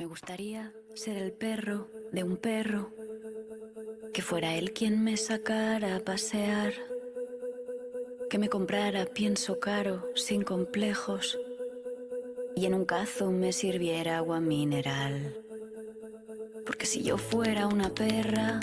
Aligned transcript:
Me 0.00 0.06
gustaría 0.06 0.72
ser 0.94 1.18
el 1.18 1.30
perro 1.30 1.90
de 2.10 2.24
un 2.24 2.38
perro, 2.38 2.90
que 4.14 4.22
fuera 4.22 4.54
él 4.54 4.72
quien 4.72 5.04
me 5.04 5.18
sacara 5.18 5.94
a 5.94 6.00
pasear, 6.00 6.72
que 8.30 8.38
me 8.38 8.48
comprara 8.48 9.04
pienso 9.04 9.60
caro, 9.60 10.06
sin 10.14 10.40
complejos, 10.40 11.38
y 12.56 12.64
en 12.64 12.72
un 12.72 12.86
cazo 12.86 13.30
me 13.30 13.52
sirviera 13.52 14.16
agua 14.16 14.40
mineral. 14.40 15.36
Porque 16.64 16.86
si 16.86 17.02
yo 17.02 17.18
fuera 17.18 17.66
una 17.66 17.90
perra, 17.90 18.58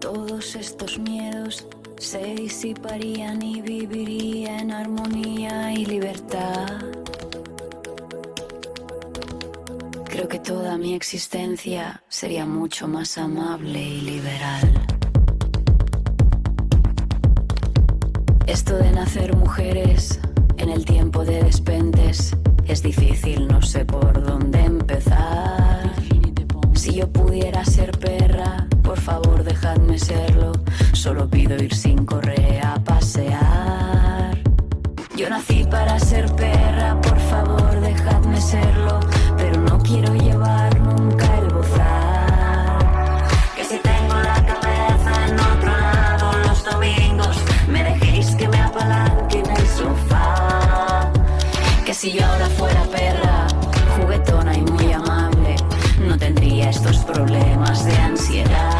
todos 0.00 0.56
estos 0.56 0.98
miedos 0.98 1.68
se 1.98 2.34
disiparían 2.34 3.42
y 3.42 3.60
viviría 3.60 4.58
en 4.58 4.70
armonía 4.70 5.70
y 5.70 5.84
libertad. 5.84 6.97
Creo 10.18 10.28
que 10.28 10.40
toda 10.40 10.76
mi 10.76 10.94
existencia 10.94 12.02
sería 12.08 12.44
mucho 12.44 12.88
más 12.88 13.16
amable 13.18 13.80
y 13.80 14.00
liberal. 14.00 14.68
Esto 18.44 18.78
de 18.78 18.90
nacer 18.90 19.36
mujeres 19.36 20.18
en 20.56 20.70
el 20.70 20.84
tiempo 20.84 21.24
de 21.24 21.44
despentes 21.44 22.36
es 22.66 22.82
difícil, 22.82 23.46
no 23.46 23.62
sé 23.62 23.84
por 23.84 24.20
dónde 24.20 24.58
empezar. 24.64 25.94
Si 26.74 26.94
yo 26.94 27.08
pudiera 27.12 27.64
ser 27.64 27.92
perra, 27.96 28.66
por 28.82 28.98
favor 28.98 29.44
dejadme 29.44 30.00
serlo. 30.00 30.50
Solo 30.94 31.30
pido 31.30 31.54
ir 31.62 31.72
sin 31.72 32.04
correa 32.04 32.72
a 32.72 32.82
pasear. 32.82 34.36
Yo 35.16 35.30
nací 35.30 35.62
para 35.70 35.96
ser 36.00 36.26
perra, 36.34 37.00
por 37.02 37.20
favor 37.20 37.80
dejadme 37.80 38.40
serlo 38.40 38.98
si 51.98 52.12
yo 52.12 52.24
ahora 52.24 52.48
fuera 52.50 52.84
perra, 52.84 53.48
juguetona 53.96 54.54
y 54.54 54.60
muy 54.60 54.92
amable, 54.92 55.56
no 55.98 56.16
tendría 56.16 56.70
estos 56.70 56.98
problemas 56.98 57.84
de 57.84 57.96
ansiedad. 57.96 58.77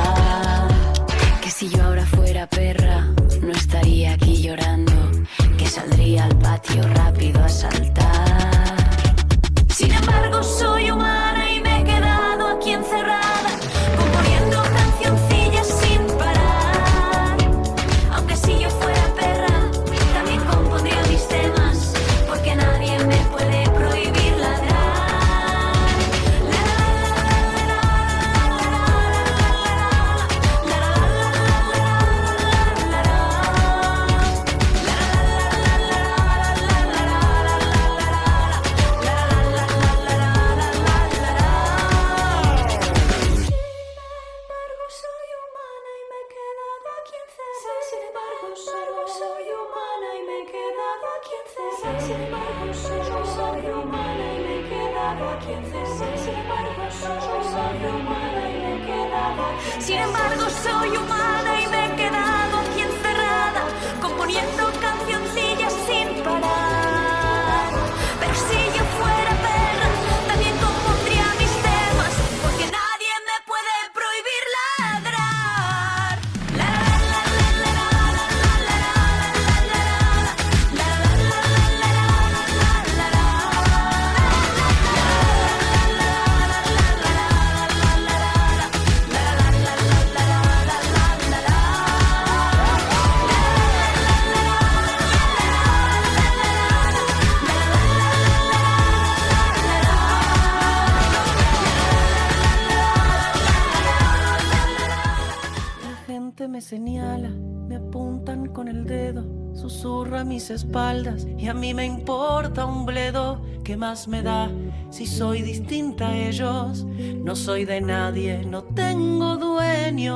Más 113.88 114.06
me 114.06 114.22
da 114.22 114.50
si 114.91 115.06
soy 115.06 115.41
distinta 115.41 116.09
a 116.09 116.15
ellos? 116.15 116.84
No 116.84 117.34
soy 117.34 117.65
de 117.65 117.81
nadie, 117.81 118.44
no 118.44 118.62
tengo 118.62 119.38
dueño. 119.38 120.12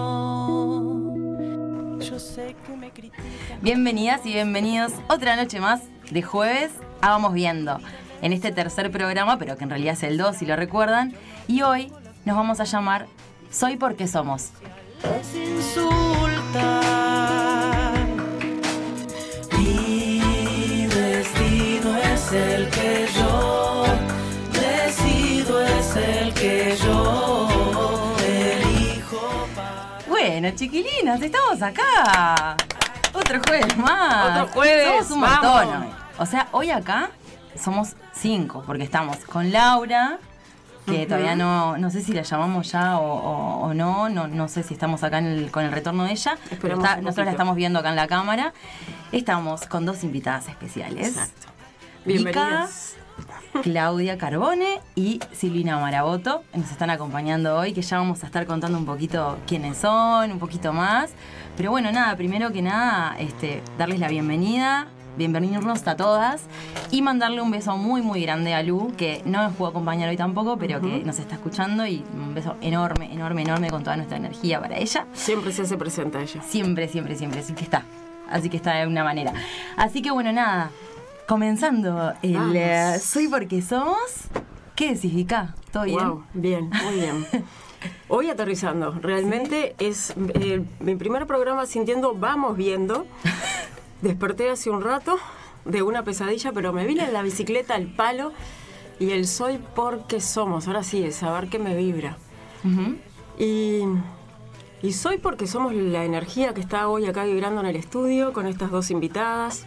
Yo 1.98 2.18
sé 2.18 2.54
que 2.66 2.76
me 2.76 2.90
critican. 2.90 3.62
Bienvenidas 3.62 4.26
y 4.26 4.34
bienvenidos 4.34 4.92
otra 5.08 5.36
noche 5.36 5.58
más 5.58 5.80
de 6.10 6.20
jueves 6.20 6.70
a 7.00 7.12
Vamos 7.12 7.32
Viendo. 7.32 7.78
En 8.20 8.34
este 8.34 8.52
tercer 8.52 8.90
programa, 8.90 9.38
pero 9.38 9.56
que 9.56 9.64
en 9.64 9.70
realidad 9.70 9.94
es 9.94 10.02
el 10.02 10.18
2 10.18 10.36
si 10.36 10.44
lo 10.44 10.54
recuerdan. 10.54 11.14
Y 11.48 11.62
hoy 11.62 11.90
nos 12.26 12.36
vamos 12.36 12.60
a 12.60 12.64
llamar 12.64 13.06
Soy 13.50 13.78
porque 13.78 14.06
somos. 14.06 14.50
es. 15.02 15.78
Es 22.32 22.58
el 22.58 22.68
que 22.70 23.06
yo 23.14 23.84
decido, 24.52 25.64
es 25.64 25.96
el 25.96 26.34
que 26.34 26.76
yo 26.82 28.14
elijo. 28.24 29.46
para- 29.54 29.98
Bueno, 30.08 30.50
chiquilinas, 30.54 31.20
estamos 31.20 31.60
acá. 31.62 32.56
Otro 33.12 33.40
jueves 33.46 33.76
más. 33.76 34.30
Otro 34.40 34.54
jueves, 34.54 35.06
Somos 35.06 35.10
un 35.10 35.20
vamos. 35.20 35.64
montón. 35.66 35.90
O 36.18 36.26
sea, 36.26 36.48
hoy 36.52 36.70
acá 36.70 37.10
somos 37.62 37.94
cinco, 38.14 38.62
porque 38.66 38.84
estamos 38.84 39.18
con 39.26 39.52
Laura, 39.52 40.18
que 40.86 41.06
todavía 41.06 41.36
no, 41.36 41.76
no 41.76 41.90
sé 41.90 42.00
si 42.02 42.12
la 42.12 42.22
llamamos 42.22 42.72
ya 42.72 42.98
o, 42.98 43.04
o- 43.04 43.60
o 43.68 43.74
no, 43.74 44.08
no, 44.08 44.26
no 44.26 44.48
sé 44.48 44.62
si 44.62 44.74
estamos 44.74 45.02
acá 45.04 45.18
en 45.18 45.26
el- 45.26 45.50
con 45.50 45.64
el 45.64 45.70
retorno 45.72 46.04
de 46.04 46.12
ella. 46.12 46.38
pero 46.62 46.76
está- 46.76 46.96
nosotros 46.96 47.26
la 47.26 47.32
estamos 47.32 47.54
viendo 47.56 47.78
acá 47.78 47.90
en 47.90 47.96
la 47.96 48.06
cámara. 48.08 48.52
Estamos 49.12 49.66
con 49.66 49.84
dos 49.84 50.02
invitadas 50.04 50.48
especiales. 50.48 51.08
Exacto. 51.08 51.48
Vika, 52.04 52.22
Bienvenidas. 52.22 52.96
Claudia 53.62 54.18
Carbone 54.18 54.80
y 54.96 55.20
Silvina 55.32 55.78
Maraboto 55.78 56.42
nos 56.54 56.70
están 56.70 56.90
acompañando 56.90 57.56
hoy, 57.56 57.72
que 57.72 57.82
ya 57.82 57.98
vamos 57.98 58.24
a 58.24 58.26
estar 58.26 58.44
contando 58.46 58.76
un 58.76 58.86
poquito 58.86 59.38
quiénes 59.46 59.76
son, 59.76 60.32
un 60.32 60.38
poquito 60.40 60.72
más. 60.72 61.12
Pero 61.56 61.70
bueno, 61.70 61.92
nada, 61.92 62.16
primero 62.16 62.50
que 62.50 62.60
nada, 62.60 63.14
este, 63.20 63.62
darles 63.78 64.00
la 64.00 64.08
bienvenida, 64.08 64.88
bienvenirnos 65.16 65.86
a 65.86 65.96
todas 65.96 66.42
y 66.90 67.02
mandarle 67.02 67.40
un 67.40 67.52
beso 67.52 67.76
muy, 67.76 68.02
muy 68.02 68.22
grande 68.22 68.54
a 68.54 68.62
Lu, 68.64 68.92
que 68.96 69.22
no 69.24 69.42
nos 69.42 69.52
pudo 69.54 69.68
acompañar 69.68 70.08
hoy 70.08 70.16
tampoco, 70.16 70.56
pero 70.56 70.80
que 70.80 71.04
nos 71.04 71.20
está 71.20 71.36
escuchando 71.36 71.86
y 71.86 72.02
un 72.14 72.34
beso 72.34 72.56
enorme, 72.62 73.12
enorme, 73.12 73.42
enorme 73.42 73.70
con 73.70 73.84
toda 73.84 73.96
nuestra 73.96 74.16
energía 74.16 74.60
para 74.60 74.76
ella. 74.76 75.06
Siempre 75.12 75.52
se 75.52 75.62
hace 75.62 75.76
presente 75.76 76.20
ella. 76.20 76.42
Siempre, 76.42 76.88
siempre, 76.88 77.14
siempre, 77.14 77.40
así 77.40 77.52
que 77.52 77.62
está. 77.62 77.84
Así 78.28 78.48
que 78.48 78.56
está 78.56 78.74
de 78.76 78.86
una 78.86 79.04
manera. 79.04 79.34
Así 79.76 80.02
que 80.02 80.10
bueno, 80.10 80.32
nada. 80.32 80.70
Comenzando 81.32 82.12
el 82.20 82.54
eh, 82.54 82.98
Soy 83.02 83.26
porque 83.26 83.62
somos. 83.62 83.96
¿Qué 84.76 84.92
decís, 84.92 85.14
Vika? 85.14 85.54
¿Todo 85.70 85.84
bien? 85.84 86.06
Wow, 86.06 86.24
bien, 86.34 86.68
muy 86.68 86.94
bien. 86.96 87.26
Hoy 88.08 88.28
aterrizando, 88.28 88.92
realmente 89.00 89.74
es 89.78 90.12
eh, 90.34 90.62
mi 90.80 90.94
primer 90.94 91.26
programa 91.26 91.64
sintiendo 91.64 92.14
vamos 92.14 92.58
viendo. 92.58 93.06
Desperté 94.02 94.50
hace 94.50 94.68
un 94.68 94.82
rato 94.82 95.16
de 95.64 95.82
una 95.82 96.04
pesadilla, 96.04 96.52
pero 96.52 96.74
me 96.74 96.86
vine 96.86 97.04
en 97.04 97.14
la 97.14 97.22
bicicleta 97.22 97.76
al 97.76 97.86
palo 97.86 98.34
y 99.00 99.12
el 99.12 99.26
soy 99.26 99.58
porque 99.74 100.20
somos. 100.20 100.66
Ahora 100.66 100.82
sí, 100.82 101.02
es 101.02 101.16
saber 101.16 101.48
qué 101.48 101.58
me 101.58 101.74
vibra. 101.74 102.18
Y, 103.38 103.84
y 104.82 104.92
soy 104.92 105.16
porque 105.16 105.46
somos 105.46 105.72
la 105.72 106.04
energía 106.04 106.52
que 106.52 106.60
está 106.60 106.88
hoy 106.88 107.06
acá 107.06 107.24
vibrando 107.24 107.62
en 107.62 107.68
el 107.68 107.76
estudio 107.76 108.34
con 108.34 108.46
estas 108.46 108.70
dos 108.70 108.90
invitadas, 108.90 109.66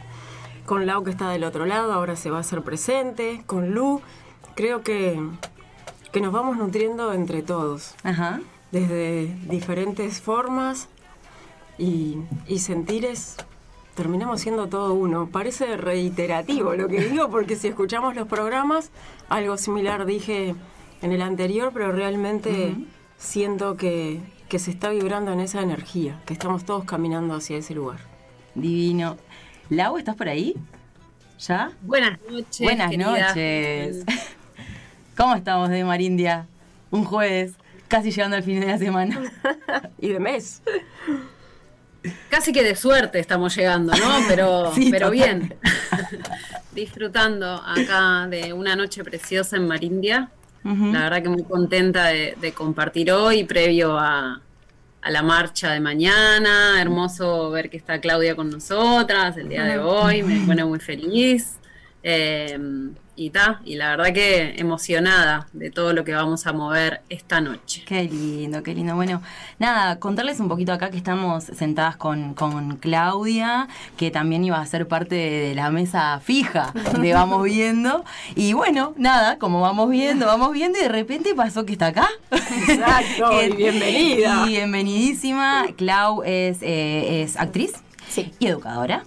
con 0.66 0.86
Lau 0.86 1.04
que 1.04 1.12
está 1.12 1.30
del 1.30 1.44
otro 1.44 1.66
lado, 1.66 1.94
ahora 1.94 2.16
se 2.16 2.30
va 2.30 2.38
a 2.38 2.42
hacer 2.42 2.62
presente, 2.62 3.44
con 3.46 3.74
Lu. 3.74 4.02
Creo 4.56 4.82
que, 4.82 5.22
que 6.12 6.22
nos 6.22 6.32
vamos 6.34 6.58
nutriendo 6.58 7.14
entre 7.14 7.42
todos, 7.42 7.96
Ajá. 8.04 8.40
desde 8.72 9.28
diferentes 9.50 10.22
formas 10.22 10.88
y, 11.78 12.18
y 12.48 12.60
sentires. 12.60 13.38
Terminamos 13.96 14.42
siendo 14.42 14.68
todo 14.68 14.94
uno. 14.94 15.30
Parece 15.32 15.78
reiterativo 15.78 16.74
lo 16.74 16.88
que 16.88 17.02
digo, 17.02 17.30
porque 17.30 17.56
si 17.56 17.68
escuchamos 17.70 18.16
los 18.16 18.28
programas, 18.28 18.92
algo 19.30 19.58
similar 19.58 20.06
dije 20.06 20.56
en 21.02 21.12
el 21.12 21.22
anterior, 21.22 21.72
pero 21.74 21.92
realmente 21.92 22.76
siento 23.18 23.78
que, 23.78 24.22
que 24.50 24.60
se 24.60 24.72
está 24.72 24.90
vibrando 24.90 25.32
en 25.32 25.40
esa 25.40 25.62
energía, 25.62 26.22
que 26.26 26.34
estamos 26.34 26.66
todos 26.66 26.84
caminando 26.84 27.36
hacia 27.36 27.58
ese 27.58 27.74
lugar. 27.74 28.00
Divino. 28.54 29.18
Lau, 29.70 29.98
¿estás 29.98 30.16
por 30.16 30.30
ahí? 30.30 30.56
¿Ya? 31.40 31.72
Buenas 31.82 32.20
noches. 32.30 32.60
Buenas 32.62 32.90
querida. 32.92 33.28
noches. 33.30 34.06
¿Cómo 35.18 35.36
estamos 35.36 35.70
de 35.70 35.84
Marindia? 35.84 36.48
Un 36.92 37.04
jueves, 37.04 37.54
casi 37.88 38.12
llegando 38.12 38.36
al 38.38 38.44
fin 38.44 38.60
de 38.60 38.68
la 38.68 38.78
semana. 38.78 39.20
Y 40.00 40.10
de 40.10 40.20
mes. 40.20 40.62
Casi 42.30 42.54
que 42.54 42.64
de 42.64 42.76
suerte 42.76 43.20
estamos 43.20 43.56
llegando, 43.56 43.94
¿no? 43.94 44.20
Pero, 44.28 44.72
Sí, 44.76 44.90
pero 44.92 45.10
bien. 45.10 45.56
Disfrutando 46.74 47.56
acá 47.66 48.28
de 48.30 48.54
una 48.54 48.76
noche 48.76 49.04
preciosa 49.04 49.56
en 49.56 49.68
Marindia. 49.68 50.30
La 50.64 51.04
verdad 51.04 51.22
que 51.22 51.30
muy 51.30 51.44
contenta 51.44 52.06
de, 52.08 52.36
de 52.42 52.52
compartir 52.52 53.12
hoy, 53.12 53.44
previo 53.44 54.00
a, 54.00 54.42
a 55.06 55.12
la 55.12 55.22
marcha 55.22 55.72
de 55.72 55.80
mañana. 55.80 56.82
Hermoso 56.82 57.52
ver 57.52 57.70
que 57.70 57.78
está 57.78 58.02
Claudia 58.02 58.36
con 58.36 58.50
nosotras 58.50 59.38
el 59.38 59.50
día 59.50 59.64
de 59.64 59.78
hoy, 59.78 60.24
me 60.24 60.44
pone 60.48 60.66
muy 60.66 60.80
feliz. 60.80 61.60
Eh, 62.02 62.58
y 63.18 63.30
ta, 63.30 63.62
y 63.64 63.76
la 63.76 63.90
verdad 63.92 64.14
que 64.14 64.56
emocionada 64.58 65.48
de 65.54 65.72
todo 65.72 65.94
lo 65.94 66.04
que 66.04 66.14
vamos 66.14 66.46
a 66.48 66.54
mover 66.54 67.02
esta 67.10 67.40
noche. 67.42 67.84
Qué 67.86 68.04
lindo, 68.04 68.62
qué 68.62 68.74
lindo. 68.76 68.96
Bueno, 68.96 69.22
nada, 69.58 70.00
contarles 70.00 70.40
un 70.40 70.50
poquito 70.50 70.74
acá 70.74 70.90
que 70.90 70.98
estamos 70.98 71.46
sentadas 71.46 71.96
con, 71.96 72.34
con 72.34 72.78
Claudia, 72.78 73.68
que 73.98 74.12
también 74.12 74.44
iba 74.44 74.60
a 74.60 74.66
ser 74.66 74.88
parte 74.88 75.16
de 75.16 75.56
la 75.56 75.70
mesa 75.70 76.20
fija 76.20 76.74
de 77.00 77.14
Vamos 77.14 77.44
Viendo. 77.46 78.04
Y 78.36 78.54
bueno, 78.54 78.94
nada, 78.98 79.38
como 79.38 79.62
vamos 79.62 79.90
viendo, 79.90 80.26
vamos 80.26 80.52
viendo, 80.52 80.78
y 80.78 80.82
de 80.84 80.90
repente 80.90 81.34
pasó 81.36 81.66
que 81.66 81.74
está 81.74 81.88
acá. 81.88 82.08
Exacto, 82.32 83.30
Que- 83.40 83.48
y 83.48 83.52
bienvenida. 83.56 84.44
Y 84.46 84.50
bienvenidísima. 84.50 85.68
Clau 85.78 86.24
es, 86.24 86.58
eh, 86.62 87.22
es 87.24 87.38
actriz 87.38 87.74
y 88.40 88.48
educadora. 88.48 89.04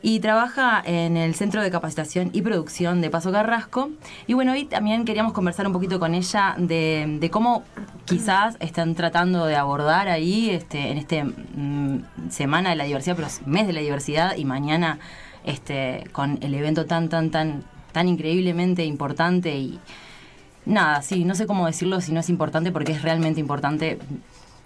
Y 0.00 0.20
trabaja 0.20 0.80
en 0.84 1.16
el 1.16 1.34
Centro 1.34 1.60
de 1.60 1.70
Capacitación 1.70 2.30
y 2.32 2.42
Producción 2.42 3.00
de 3.00 3.10
Paso 3.10 3.32
Carrasco. 3.32 3.90
Y 4.28 4.34
bueno, 4.34 4.52
hoy 4.52 4.64
también 4.64 5.04
queríamos 5.04 5.32
conversar 5.32 5.66
un 5.66 5.72
poquito 5.72 5.98
con 5.98 6.14
ella 6.14 6.54
de, 6.56 7.28
cómo 7.32 7.64
quizás 8.04 8.56
están 8.60 8.94
tratando 8.94 9.46
de 9.46 9.56
abordar 9.56 10.08
ahí 10.08 10.50
este, 10.50 10.92
en 10.92 10.98
este 10.98 11.24
mm, 11.24 12.30
Semana 12.30 12.70
de 12.70 12.76
la 12.76 12.84
Diversidad, 12.84 13.16
pero 13.16 13.26
es 13.26 13.44
mes 13.46 13.66
de 13.66 13.72
la 13.72 13.80
diversidad 13.80 14.36
y 14.36 14.44
mañana 14.44 15.00
este, 15.44 16.04
con 16.12 16.38
el 16.42 16.54
evento 16.54 16.86
tan, 16.86 17.08
tan, 17.08 17.30
tan, 17.30 17.64
tan 17.90 18.08
increíblemente 18.08 18.84
importante 18.84 19.56
y, 19.58 19.80
Nada, 20.68 21.00
sí, 21.00 21.24
no 21.24 21.34
sé 21.34 21.46
cómo 21.46 21.64
decirlo 21.64 22.02
si 22.02 22.12
no 22.12 22.20
es 22.20 22.28
importante 22.28 22.70
porque 22.70 22.92
es 22.92 23.00
realmente 23.00 23.40
importante 23.40 23.98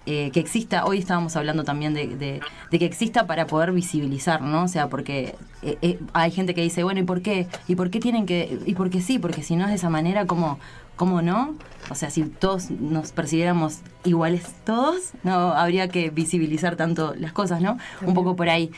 eh, 0.05 0.31
que 0.31 0.41
exista. 0.41 0.85
Hoy 0.85 0.97
estábamos 0.97 1.37
hablando 1.37 1.63
también 1.63 1.93
de, 1.93 2.41
que 2.69 2.85
exista 2.85 3.25
para 3.25 3.47
poder 3.47 3.71
visibilizar, 3.71 4.41
¿no? 4.41 4.63
O 4.63 4.67
sea, 4.67 4.89
porque 4.89 5.35
eh, 5.61 5.77
eh, 5.81 5.99
hay 6.11 6.29
gente 6.31 6.53
que 6.53 6.61
dice, 6.61 6.83
bueno, 6.83 6.99
¿y 6.99 7.03
por 7.03 7.21
qué? 7.21 7.47
¿Y 7.69 7.75
por 7.75 7.89
qué 7.89 8.01
tienen 8.01 8.25
que.? 8.25 8.59
¿Y 8.65 8.75
por 8.75 8.89
qué 8.89 8.99
sí? 8.99 9.17
Porque 9.17 9.43
si 9.43 9.55
no 9.55 9.63
es 9.63 9.69
de 9.69 9.75
esa 9.75 9.89
manera, 9.89 10.25
¿cómo, 10.25 10.59
cómo 10.97 11.21
no? 11.21 11.55
O 11.89 11.95
sea, 11.95 12.09
si 12.09 12.23
todos 12.23 12.69
nos 12.69 13.13
percibiéramos 13.13 13.79
iguales 14.03 14.43
todos, 14.65 15.13
no 15.23 15.53
habría 15.53 15.87
que 15.87 16.09
visibilizar 16.09 16.75
tanto 16.75 17.15
las 17.17 17.31
cosas, 17.31 17.61
¿no? 17.61 17.77
Un 18.01 18.13
poco 18.13 18.35
por 18.35 18.49
ahí. 18.49 18.71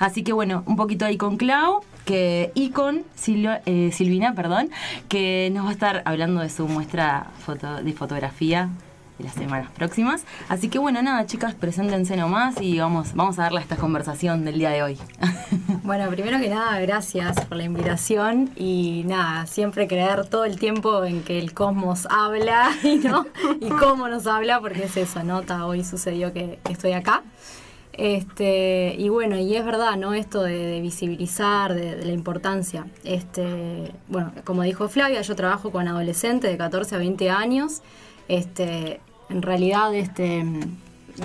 Así 0.00 0.24
que 0.24 0.32
bueno, 0.32 0.64
un 0.66 0.74
poquito 0.74 1.04
ahí 1.04 1.16
con 1.16 1.36
Clau 1.36 1.82
que, 2.04 2.50
y 2.54 2.70
con 2.70 3.04
Silvina, 3.14 4.34
perdón, 4.34 4.70
que 5.08 5.48
nos 5.54 5.64
va 5.66 5.68
a 5.68 5.72
estar 5.72 6.02
hablando 6.06 6.40
de 6.40 6.50
su 6.50 6.66
muestra 6.66 7.30
foto, 7.38 7.84
de 7.84 7.92
fotografía 7.92 8.68
de 9.18 9.24
las 9.24 9.34
semanas 9.34 9.70
próximas. 9.72 10.24
Así 10.48 10.68
que 10.68 10.78
bueno, 10.78 11.02
nada, 11.02 11.26
chicas, 11.26 11.54
preséntense 11.54 12.16
nomás 12.16 12.60
y 12.60 12.78
vamos, 12.78 13.14
vamos 13.14 13.38
a 13.38 13.42
darle 13.42 13.58
a 13.58 13.62
esta 13.62 13.76
conversación 13.76 14.44
del 14.44 14.58
día 14.58 14.70
de 14.70 14.82
hoy. 14.82 14.98
Bueno, 15.82 16.08
primero 16.10 16.40
que 16.40 16.48
nada, 16.48 16.80
gracias 16.80 17.44
por 17.44 17.56
la 17.56 17.62
invitación 17.62 18.50
y 18.56 19.04
nada, 19.06 19.46
siempre 19.46 19.86
creer 19.86 20.26
todo 20.26 20.44
el 20.44 20.58
tiempo 20.58 21.04
en 21.04 21.22
que 21.22 21.38
el 21.38 21.54
cosmos 21.54 22.08
habla 22.10 22.70
y 22.82 22.96
no 22.96 23.24
y 23.60 23.68
cómo 23.68 24.08
nos 24.08 24.26
habla, 24.26 24.60
porque 24.60 24.84
es 24.84 24.96
eso, 24.96 25.22
¿no? 25.22 25.42
Ta, 25.42 25.64
hoy 25.64 25.84
sucedió 25.84 26.32
que, 26.32 26.58
estoy 26.68 26.92
acá. 26.92 27.22
Este, 27.92 28.96
y 28.98 29.08
bueno, 29.08 29.38
y 29.38 29.54
es 29.54 29.64
verdad, 29.64 29.96
¿no? 29.96 30.12
Esto 30.12 30.42
de, 30.42 30.58
de 30.58 30.80
visibilizar, 30.80 31.72
de, 31.72 31.94
de 31.94 32.04
la 32.04 32.12
importancia. 32.12 32.86
Este, 33.04 33.92
bueno, 34.08 34.32
como 34.44 34.62
dijo 34.62 34.88
Flavia, 34.88 35.22
yo 35.22 35.36
trabajo 35.36 35.70
con 35.70 35.86
adolescentes 35.86 36.50
de 36.50 36.56
14 36.58 36.96
a 36.96 36.98
20 36.98 37.30
años. 37.30 37.82
Este, 38.28 39.00
en 39.28 39.42
realidad, 39.42 39.94
este, 39.94 40.44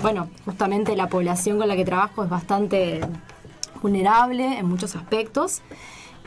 bueno, 0.02 0.28
justamente 0.44 0.96
la 0.96 1.08
población 1.08 1.58
con 1.58 1.68
la 1.68 1.76
que 1.76 1.84
trabajo 1.84 2.24
es 2.24 2.30
bastante 2.30 3.00
vulnerable 3.82 4.58
en 4.58 4.66
muchos 4.66 4.96
aspectos. 4.96 5.62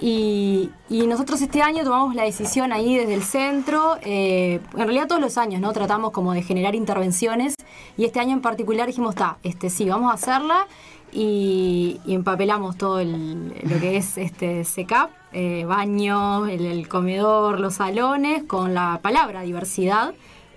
Y, 0.01 0.69
nosotros 0.89 1.42
este 1.42 1.62
año 1.62 1.83
tomamos 1.86 2.16
la 2.16 2.24
decisión 2.24 2.74
ahí 2.74 2.98
desde 2.98 3.13
el 3.13 3.24
centro, 3.24 3.95
eh, 4.01 4.60
en 4.74 4.80
realidad 4.80 5.07
todos 5.07 5.22
los 5.22 5.38
años, 5.38 5.62
¿no? 5.62 5.72
Tratamos 5.72 6.12
como 6.12 6.33
de 6.33 6.42
generar 6.42 6.75
intervenciones 6.75 7.56
y 7.95 8.04
este 8.04 8.19
año 8.19 8.33
en 8.33 8.42
particular 8.42 8.88
dijimos, 8.88 9.12
está, 9.16 9.38
este, 9.44 9.69
sí, 9.69 9.88
vamos 9.88 10.12
a 10.12 10.16
hacerla 10.16 10.68
y, 11.13 12.01
y 12.06 12.13
empapelamos 12.13 12.78
todo 12.78 13.00
el- 13.00 13.54
lo 13.63 13.80
que 13.80 13.95
es 13.95 14.18
este 14.18 14.66
SECAP, 14.66 15.12
eh, 15.31 15.63
baño, 15.66 16.45
el, 16.48 16.66
el 16.66 16.88
comedor, 16.89 17.60
los 17.62 17.75
salones, 17.75 18.44
con 18.44 18.74
la 18.74 19.00
palabra 19.01 19.42
diversidad 19.44 20.13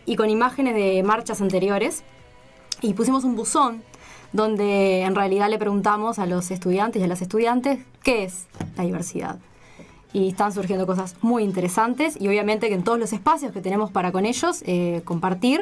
y 0.09 0.17
con 0.17 0.31
imágenes 0.31 0.75
de 0.75 1.03
marchas 1.03 1.43
anteriores 1.43 2.03
y 2.81 2.95
pusimos 2.95 3.25
un 3.25 3.37
buzón 3.37 3.83
donde 4.33 5.03
en 5.03 5.15
realidad 5.15 5.51
le 5.51 5.59
preguntamos 5.59 6.19
a 6.19 6.25
los 6.25 6.51
estudiantes 6.51 7.01
y 7.01 7.05
a 7.05 7.09
las 7.09 7.21
estudiantes 7.21 7.81
qué 8.03 8.25
es 8.25 8.47
la 8.77 8.85
diversidad. 8.85 9.39
Y 10.15 10.29
están 10.29 10.53
surgiendo 10.53 10.87
cosas 10.87 11.17
muy 11.21 11.45
interesantes 11.45 12.17
y 12.19 12.27
obviamente 12.27 12.69
que 12.69 12.75
en 12.75 12.85
todos 12.85 12.99
los 12.99 13.13
espacios 13.13 13.53
que 13.53 13.61
tenemos 13.61 13.91
para 13.91 14.11
con 14.11 14.25
ellos 14.25 14.63
eh, 14.65 15.03
compartir, 15.05 15.61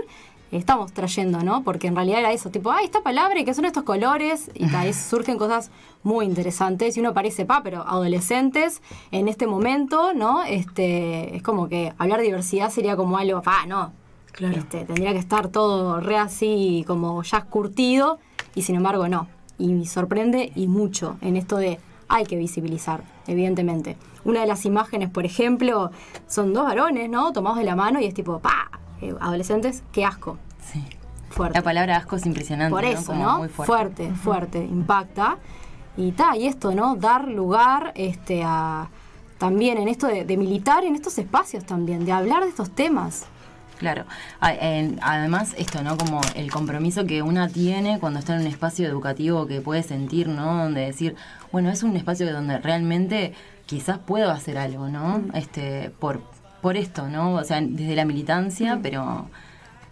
eh, 0.52 0.58
estamos 0.58 0.92
trayendo, 0.92 1.42
¿no? 1.42 1.64
Porque 1.64 1.88
en 1.88 1.96
realidad 1.96 2.20
era 2.20 2.30
eso, 2.30 2.50
tipo, 2.50 2.70
ah, 2.70 2.78
esta 2.84 3.02
palabra 3.02 3.40
y 3.40 3.44
qué 3.44 3.52
son 3.52 3.64
estos 3.64 3.82
colores 3.82 4.48
y 4.54 4.68
tal, 4.68 4.94
surgen 5.10 5.38
cosas 5.38 5.72
muy 6.04 6.24
interesantes 6.24 6.96
y 6.96 7.00
uno 7.00 7.14
parece, 7.14 7.46
pa, 7.46 7.62
pero 7.64 7.82
adolescentes 7.82 8.80
en 9.10 9.26
este 9.26 9.48
momento, 9.48 10.14
¿no? 10.14 10.44
Este, 10.44 11.34
es 11.34 11.42
como 11.42 11.68
que 11.68 11.92
hablar 11.98 12.20
de 12.20 12.26
diversidad 12.26 12.70
sería 12.70 12.96
como 12.96 13.18
algo, 13.18 13.42
pa, 13.42 13.66
no, 13.66 13.92
Claro. 14.36 14.58
este, 14.58 14.84
tendría 14.84 15.12
que 15.12 15.18
estar 15.18 15.48
todo 15.48 15.98
re 16.00 16.18
así 16.18 16.84
como 16.86 17.22
ya 17.22 17.40
curtido 17.42 18.18
y 18.54 18.62
sin 18.62 18.76
embargo 18.76 19.08
no. 19.08 19.28
Y 19.58 19.72
me 19.72 19.86
sorprende 19.86 20.52
y 20.54 20.66
mucho 20.68 21.16
en 21.22 21.36
esto 21.36 21.56
de 21.56 21.80
hay 22.08 22.24
que 22.26 22.36
visibilizar, 22.36 23.02
evidentemente. 23.26 23.96
Una 24.24 24.40
de 24.42 24.46
las 24.46 24.64
imágenes, 24.66 25.08
por 25.10 25.24
ejemplo, 25.24 25.90
son 26.28 26.52
dos 26.52 26.64
varones, 26.64 27.08
¿no? 27.08 27.32
Tomados 27.32 27.58
de 27.58 27.64
la 27.64 27.74
mano 27.76 28.00
y 28.00 28.04
es 28.04 28.14
tipo, 28.14 28.38
pa, 28.40 28.70
eh, 29.00 29.14
adolescentes, 29.20 29.82
qué 29.92 30.04
asco, 30.04 30.36
Sí. 30.60 30.84
fuerte. 31.30 31.58
La 31.58 31.62
palabra 31.64 31.96
asco 31.96 32.16
es 32.16 32.26
impresionante. 32.26 32.70
Por 32.74 32.82
¿no? 32.84 32.88
eso, 32.90 33.14
¿no? 33.14 33.38
Muy 33.38 33.48
fuerte. 33.48 33.72
fuerte, 34.08 34.14
fuerte, 34.14 34.58
impacta. 34.64 35.38
Y 35.96 36.12
ta, 36.12 36.36
y 36.36 36.46
esto, 36.46 36.74
¿no? 36.74 36.94
Dar 36.96 37.26
lugar 37.28 37.92
este, 37.94 38.42
a 38.44 38.88
también 39.38 39.78
en 39.78 39.88
esto 39.88 40.06
de, 40.06 40.24
de 40.24 40.36
militar 40.36 40.84
en 40.84 40.94
estos 40.94 41.16
espacios 41.18 41.64
también, 41.64 42.04
de 42.04 42.12
hablar 42.12 42.42
de 42.42 42.50
estos 42.50 42.70
temas. 42.70 43.24
Claro. 43.78 44.04
A- 44.40 44.54
en- 44.54 44.98
Además, 45.02 45.54
esto, 45.58 45.82
¿no? 45.82 45.96
Como 45.98 46.20
el 46.34 46.50
compromiso 46.50 47.04
que 47.06 47.22
una 47.22 47.48
tiene 47.48 47.98
cuando 47.98 48.18
está 48.20 48.34
en 48.34 48.40
un 48.42 48.46
espacio 48.46 48.86
educativo 48.88 49.46
que 49.46 49.60
puede 49.60 49.82
sentir, 49.82 50.28
¿no? 50.28 50.56
Donde 50.64 50.80
decir, 50.82 51.14
bueno, 51.52 51.70
es 51.70 51.82
un 51.82 51.96
espacio 51.96 52.32
donde 52.32 52.58
realmente 52.58 53.34
quizás 53.66 53.98
puedo 53.98 54.30
hacer 54.30 54.56
algo, 54.58 54.88
¿no? 54.88 55.22
Este, 55.34 55.90
por, 55.98 56.22
por 56.62 56.76
esto, 56.76 57.08
¿no? 57.08 57.32
O 57.34 57.44
sea, 57.44 57.60
desde 57.60 57.94
la 57.96 58.04
militancia, 58.04 58.78
pero 58.82 59.28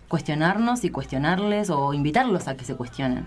cuestionarnos 0.08 0.84
y 0.84 0.90
cuestionarles 0.90 1.70
o 1.70 1.92
invitarlos 1.94 2.48
a 2.48 2.56
que 2.56 2.64
se 2.64 2.74
cuestionen. 2.74 3.24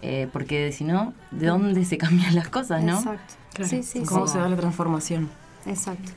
Eh, 0.00 0.28
porque 0.32 0.70
si 0.72 0.84
no, 0.84 1.12
¿de 1.32 1.48
dónde 1.48 1.84
se 1.84 1.98
cambian 1.98 2.34
las 2.34 2.48
cosas, 2.48 2.82
no? 2.82 2.98
Exacto. 2.98 3.34
Claro. 3.54 3.68
Sí, 3.70 3.82
sí, 3.82 4.02
¿Cómo 4.04 4.26
sí. 4.26 4.34
se 4.34 4.38
da 4.38 4.48
la 4.48 4.56
transformación? 4.56 5.28
Exacto. 5.66 6.12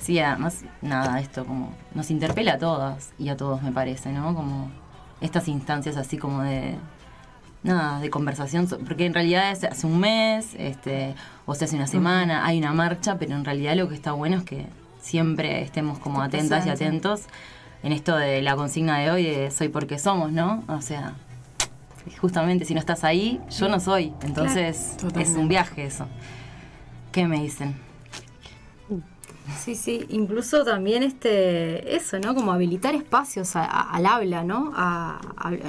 Sí, 0.00 0.18
además, 0.18 0.64
nada, 0.82 1.20
esto 1.20 1.44
como 1.44 1.72
nos 1.94 2.10
interpela 2.10 2.54
a 2.54 2.58
todas 2.58 3.12
y 3.18 3.28
a 3.28 3.36
todos, 3.36 3.62
me 3.62 3.72
parece, 3.72 4.12
¿no? 4.12 4.34
Como 4.34 4.70
estas 5.20 5.48
instancias 5.48 5.96
así 5.96 6.18
como 6.18 6.42
de 6.42 6.76
nada, 7.62 8.00
de 8.00 8.10
conversación, 8.10 8.66
porque 8.86 9.06
en 9.06 9.14
realidad 9.14 9.50
es 9.52 9.64
hace 9.64 9.86
un 9.86 10.00
mes, 10.00 10.54
este, 10.58 11.14
o 11.46 11.54
se 11.54 11.66
hace 11.66 11.76
una 11.76 11.86
semana, 11.86 12.46
hay 12.46 12.58
una 12.58 12.72
marcha, 12.72 13.18
pero 13.18 13.34
en 13.34 13.44
realidad 13.44 13.76
lo 13.76 13.88
que 13.88 13.94
está 13.94 14.12
bueno 14.12 14.38
es 14.38 14.44
que 14.44 14.66
siempre 15.00 15.62
estemos 15.62 15.98
como 15.98 16.22
atentas 16.22 16.66
y 16.66 16.70
atentos 16.70 17.22
en 17.82 17.92
esto 17.92 18.16
de 18.16 18.42
la 18.42 18.56
consigna 18.56 18.98
de 18.98 19.10
hoy 19.10 19.24
de 19.24 19.50
soy 19.50 19.68
porque 19.68 19.98
somos, 19.98 20.32
¿no? 20.32 20.64
O 20.68 20.80
sea, 20.80 21.14
justamente 22.20 22.64
si 22.64 22.74
no 22.74 22.80
estás 22.80 23.04
ahí, 23.04 23.40
yo 23.50 23.68
no 23.68 23.78
soy, 23.78 24.12
entonces 24.22 24.96
es 25.16 25.30
un 25.30 25.48
viaje 25.48 25.84
eso. 25.84 26.06
¿Qué 27.12 27.26
me 27.26 27.40
dicen? 27.40 27.89
Sí, 29.58 29.74
sí, 29.74 30.06
incluso 30.08 30.64
también 30.64 31.02
este, 31.02 31.94
eso, 31.96 32.18
¿no? 32.18 32.34
Como 32.34 32.52
habilitar 32.52 32.94
espacios 32.94 33.56
al 33.56 34.06
habla, 34.06 34.44
¿no? 34.44 34.72
A- 34.74 35.20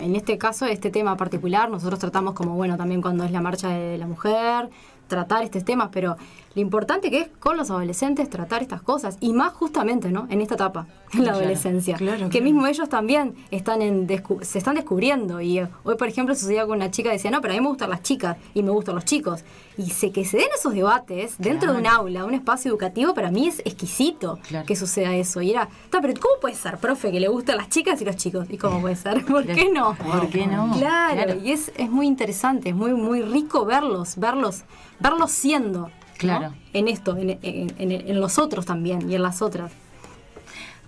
en 0.02 0.16
este 0.16 0.38
caso, 0.38 0.66
este 0.66 0.92
tema 0.92 1.18
particular, 1.18 1.70
nosotros 1.70 2.00
tratamos 2.00 2.34
como, 2.34 2.56
bueno, 2.56 2.78
también 2.78 3.02
cuando 3.02 3.24
es 3.24 3.32
la 3.32 3.42
marcha 3.42 3.70
de 3.70 3.98
la 3.98 4.08
mujer, 4.08 4.70
tratar 5.08 5.44
estos 5.44 5.66
temas, 5.66 5.90
pero 5.92 6.16
lo 6.53 6.62
importante 6.62 7.10
que 7.10 7.20
es 7.22 7.27
con 7.39 7.55
los 7.58 7.70
adolescentes 7.72 8.29
tratar 8.29 8.62
estas 8.62 8.81
cosas, 8.81 9.17
y 9.22 9.31
más 9.34 9.53
justamente, 9.53 10.12
¿no? 10.12 10.27
En 10.29 10.41
esta 10.41 10.55
etapa, 10.55 10.88
en 11.13 11.20
la 11.20 11.31
Claro, 11.31 11.38
adolescencia. 11.39 11.96
claro, 11.98 12.25
que 12.25 12.29
claro. 12.39 12.43
mismo 12.46 12.67
ellos 12.67 12.89
también 12.89 13.36
están 13.51 13.81
en 13.81 14.08
se 14.41 14.58
están 14.58 14.75
descubriendo, 14.75 15.39
y 15.41 15.60
eh, 15.60 15.67
hoy, 15.84 15.96
por 15.96 16.08
ejemplo, 16.08 16.36
sucedía 16.36 16.65
con 16.65 16.77
una 16.77 16.91
chica 16.91 17.10
que 17.10 17.15
decía, 17.17 17.31
no, 17.31 17.39
pero 17.41 17.53
a 17.53 17.58
mí 17.58 17.62
me 17.62 17.70
gustan 17.70 17.89
las 17.89 18.01
chicas, 18.03 18.38
y 18.53 18.63
me 18.63 18.72
gustan 18.72 18.96
los 18.96 19.05
chicos. 19.05 19.43
Y 19.77 19.89
se, 19.91 20.12
que 20.12 20.25
se 20.25 20.38
den 20.38 20.48
esos 20.53 20.74
debates 20.74 21.36
dentro 21.38 21.72
de 21.74 21.79
un 21.79 21.88
aula, 21.88 22.25
un 22.25 22.34
espacio 22.34 22.70
educativo, 22.70 23.13
para 23.13 23.31
mí 23.31 23.48
es 23.48 23.60
exquisito 23.60 24.38
que 24.67 24.75
suceda 24.75 25.15
eso. 25.15 25.41
Y 25.41 25.51
era, 25.51 25.70
"Ta, 25.89 26.01
pero 26.01 26.13
¿cómo 26.20 26.36
puede 26.41 26.55
ser, 26.55 26.77
profe, 26.77 27.12
que 27.12 27.20
le 27.22 27.29
gustan 27.29 27.58
las 27.58 27.70
chicas 27.70 28.01
y 28.01 28.05
los 28.05 28.17
chicos? 28.17 28.48
¿Y 28.50 28.58
cómo 28.58 28.81
puede 28.81 28.98
ser? 28.98 29.25
¿Por 29.25 29.46
qué 29.46 29.70
no? 29.74 29.96
¿Por 30.03 30.27
qué 30.29 30.46
no? 30.48 30.72
Claro, 30.77 31.39
y 31.41 31.51
es, 31.53 31.72
es 31.77 31.89
muy 31.89 32.05
interesante, 32.08 32.70
es 32.70 32.75
muy, 32.75 32.93
muy 32.93 33.22
rico 33.22 33.63
verlos, 33.65 34.17
verlos, 34.17 34.63
verlos 35.00 35.31
siendo. 35.31 35.89
¿No? 36.24 36.38
Claro. 36.40 36.54
En 36.74 36.88
esto, 36.88 37.18
en, 37.18 37.32
en, 37.42 37.74
en- 37.78 37.92
en 37.92 38.20
los 38.22 38.38
otros 38.40 38.66
también 38.66 39.10
y 39.10 39.16
en 39.16 39.24
las 39.24 39.42
otras. 39.42 39.72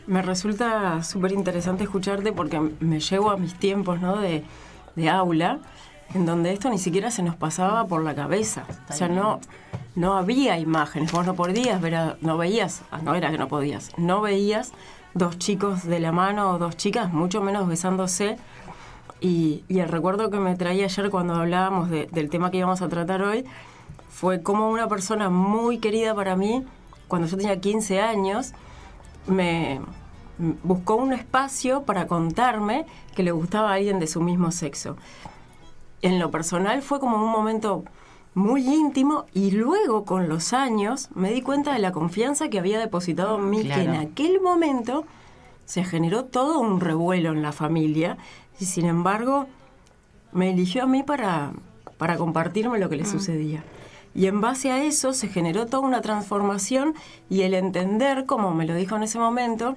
Me 0.06 0.22
resulta 0.22 1.02
súper 1.04 1.32
interesante 1.32 1.84
escucharte 1.86 2.34
porque 2.34 2.60
me 2.80 3.00
llevo 3.00 3.32
a 3.32 3.38
mis 3.38 3.54
tiempos 3.56 4.02
¿no? 4.02 4.18
de, 4.18 4.44
de 4.96 5.10
aula, 5.10 5.60
en 6.14 6.26
donde 6.26 6.52
esto 6.52 6.70
ni 6.70 6.78
siquiera 6.78 7.10
se 7.10 7.24
nos 7.24 7.36
pasaba 7.36 7.88
por 7.88 8.04
la 8.04 8.14
cabeza. 8.14 8.66
O 8.90 8.94
sea, 8.94 9.08
no, 9.08 9.40
no 9.96 10.18
había 10.18 10.60
imágenes. 10.60 11.12
Vos 11.14 11.26
no 11.26 11.36
podías 11.36 11.80
ver, 11.82 11.96
a- 11.96 12.18
no 12.22 12.38
veías, 12.38 12.82
ah, 12.92 13.00
no 13.02 13.16
era 13.16 13.32
que 13.32 13.38
no 13.38 13.48
podías, 13.48 13.92
no 13.98 14.20
veías 14.22 14.74
dos 15.14 15.38
chicos 15.38 15.84
de 15.86 16.00
la 16.02 16.12
mano 16.12 16.50
o 16.52 16.58
dos 16.58 16.76
chicas, 16.76 17.14
mucho 17.14 17.42
menos 17.42 17.68
besándose. 17.68 18.38
Y, 19.22 19.64
y 19.70 19.80
el 19.80 19.88
recuerdo 19.88 20.30
que 20.30 20.38
me 20.38 20.54
traía 20.58 20.84
ayer 20.84 21.10
cuando 21.10 21.36
hablábamos 21.36 21.90
de- 21.90 22.08
del 22.12 22.30
tema 22.30 22.52
que 22.52 22.58
íbamos 22.58 22.82
a 22.82 22.90
tratar 22.90 23.22
hoy 23.22 23.46
fue 24.14 24.44
como 24.44 24.70
una 24.70 24.88
persona 24.88 25.32
muy 25.32 25.80
querida 25.80 26.14
para 26.14 26.36
mí, 26.36 26.64
cuando 27.08 27.28
yo 27.28 27.36
tenía 27.36 27.60
15 27.60 28.00
años, 28.00 28.54
me 29.26 29.82
buscó 30.62 30.96
un 30.96 31.14
espacio 31.14 31.82
para 31.82 32.06
contarme 32.06 32.86
que 33.16 33.24
le 33.24 33.32
gustaba 33.32 33.72
a 33.72 33.74
alguien 33.74 34.00
de 34.00 34.06
su 34.06 34.22
mismo 34.22 34.52
sexo. 34.52 34.98
En 36.04 36.20
lo 36.20 36.30
personal 36.30 36.84
fue 36.84 37.00
como 37.00 37.18
un 37.18 37.32
momento 37.32 37.86
muy 38.36 38.68
íntimo 38.68 39.26
y 39.34 39.50
luego 39.50 40.06
con 40.06 40.30
los 40.30 40.54
años 40.54 41.10
me 41.16 41.32
di 41.32 41.42
cuenta 41.42 41.74
de 41.74 41.80
la 41.80 41.92
confianza 41.92 42.50
que 42.50 42.60
había 42.60 42.80
depositado 42.80 43.38
en 43.38 43.50
mí, 43.50 43.64
que 43.64 43.82
en 43.82 43.96
aquel 43.96 44.42
momento 44.42 45.06
se 45.66 45.84
generó 45.84 46.26
todo 46.26 46.60
un 46.60 46.82
revuelo 46.82 47.32
en 47.32 47.42
la 47.42 47.52
familia 47.52 48.18
y 48.60 48.66
sin 48.66 48.86
embargo 48.86 49.48
me 50.32 50.52
eligió 50.52 50.84
a 50.84 50.88
mí 50.88 51.02
para, 51.02 51.52
para 51.98 52.18
compartirme 52.18 52.78
lo 52.78 52.90
que 52.90 52.98
le 52.98 53.06
sucedía. 53.06 53.64
Y 54.16 54.28
en 54.28 54.42
base 54.42 54.72
a 54.72 54.84
eso 54.84 55.14
se 55.14 55.28
generó 55.28 55.66
toda 55.66 55.82
una 55.82 56.02
transformación 56.02 56.94
y 57.30 57.42
el 57.42 57.54
entender, 57.54 58.26
como 58.26 58.54
me 58.54 58.66
lo 58.66 58.76
dijo 58.76 58.96
en 58.96 59.04
ese 59.04 59.18
momento, 59.20 59.76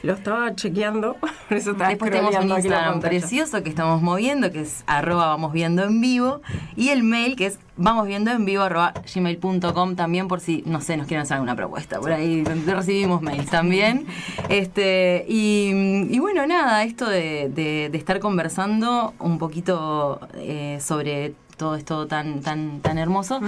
Lo 0.07 0.15
estaba 0.15 0.55
chequeando, 0.55 1.17
por 1.49 1.57
eso 1.57 1.73
estaba 1.73 1.91
Después 1.91 2.11
tenemos 2.11 2.35
un 2.37 2.51
Instagram 2.51 3.01
precioso 3.01 3.63
que 3.63 3.69
estamos 3.69 4.01
moviendo, 4.03 4.51
que 4.51 4.61
es 4.63 4.83
arroba 4.87 5.27
vamos 5.27 5.53
viendo 5.53 5.83
en 5.85 6.01
vivo. 6.01 6.41
Y 6.77 6.89
el 6.89 7.03
mail 7.03 7.37
que 7.37 7.47
es 7.47 7.59
vamos 7.77 8.07
viendo 8.07 8.31
en 8.31 8.45
vivo 8.47 8.63
arroba 8.63 8.95
gmail.com 9.15 9.97
también 9.97 10.29
por 10.29 10.41
si, 10.41 10.63
no 10.65 10.81
sé, 10.81 10.97
nos 10.97 11.07
quieren 11.07 11.23
hacer 11.23 11.35
alguna 11.35 11.55
propuesta. 11.57 12.01
Por 12.01 12.13
ahí 12.13 12.43
recibimos 12.45 13.21
mails 13.21 13.51
también. 13.51 14.07
este 14.49 15.25
y, 15.29 16.07
y 16.11 16.19
bueno, 16.19 16.47
nada, 16.47 16.85
esto 16.85 17.09
de, 17.09 17.51
de- 17.55 17.89
de 17.91 17.99
estar 17.99 18.19
conversando 18.21 19.15
un 19.19 19.39
poquito 19.39 20.21
eh, 20.35 20.79
sobre 20.81 21.35
todo 21.57 21.75
esto 21.77 22.07
tan, 22.07 22.41
tan, 22.43 22.81
tan 22.81 22.99
hermoso. 22.99 23.41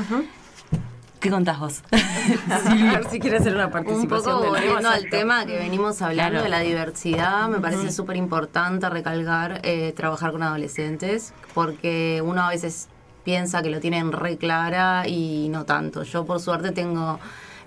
¿Qué 1.21 1.31
contás 1.31 1.59
vos? 1.59 1.83
A 2.51 2.75
ver 2.75 3.09
si 3.11 3.19
quiere 3.19 3.39
hacer 3.39 3.55
una 3.55 3.67
Un 3.67 3.73
participación 3.73 4.09
poco 4.37 4.39
de 4.41 4.47
la 4.47 4.67
volviendo 4.67 4.89
al 4.89 5.11
tema 5.11 5.45
que 5.47 5.59
venimos 5.59 6.01
hablando 6.01 6.31
Claro. 6.41 6.45
de 6.45 6.49
la 6.51 6.61
diversidad, 6.61 7.49
me 7.49 7.59
parece 7.59 7.91
súper 7.91 8.17
importante 8.17 8.89
recalcar 8.89 9.61
eh, 9.65 9.93
trabajar 9.97 10.31
con 10.33 10.43
adolescentes, 10.45 11.33
porque 11.55 12.23
uno 12.25 12.43
a 12.43 12.51
veces 12.51 12.89
piensa 13.25 13.63
que 13.63 13.71
lo 13.71 13.81
tienen 13.81 14.13
re 14.13 14.37
clara 14.37 15.09
y 15.09 15.49
no 15.51 15.65
tanto. 15.65 16.05
Yo 16.05 16.25
por 16.25 16.39
suerte 16.41 16.71
tengo, 16.71 17.19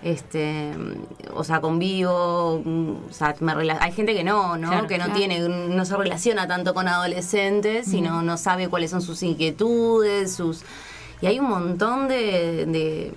este, 0.01 0.71
o 1.33 1.43
sea, 1.43 1.59
convivo, 1.59 2.61
mm, 2.63 2.89
o 3.09 3.13
sea, 3.13 3.35
me 3.41 3.53
rela- 3.53 3.77
hay 3.81 3.91
gente 3.91 4.13
que 4.15 4.23
no, 4.23 4.55
¿no? 4.57 4.69
Claro, 4.69 4.87
que 4.87 4.97
no 4.97 5.05
claro. 5.05 5.19
tiene, 5.19 5.39
no 5.49 5.83
se 5.85 5.97
relaciona 5.97 6.47
tanto 6.47 6.73
con 6.73 6.87
adolescentes, 6.87 7.85
sino 7.85 8.21
no 8.21 8.37
sabe 8.37 8.69
cuáles 8.69 8.91
son 8.91 9.01
sus 9.01 9.21
inquietudes, 9.23 10.33
sus... 10.33 10.63
Y 11.21 11.27
hay 11.27 11.39
un 11.39 11.49
montón 11.49 12.07
de- 12.07 12.65
de 12.65 13.13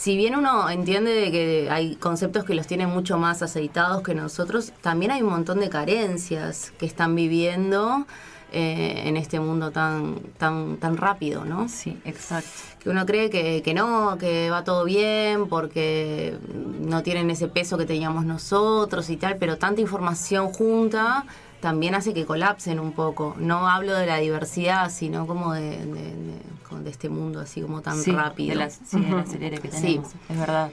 si 0.00 0.16
bien 0.16 0.34
uno 0.34 0.70
entiende 0.70 1.10
de 1.10 1.30
que 1.30 1.68
hay 1.70 1.94
conceptos 1.96 2.44
que 2.44 2.54
los 2.54 2.66
tienen 2.66 2.88
mucho 2.88 3.18
más 3.18 3.42
aceitados 3.42 4.02
que 4.02 4.14
nosotros, 4.14 4.72
también 4.80 5.10
hay 5.10 5.20
un 5.20 5.28
montón 5.28 5.60
de 5.60 5.68
carencias 5.68 6.72
que 6.78 6.86
están 6.86 7.14
viviendo 7.14 8.06
eh, 8.50 9.02
en 9.04 9.18
este 9.18 9.40
mundo 9.40 9.72
tan, 9.72 10.18
tan, 10.38 10.78
tan 10.78 10.96
rápido, 10.96 11.44
¿no? 11.44 11.68
Sí, 11.68 12.00
exacto. 12.06 12.48
Que 12.78 12.88
uno 12.88 13.04
cree 13.04 13.28
que, 13.28 13.60
que 13.60 13.74
no, 13.74 14.16
que 14.18 14.48
va 14.48 14.64
todo 14.64 14.86
bien 14.86 15.48
porque 15.48 16.38
no 16.80 17.02
tienen 17.02 17.28
ese 17.28 17.48
peso 17.48 17.76
que 17.76 17.84
teníamos 17.84 18.24
nosotros 18.24 19.10
y 19.10 19.18
tal, 19.18 19.36
pero 19.36 19.58
tanta 19.58 19.82
información 19.82 20.50
junta 20.50 21.26
también 21.60 21.94
hace 21.94 22.14
que 22.14 22.24
colapsen 22.26 22.80
un 22.80 22.92
poco. 22.92 23.34
No 23.38 23.68
hablo 23.68 23.94
de 23.94 24.06
la 24.06 24.16
diversidad, 24.18 24.90
sino 24.90 25.26
como 25.26 25.52
de, 25.52 25.84
de- 25.86 26.14
de- 26.16 26.40
como 26.68 26.82
de 26.82 26.90
este 26.90 27.08
mundo 27.08 27.40
así 27.40 27.60
como 27.62 27.80
tan 27.82 27.96
Sí, 27.98 28.12
rápido. 28.12 28.54
La, 28.56 28.70
sí, 28.70 29.00
del 29.00 29.18
acelere 29.18 29.58
que 29.58 29.70
Sí. 29.70 29.80
tenemos, 29.82 30.08
es 30.28 30.38
verdad. 30.38 30.70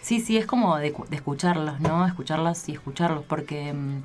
Sí, 0.00 0.20
sí, 0.20 0.36
es 0.38 0.46
como 0.46 0.76
de, 0.78 0.92
cu- 0.92 1.06
de 1.08 1.16
escucharlos, 1.16 1.80
¿no? 1.80 2.06
Escucharlos 2.06 2.68
y 2.68 2.72
escucharlos, 2.72 3.24
porque 3.24 3.72
mm, 3.72 4.02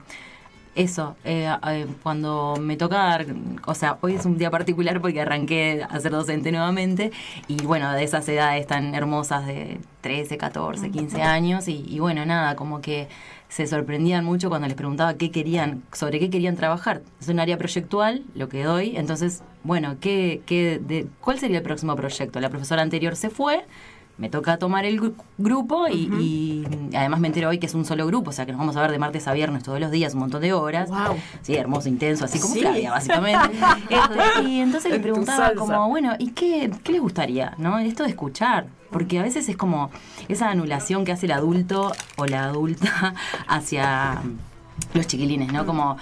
eso, 0.76 1.16
eh, 1.24 1.48
eh, 1.68 1.86
cuando 2.02 2.56
me 2.60 2.76
toca 2.78 2.98
dar, 2.98 3.28
o 3.68 3.76
sea, 3.76 4.00
hoy 4.02 4.16
es 4.16 4.26
un 4.26 4.40
día 4.40 4.50
particular 4.50 5.00
porque 5.02 5.22
arranqué 5.22 5.86
a 5.88 6.00
ser 6.00 6.12
docente 6.12 6.52
nuevamente 6.52 7.12
y 7.48 7.58
bueno, 7.64 7.92
de 7.94 8.04
esas 8.04 8.28
edades 8.28 8.66
tan 8.66 8.96
hermosas 8.96 9.46
de 9.46 9.80
13, 10.02 10.38
14, 10.38 10.90
15 10.90 11.22
años 11.22 11.68
y, 11.68 11.86
y 11.88 12.00
bueno, 12.00 12.26
nada, 12.26 12.56
como 12.56 12.82
que 12.82 13.08
se 13.54 13.68
sorprendían 13.68 14.26
mucho 14.26 14.50
cuando 14.50 14.68
les 14.68 14.76
preguntaba 14.76 15.14
qué 15.14 15.30
querían, 15.30 15.84
sobre 15.92 16.20
qué 16.20 16.32
querían 16.32 16.56
trabajar. 16.56 17.04
Es 17.22 17.28
un 17.28 17.40
área 17.40 17.56
proyectual, 17.58 18.24
lo 18.34 18.50
que 18.50 18.64
doy, 18.64 18.98
entonces, 18.98 19.44
bueno, 19.64 19.98
¿qué, 20.02 20.42
qué, 20.48 20.80
de, 20.84 21.06
¿cuál 21.22 21.38
sería 21.38 21.58
el 21.58 21.64
próximo 21.64 21.96
proyecto? 21.96 22.40
La 22.40 22.50
profesora 22.50 22.82
anterior 22.82 23.16
se 23.16 23.30
fue, 23.30 23.64
me 24.18 24.30
toca 24.30 24.58
tomar 24.58 24.86
el 24.86 25.00
gru- 25.00 25.14
grupo 25.38 25.88
y, 25.88 26.10
y 26.20 26.96
además 26.96 27.20
me 27.20 27.28
entero 27.28 27.50
hoy 27.50 27.60
que 27.60 27.68
es 27.68 27.76
un 27.76 27.86
solo 27.86 28.08
grupo, 28.08 28.32
o 28.32 28.34
sea 28.34 28.46
que 28.48 28.52
nos 28.54 28.60
vamos 28.60 28.76
a 28.76 28.82
ver 28.82 28.90
de 28.92 28.98
martes 28.98 29.28
a 29.28 29.34
viernes 29.34 29.62
todos 29.62 29.80
los 29.80 29.92
días, 29.92 30.14
un 30.16 30.22
montón 30.22 30.42
de 30.42 30.54
horas. 30.54 30.90
Wow. 30.90 31.16
Sí, 31.44 31.56
hermoso, 31.56 31.90
intenso, 31.90 32.26
así 32.26 32.40
como 32.40 32.56
Sí. 32.56 32.62
Flavia, 32.62 32.90
básicamente. 32.92 33.50
Este, 33.90 34.50
y 34.50 34.60
entonces 34.62 34.92
le 34.92 35.00
preguntaba 35.00 35.54
como, 35.54 35.90
bueno, 35.90 36.14
¿y 36.18 36.32
qué, 36.32 36.72
qué 36.84 36.92
les 36.94 37.02
gustaría? 37.02 37.54
¿No? 37.60 37.78
Esto 37.78 38.02
de 38.04 38.10
escuchar. 38.10 38.66
Porque 38.94 39.20
a 39.20 39.24
veces 39.24 39.50
es 39.50 39.58
como 39.58 39.92
esa 40.30 40.50
anulación 40.50 41.04
que 41.04 41.12
hace 41.12 41.26
el 41.26 41.34
adulto 41.34 41.92
o 42.16 42.26
la 42.26 42.46
adulta 42.46 43.14
hacia 43.48 44.22
los 44.94 45.08
chiquilines, 45.08 45.52
¿no? 45.52 45.66
Como 45.66 45.98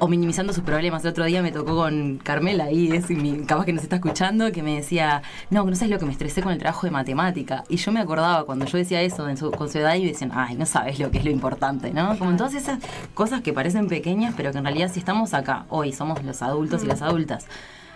o 0.00 0.06
minimizando 0.06 0.52
sus 0.52 0.62
problemas. 0.62 1.02
El 1.02 1.10
otro 1.10 1.24
día 1.24 1.42
me 1.42 1.50
tocó 1.50 1.74
con 1.74 2.18
Carmela, 2.22 2.64
ahí 2.66 2.88
es 2.92 3.10
mi, 3.10 3.38
capaz 3.44 3.64
que 3.64 3.72
nos 3.72 3.82
está 3.82 3.96
escuchando, 3.96 4.52
que 4.52 4.62
me 4.62 4.76
decía, 4.76 5.22
no, 5.50 5.64
no 5.64 5.74
sabes 5.74 5.90
lo 5.90 5.98
que 5.98 6.06
me 6.06 6.12
estresé 6.12 6.40
con 6.40 6.52
el 6.52 6.58
trabajo 6.60 6.86
de 6.86 6.92
matemática. 6.92 7.64
Y 7.68 7.78
yo 7.78 7.90
me 7.90 7.98
acordaba 7.98 8.44
cuando 8.44 8.64
yo 8.64 8.78
decía 8.78 9.02
eso 9.02 9.28
en 9.28 9.36
su- 9.36 9.50
con 9.50 9.68
su 9.68 9.78
edad 9.78 9.96
y 9.96 10.02
me 10.02 10.08
decían, 10.12 10.30
ay, 10.32 10.54
no 10.54 10.66
sabes 10.66 11.00
lo 11.00 11.10
que 11.10 11.18
es 11.18 11.24
lo 11.24 11.32
importante, 11.32 11.92
¿no? 11.92 12.16
Como 12.16 12.36
todas 12.36 12.54
esas 12.54 12.78
cosas 13.14 13.40
que 13.40 13.52
parecen 13.52 13.88
pequeñas, 13.88 14.34
pero 14.36 14.52
que 14.52 14.58
en 14.58 14.64
realidad 14.64 14.88
si 14.92 15.00
estamos 15.00 15.34
acá 15.34 15.64
hoy, 15.68 15.92
somos 15.92 16.22
los 16.22 16.42
adultos 16.42 16.84
y 16.84 16.86
las 16.86 17.02
adultas 17.02 17.46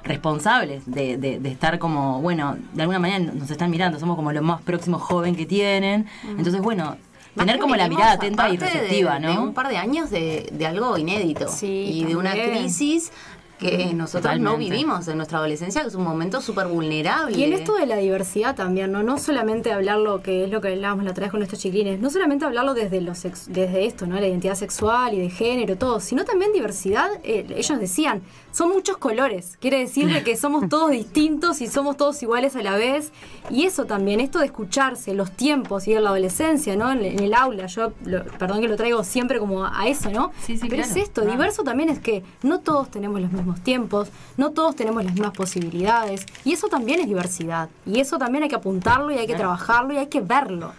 responsables 0.04 0.82
de, 0.86 1.16
de- 1.16 1.38
de 1.40 1.48
estar 1.50 1.78
como, 1.78 2.20
bueno, 2.20 2.56
de 2.74 2.82
alguna 2.82 2.98
manera 2.98 3.18
nos 3.32 3.50
están 3.50 3.70
mirando, 3.70 3.98
somos 3.98 4.16
como 4.16 4.32
lo 4.32 4.42
más 4.42 4.60
próximo 4.62 4.98
joven 4.98 5.34
que 5.36 5.46
tienen. 5.46 6.06
Entonces, 6.28 6.60
bueno, 6.60 6.96
Más 7.34 7.46
tener 7.46 7.60
como 7.60 7.76
la 7.76 7.88
mirada 7.88 8.12
atenta 8.12 8.48
y 8.50 8.56
de- 8.56 8.66
receptiva, 8.66 9.14
de 9.18 9.20
¿no? 9.34 9.42
un 9.42 9.54
par 9.54 9.68
de 9.68 9.76
años 9.76 10.10
de, 10.10 10.48
de 10.52 10.66
algo 10.66 10.98
inédito. 10.98 11.48
Sí, 11.48 11.66
y 11.92 12.04
de 12.04 12.16
una 12.16 12.32
crisis 12.32 13.10
que 13.58 13.94
nosotros 13.94 14.40
no 14.40 14.56
vivimos 14.56 15.06
en 15.06 15.16
nuestra 15.18 15.38
adolescencia, 15.38 15.82
que 15.82 15.86
es 15.86 15.94
un 15.94 16.02
momento 16.02 16.40
súper 16.40 16.66
vulnerable. 16.66 17.38
Y 17.38 17.44
en 17.44 17.52
esto 17.52 17.76
de 17.76 17.86
la 17.86 17.94
diversidad 17.96 18.56
también, 18.56 18.90
¿no? 18.90 19.04
No 19.04 19.18
solamente 19.18 19.70
hablarlo, 19.72 20.20
que 20.20 20.42
es 20.44 20.50
lo 20.50 20.60
que 20.60 20.72
hablábamos 20.72 21.04
la 21.04 21.12
otra 21.12 21.22
vez 21.26 21.30
con 21.30 21.38
nuestros 21.38 21.62
chiquilines, 21.62 22.00
no 22.00 22.10
solamente 22.10 22.44
hablarlo 22.44 22.74
desde 22.74 23.00
lo 23.00 23.14
sex- 23.14 23.46
desde 23.48 23.86
esto, 23.86 24.04
¿no? 24.08 24.18
La 24.18 24.26
identidad 24.26 24.56
sexual 24.56 25.14
y 25.14 25.20
de 25.20 25.30
género, 25.30 25.76
todo, 25.76 26.00
sino 26.00 26.24
también 26.24 26.52
diversidad. 26.52 27.08
eh, 27.22 27.46
ellos 27.56 27.78
decían, 27.78 28.22
son 28.52 28.68
muchos 28.70 28.96
colores. 28.98 29.56
Quiere 29.60 29.78
decir 29.80 30.12
de 30.12 30.22
que 30.22 30.36
somos 30.36 30.68
todos 30.68 30.90
distintos 30.90 31.60
y 31.60 31.66
somos 31.66 31.96
todos 31.96 32.22
iguales 32.22 32.54
a 32.54 32.62
la 32.62 32.76
vez. 32.76 33.10
Y 33.50 33.64
eso 33.64 33.86
también, 33.86 34.20
esto 34.20 34.38
de 34.38 34.46
escucharse, 34.46 35.14
los 35.14 35.32
tiempos 35.32 35.88
y 35.88 35.94
en 35.94 36.04
la 36.04 36.10
adolescencia, 36.10 36.76
¿no? 36.76 36.92
En, 36.92 37.02
el 37.02 37.34
aula, 37.34 37.66
yo, 37.66 37.92
lo- 38.04 38.24
perdón 38.24 38.60
que 38.60 38.68
lo 38.68 38.76
traigo 38.76 39.02
siempre 39.04 39.38
como 39.38 39.64
a 39.66 39.88
eso, 39.88 40.10
¿no? 40.10 40.30
Sí, 40.46 40.54
sí, 40.56 40.68
Pero 40.68 40.82
claro, 40.82 40.90
es 40.90 40.96
esto, 40.96 41.22
diverso 41.24 41.64
también 41.64 41.88
es 41.88 41.98
que 41.98 42.22
no 42.42 42.60
todos 42.60 42.90
tenemos 42.90 43.20
los 43.20 43.32
mismos 43.32 43.60
tiempos, 43.62 44.08
no 44.36 44.50
todos 44.50 44.76
tenemos 44.76 45.02
las 45.04 45.12
mismas 45.14 45.32
posibilidades, 45.32 46.26
y 46.44 46.52
eso 46.52 46.68
también 46.68 47.00
es 47.00 47.06
diversidad. 47.06 47.68
Y 47.86 48.00
eso 48.00 48.18
también 48.18 48.44
hay 48.44 48.48
que 48.48 48.56
apuntarlo 48.56 49.10
y 49.10 49.18
hay 49.18 49.26
que 49.26 49.34
trabajarlo 49.34 49.92
y 49.94 49.96
hay 49.96 50.06
que 50.06 50.20
verlo. 50.20 50.72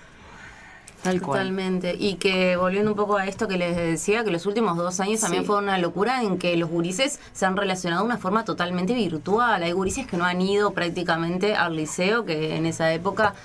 Tal 1.03 1.21
cual. 1.21 1.39
Totalmente. 1.39 1.95
Y 1.99 2.15
que 2.15 2.55
volviendo 2.55 2.91
un 2.91 2.97
poco 2.97 3.17
a 3.17 3.27
esto 3.27 3.47
que 3.47 3.57
les 3.57 3.75
decía, 3.75 4.23
que 4.23 4.31
los 4.31 4.45
últimos 4.45 4.77
dos 4.77 4.99
años 4.99 5.19
también 5.19 5.45
fue 5.45 5.57
una 5.57 5.77
locura 5.77 6.23
en 6.23 6.37
que 6.37 6.55
los 6.55 6.69
gurises 6.69 7.19
se 7.33 7.45
han 7.45 7.57
relacionado 7.57 8.03
de 8.03 8.07
una 8.07 8.17
forma 8.17 8.45
totalmente 8.45 8.93
virtual. 8.93 9.61
Hay 9.61 9.73
gurises 9.73 10.07
que 10.07 10.15
no 10.15 10.23
han 10.23 10.39
ido 10.41 10.71
prácticamente 10.71 11.55
al 11.55 11.75
liceo, 11.75 12.23
que 12.25 12.55
en 12.55 12.65
esa 12.65 12.93
época 12.93 13.35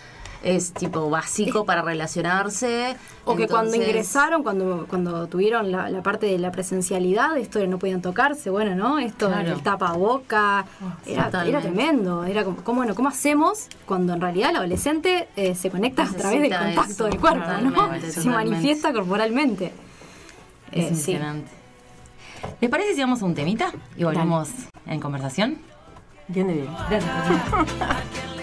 es 0.42 0.73
tipo 0.73 1.11
básico 1.11 1.64
para 1.64 1.83
relacionarse. 1.83 2.97
O 3.25 3.35
que 3.37 3.47
cuando 3.49 3.75
ingresaron, 3.75 4.42
cuando, 4.42 4.87
cuando 4.88 5.26
tuvieron 5.26 5.71
la, 5.73 5.90
la 5.90 6.02
parte 6.02 6.26
de 6.26 6.38
la 6.38 6.50
presencialidad, 6.52 7.37
esto 7.37 7.59
de 7.59 7.66
no 7.66 7.78
podían 7.78 8.00
tocarse, 8.02 8.49
bueno, 8.50 8.75
¿no? 8.75 8.99
Esto 8.99 9.26
Claro. 9.28 9.50
del 9.50 9.62
tapaboca, 9.62 10.64
era, 11.04 11.25
totalmente. 11.26 11.50
era 11.50 11.61
tremendo. 11.61 12.25
Era 12.25 12.45
como, 12.45 12.57
¿cómo, 12.59 12.78
bueno, 12.78 12.95
¿cómo 12.95 13.09
hacemos 13.09 13.66
cuando 13.87 14.14
en 14.14 14.21
realidad 14.21 14.50
el 14.50 14.57
adolescente 14.57 15.28
eh, 15.37 15.54
se 15.54 15.71
conecta 15.71 16.04
a 16.04 16.09
través 16.09 16.40
del 16.42 16.57
contacto 16.57 16.92
eso, 16.92 17.04
del 17.04 17.18
cuerpo, 17.21 17.45
¿no? 17.62 17.71
totalmente, 17.73 18.12
Se 18.12 18.29
manifiesta 18.29 18.92
corporalmente. 18.92 19.72
Es 20.72 20.85
Eh, 20.85 20.88
sí. 20.94 21.12
impresionante. 21.12 21.51
¿Les 22.61 22.70
parece 22.70 22.94
si 22.94 23.01
vamos 23.01 23.20
a 23.20 23.24
un 23.24 23.35
temita 23.35 23.72
y 23.96 24.05
volvemos 24.05 24.48
en 24.87 25.01
conversación? 25.01 25.59
Bien 26.29 26.46
de 26.46 26.53
bien. 26.55 26.68
Gracias. 26.88 27.12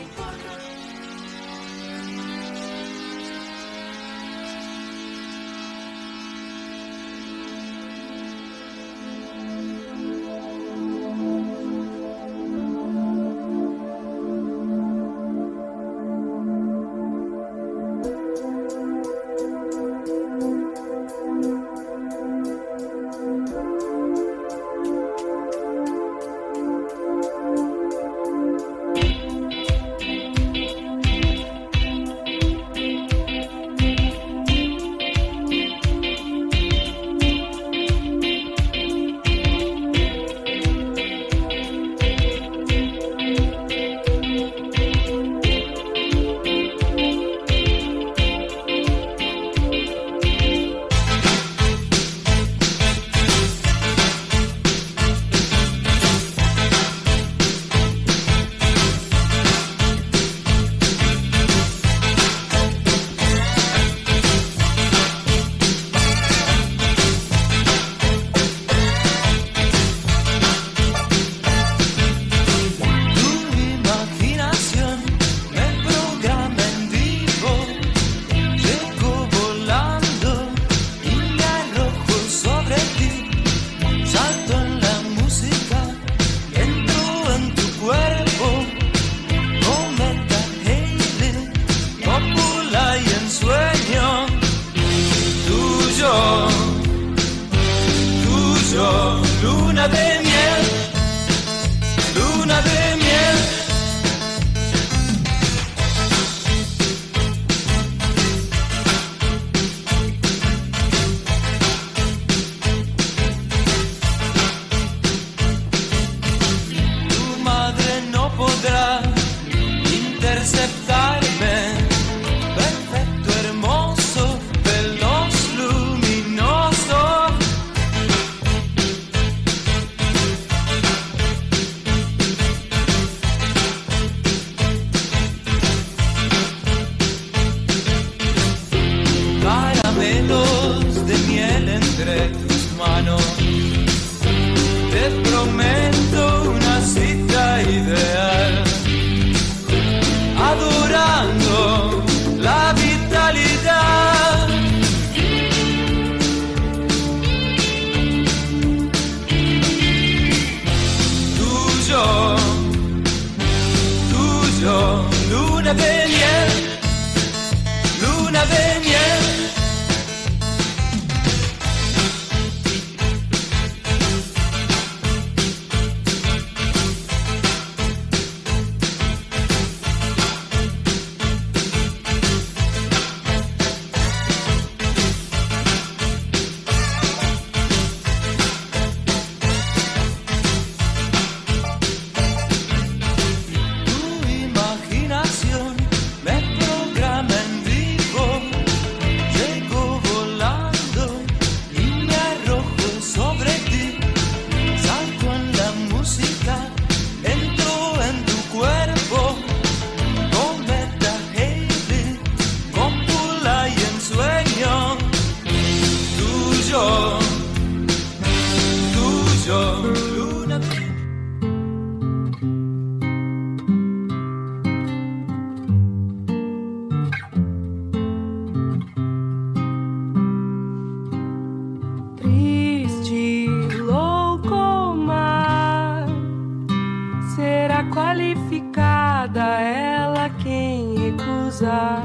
qualificada 237.94 239.62
ela 239.62 240.30
quem 240.44 240.96
recusar. 241.12 242.04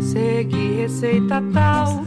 Seguir 0.00 0.82
receita 0.82 1.42
tal. 1.52 2.04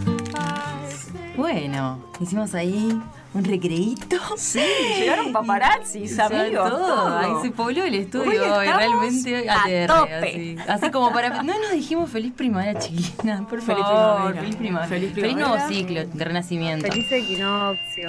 Bueno, 1.36 2.00
hicimos 2.20 2.54
ahí 2.54 3.00
un 3.34 3.44
recreíto. 3.44 4.18
Sí, 4.38 4.62
llegaron 5.00 5.32
paparazzis, 5.34 6.20
amigos. 6.20 6.70
todo. 6.70 6.80
todo. 6.80 7.18
Ahí 7.18 7.32
se 7.42 7.52
pobló 7.52 7.84
el 7.84 7.96
estudio 7.96 8.56
Hoy 8.56 8.66
realmente 8.68 9.50
a 9.50 9.64
ATR, 9.64 9.88
tope. 9.88 10.14
Así. 10.16 10.58
Así 10.68 10.92
como 10.92 11.12
para. 11.12 11.42
No 11.44 11.54
nos 11.60 11.72
dijimos 11.72 12.10
feliz 12.10 12.34
primavera, 12.34 12.80
chiquina, 12.80 13.46
por 13.48 13.62
Feliz 13.62 13.84
favor. 13.84 14.34
primavera. 14.34 14.42
Feliz 14.42 14.56
primavera. 14.58 14.88
Feliz 14.90 15.14
Feliz 15.14 15.36
nuevo 15.36 15.54
primavera. 15.56 15.68
ciclo 15.68 16.06
de 16.06 16.26
renacimiento. 16.26 16.88
Feliz 16.88 17.12
equinoccio. 17.12 18.08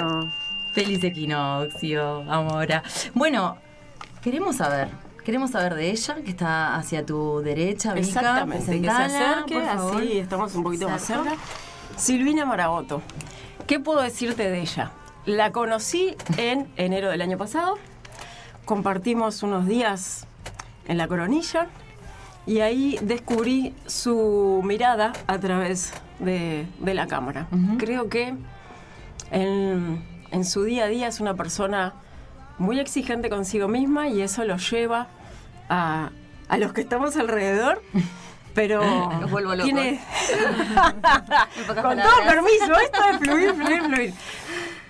Feliz 0.74 1.04
equinoccio, 1.04 2.30
Amora. 2.30 2.82
Bueno, 3.14 3.56
queremos 4.24 4.56
saber. 4.56 4.88
Queremos 5.24 5.52
saber 5.52 5.74
de 5.74 5.90
ella, 5.90 6.16
que 6.16 6.30
está 6.30 6.74
hacia 6.76 7.06
tu 7.06 7.40
derecha, 7.40 7.94
Vika. 7.94 8.06
Exactamente, 8.06 8.58
que 8.58 8.72
se 8.72 8.78
Presentala, 8.80 9.04
acerque, 9.30 9.54
por 9.54 9.64
favor. 9.64 9.96
así 10.02 10.18
estamos 10.18 10.54
un 10.54 10.62
poquito 10.64 10.88
más 10.88 11.02
Cerca. 11.02 11.36
Silvina 11.96 12.44
Maraboto. 12.44 13.00
¿Qué 13.66 13.80
puedo 13.80 14.02
decirte 14.02 14.50
de 14.50 14.60
ella? 14.60 14.90
La 15.24 15.50
conocí 15.52 16.14
en 16.36 16.68
enero 16.76 17.08
del 17.10 17.22
año 17.22 17.38
pasado. 17.38 17.78
Compartimos 18.66 19.42
unos 19.42 19.66
días 19.66 20.26
en 20.88 20.98
la 20.98 21.08
coronilla 21.08 21.68
y 22.46 22.60
ahí 22.60 22.98
descubrí 23.00 23.74
su 23.86 24.60
mirada 24.64 25.14
a 25.26 25.38
través 25.38 25.94
de, 26.18 26.66
de 26.80 26.94
la 26.94 27.06
cámara. 27.06 27.46
Creo 27.78 28.10
que 28.10 28.34
en, 29.30 30.04
en 30.30 30.44
su 30.44 30.64
día 30.64 30.84
a 30.84 30.88
día 30.88 31.08
es 31.08 31.20
una 31.20 31.32
persona 31.34 31.94
muy 32.58 32.78
exigente 32.80 33.28
consigo 33.28 33.68
misma 33.68 34.08
y 34.08 34.20
eso 34.22 34.44
lo 34.44 34.56
lleva 34.56 35.08
a, 35.68 36.10
a 36.48 36.58
los 36.58 36.72
que 36.72 36.80
estamos 36.82 37.16
alrededor. 37.16 37.82
Pero 38.54 38.82
Los 39.20 39.30
vuelvo 39.30 39.54
locos. 39.54 39.64
tiene 39.64 40.00
con 41.66 41.74
palabras. 41.76 42.08
todo 42.08 42.26
permiso, 42.28 42.78
esto 42.78 43.00
es 43.10 43.18
fluir, 43.18 43.54
fluir, 43.54 43.82
fluir. 43.82 44.14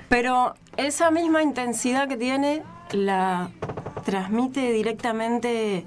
Pero 0.09 0.55
esa 0.77 1.11
misma 1.11 1.42
intensidad 1.42 2.07
que 2.09 2.16
tiene 2.16 2.62
la 2.92 3.50
transmite 4.05 4.70
directamente 4.72 5.85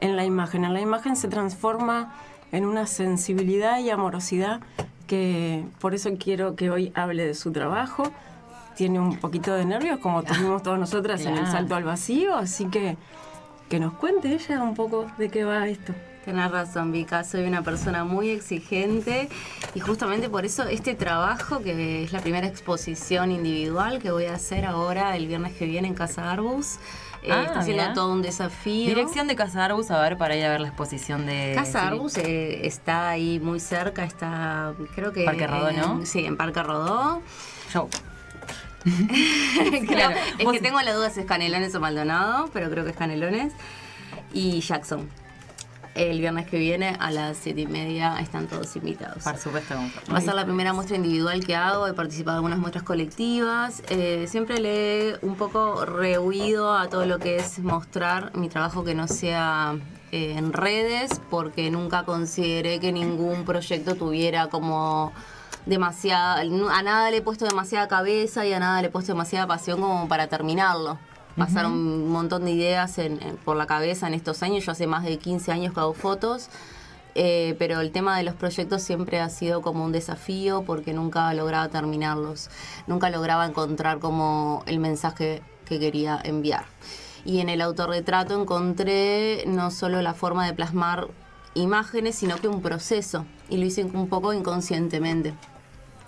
en 0.00 0.16
la 0.16 0.24
imagen. 0.24 0.64
En 0.64 0.74
la 0.74 0.80
imagen 0.80 1.16
se 1.16 1.28
transforma 1.28 2.12
en 2.52 2.66
una 2.66 2.86
sensibilidad 2.86 3.78
y 3.78 3.90
amorosidad 3.90 4.60
que 5.06 5.64
por 5.80 5.94
eso 5.94 6.10
quiero 6.18 6.56
que 6.56 6.70
hoy 6.70 6.92
hable 6.94 7.26
de 7.26 7.34
su 7.34 7.52
trabajo. 7.52 8.12
Tiene 8.76 8.98
un 9.00 9.16
poquito 9.18 9.54
de 9.54 9.64
nervios, 9.64 9.98
como 10.00 10.22
tuvimos 10.22 10.62
todas 10.62 10.78
nosotras 10.80 11.20
en 11.22 11.36
el 11.36 11.46
salto 11.46 11.74
al 11.76 11.84
vacío, 11.84 12.34
así 12.36 12.66
que 12.66 12.96
que 13.68 13.80
nos 13.80 13.94
cuente 13.94 14.32
ella 14.34 14.62
un 14.62 14.74
poco 14.74 15.06
de 15.16 15.28
qué 15.30 15.44
va 15.44 15.66
esto. 15.68 15.94
Tenés 16.24 16.50
razón, 16.50 16.90
Vika, 16.92 17.22
soy 17.24 17.44
una 17.44 17.62
persona 17.62 18.04
muy 18.04 18.30
exigente 18.30 19.28
y 19.74 19.80
justamente 19.80 20.28
por 20.30 20.44
eso 20.44 20.64
este 20.64 20.94
trabajo, 20.94 21.60
que 21.60 22.02
es 22.04 22.12
la 22.12 22.20
primera 22.20 22.46
exposición 22.46 23.30
individual 23.30 23.98
que 24.00 24.10
voy 24.10 24.26
a 24.26 24.34
hacer 24.34 24.64
ahora 24.64 25.16
el 25.16 25.26
viernes 25.26 25.52
que 25.54 25.66
viene 25.66 25.88
en 25.88 25.94
Casa 25.94 26.30
Arbus, 26.30 26.76
eh, 27.22 27.30
Ah, 27.32 27.42
está 27.44 27.62
siendo 27.62 27.82
mirá. 27.82 27.94
todo 27.94 28.12
un 28.12 28.22
desafío. 28.22 28.86
Dirección 28.86 29.26
de 29.28 29.36
Casa 29.36 29.64
Arbus, 29.64 29.90
a 29.90 30.00
ver, 30.00 30.16
para 30.18 30.36
ir 30.36 30.44
a 30.44 30.50
ver 30.50 30.60
la 30.60 30.68
exposición 30.68 31.26
de. 31.26 31.52
Casa 31.54 31.80
sí. 31.80 31.86
Arbus 31.86 32.16
eh, 32.18 32.66
está 32.66 33.08
ahí 33.10 33.38
muy 33.40 33.60
cerca, 33.60 34.04
está 34.04 34.74
creo 34.94 35.12
que... 35.12 35.24
Parque 35.24 35.46
Rodó, 35.46 35.72
¿no? 35.72 36.00
en- 36.00 36.06
sí, 36.06 36.24
en 36.24 36.36
Parque 36.36 36.62
Rodó. 36.62 37.22
Claro, 39.86 40.16
es 40.38 40.44
Vos- 40.44 40.52
que 40.52 40.60
tengo 40.60 40.80
la 40.82 40.92
duda 40.94 41.10
si 41.10 41.20
es 41.20 41.26
Canelones 41.26 41.74
o 41.74 41.80
Maldonado, 41.80 42.50
pero 42.52 42.70
creo 42.70 42.84
que 42.84 42.90
es 42.90 42.96
Canelones. 42.96 43.52
Y 44.32 44.60
Jackson. 44.60 45.08
El 45.94 46.18
viernes 46.18 46.48
que 46.48 46.58
viene 46.58 46.96
a 46.98 47.12
las 47.12 47.36
siete 47.36 47.60
y 47.60 47.66
media 47.68 48.16
están 48.18 48.48
todos 48.48 48.74
invitados. 48.74 49.22
Por 49.22 49.36
supuesto. 49.36 49.74
Va 50.12 50.18
a 50.18 50.20
ser 50.20 50.34
la 50.34 50.44
primera 50.44 50.72
muestra 50.72 50.96
individual 50.96 51.44
que 51.46 51.54
hago, 51.54 51.86
he 51.86 51.92
participado 51.92 52.32
en 52.34 52.38
algunas 52.38 52.58
muestras 52.58 52.82
colectivas. 52.82 53.80
Eh, 53.90 54.24
siempre 54.28 54.58
le 54.58 55.10
he 55.10 55.16
un 55.22 55.36
poco 55.36 55.84
rehuido 55.84 56.76
a 56.76 56.88
todo 56.88 57.06
lo 57.06 57.20
que 57.20 57.36
es 57.36 57.60
mostrar 57.60 58.36
mi 58.36 58.48
trabajo 58.48 58.82
que 58.82 58.96
no 58.96 59.06
sea 59.06 59.76
eh, 60.10 60.34
en 60.36 60.52
redes, 60.52 61.20
porque 61.30 61.70
nunca 61.70 62.02
consideré 62.02 62.80
que 62.80 62.90
ningún 62.90 63.44
proyecto 63.44 63.94
tuviera 63.94 64.48
como 64.48 65.12
demasiada, 65.66 66.40
a 66.40 66.82
nada 66.82 67.10
le 67.10 67.18
he 67.18 67.22
puesto 67.22 67.44
demasiada 67.44 67.88
cabeza 67.88 68.44
y 68.46 68.52
a 68.52 68.58
nada 68.60 68.80
le 68.82 68.88
he 68.88 68.90
puesto 68.90 69.12
demasiada 69.12 69.46
pasión 69.46 69.80
como 69.80 70.08
para 70.08 70.26
terminarlo. 70.28 70.98
Pasaron 71.36 71.72
un 71.72 72.08
montón 72.10 72.44
de 72.44 72.52
ideas 72.52 72.96
en- 72.98 73.20
en- 73.20 73.36
por 73.38 73.56
la 73.56 73.66
cabeza 73.66 74.06
en 74.06 74.14
estos 74.14 74.42
años. 74.44 74.64
Yo 74.64 74.70
hace 74.72 74.86
más 74.86 75.02
de 75.02 75.18
15 75.18 75.50
años 75.50 75.74
que 75.74 75.80
hago 75.80 75.92
fotos. 75.94 76.48
Eh, 77.16 77.54
pero 77.60 77.80
el 77.80 77.92
tema 77.92 78.16
de 78.16 78.24
los 78.24 78.34
proyectos 78.34 78.82
siempre 78.82 79.20
ha 79.20 79.28
sido 79.30 79.62
como 79.62 79.84
un 79.84 79.92
desafío 79.92 80.64
porque 80.64 80.92
nunca 80.92 81.32
lograba 81.32 81.68
terminarlos, 81.68 82.50
nunca 82.88 83.08
lograba 83.08 83.46
encontrar 83.46 84.00
como 84.00 84.64
el 84.66 84.80
mensaje 84.80 85.40
que 85.64 85.78
quería 85.78 86.20
enviar. 86.24 86.64
Y 87.24 87.38
en 87.38 87.48
el 87.50 87.60
autorretrato 87.60 88.40
encontré 88.40 89.44
no 89.46 89.70
solo 89.70 90.02
la 90.02 90.12
forma 90.14 90.44
de 90.44 90.54
plasmar 90.54 91.06
imágenes, 91.54 92.16
sino 92.16 92.36
que 92.38 92.48
un 92.48 92.60
proceso, 92.60 93.26
y 93.48 93.58
lo 93.58 93.64
hice 93.66 93.84
un 93.84 94.08
poco 94.08 94.32
inconscientemente. 94.32 95.34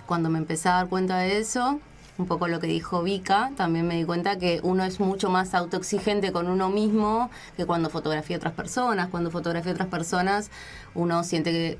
Cuando 0.06 0.30
me 0.30 0.38
empecé 0.38 0.68
a 0.68 0.74
dar 0.74 0.88
cuenta 0.88 1.18
de 1.18 1.38
eso, 1.38 1.80
un 2.18 2.26
poco 2.26 2.48
lo 2.48 2.60
que 2.60 2.66
dijo 2.66 3.02
Vika, 3.02 3.50
también 3.56 3.86
me 3.86 3.96
di 3.96 4.04
cuenta 4.04 4.38
que 4.38 4.60
uno 4.62 4.84
es 4.84 5.00
mucho 5.00 5.28
más 5.28 5.54
autoexigente 5.54 6.32
con 6.32 6.48
uno 6.48 6.70
mismo 6.70 7.30
que 7.56 7.66
cuando 7.66 7.90
fotografía 7.90 8.36
a 8.36 8.38
otras 8.38 8.54
personas. 8.54 9.08
Cuando 9.08 9.30
fotografía 9.30 9.72
a 9.72 9.74
otras 9.74 9.88
personas, 9.88 10.50
uno 10.94 11.24
siente 11.24 11.50
que 11.50 11.78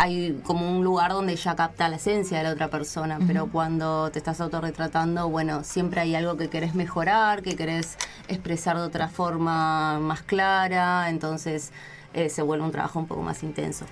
hay 0.00 0.40
como 0.44 0.70
un 0.70 0.84
lugar 0.84 1.12
donde 1.12 1.34
ya 1.34 1.56
capta 1.56 1.88
la 1.88 1.96
esencia 1.96 2.38
de 2.38 2.44
la 2.44 2.52
otra 2.52 2.68
persona, 2.68 3.18
pero 3.26 3.48
cuando 3.48 4.10
te 4.12 4.20
estás 4.20 4.40
autorretratando, 4.40 5.28
bueno, 5.28 5.64
siempre 5.64 6.00
hay 6.00 6.14
algo 6.14 6.36
que 6.36 6.48
querés 6.48 6.76
mejorar, 6.76 7.42
que 7.42 7.56
querés 7.56 7.98
expresar 8.28 8.76
de 8.76 8.84
otra 8.84 9.08
forma 9.08 9.98
más 9.98 10.22
clara, 10.22 11.10
entonces 11.10 11.72
eh, 12.14 12.28
se 12.30 12.42
vuelve 12.42 12.64
un 12.64 12.72
trabajo 12.72 12.98
un 12.98 13.06
poco 13.06 13.22
más 13.22 13.42
intenso. 13.42 13.84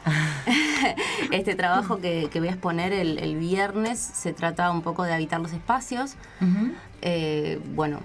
este 1.30 1.54
trabajo 1.54 1.98
que, 1.98 2.28
que 2.32 2.40
voy 2.40 2.48
a 2.48 2.52
exponer 2.52 2.92
el, 2.92 3.18
el 3.18 3.36
viernes 3.36 3.98
se 3.98 4.32
trata 4.32 4.70
un 4.70 4.82
poco 4.82 5.04
de 5.04 5.12
habitar 5.12 5.40
los 5.40 5.52
espacios. 5.52 6.14
Eh, 7.02 7.60
bueno, 7.74 8.00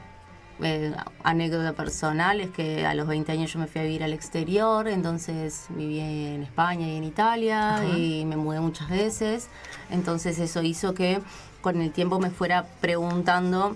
eh, 0.63 0.93
anécdota 1.23 1.73
personal 1.73 2.39
es 2.39 2.51
que 2.51 2.85
a 2.85 2.93
los 2.93 3.07
20 3.07 3.31
años 3.31 3.51
yo 3.51 3.59
me 3.59 3.67
fui 3.67 3.81
a 3.81 3.83
vivir 3.83 4.03
al 4.03 4.13
exterior, 4.13 4.87
entonces 4.87 5.65
viví 5.69 5.99
en 5.99 6.43
España 6.43 6.87
y 6.87 6.97
en 6.97 7.03
Italia 7.03 7.83
y 7.95 8.25
me 8.25 8.35
mudé 8.35 8.59
muchas 8.59 8.89
veces. 8.89 9.47
Entonces 9.89 10.39
eso 10.39 10.61
hizo 10.61 10.93
que 10.93 11.21
con 11.61 11.81
el 11.81 11.91
tiempo 11.91 12.19
me 12.19 12.29
fuera 12.29 12.65
preguntando 12.79 13.75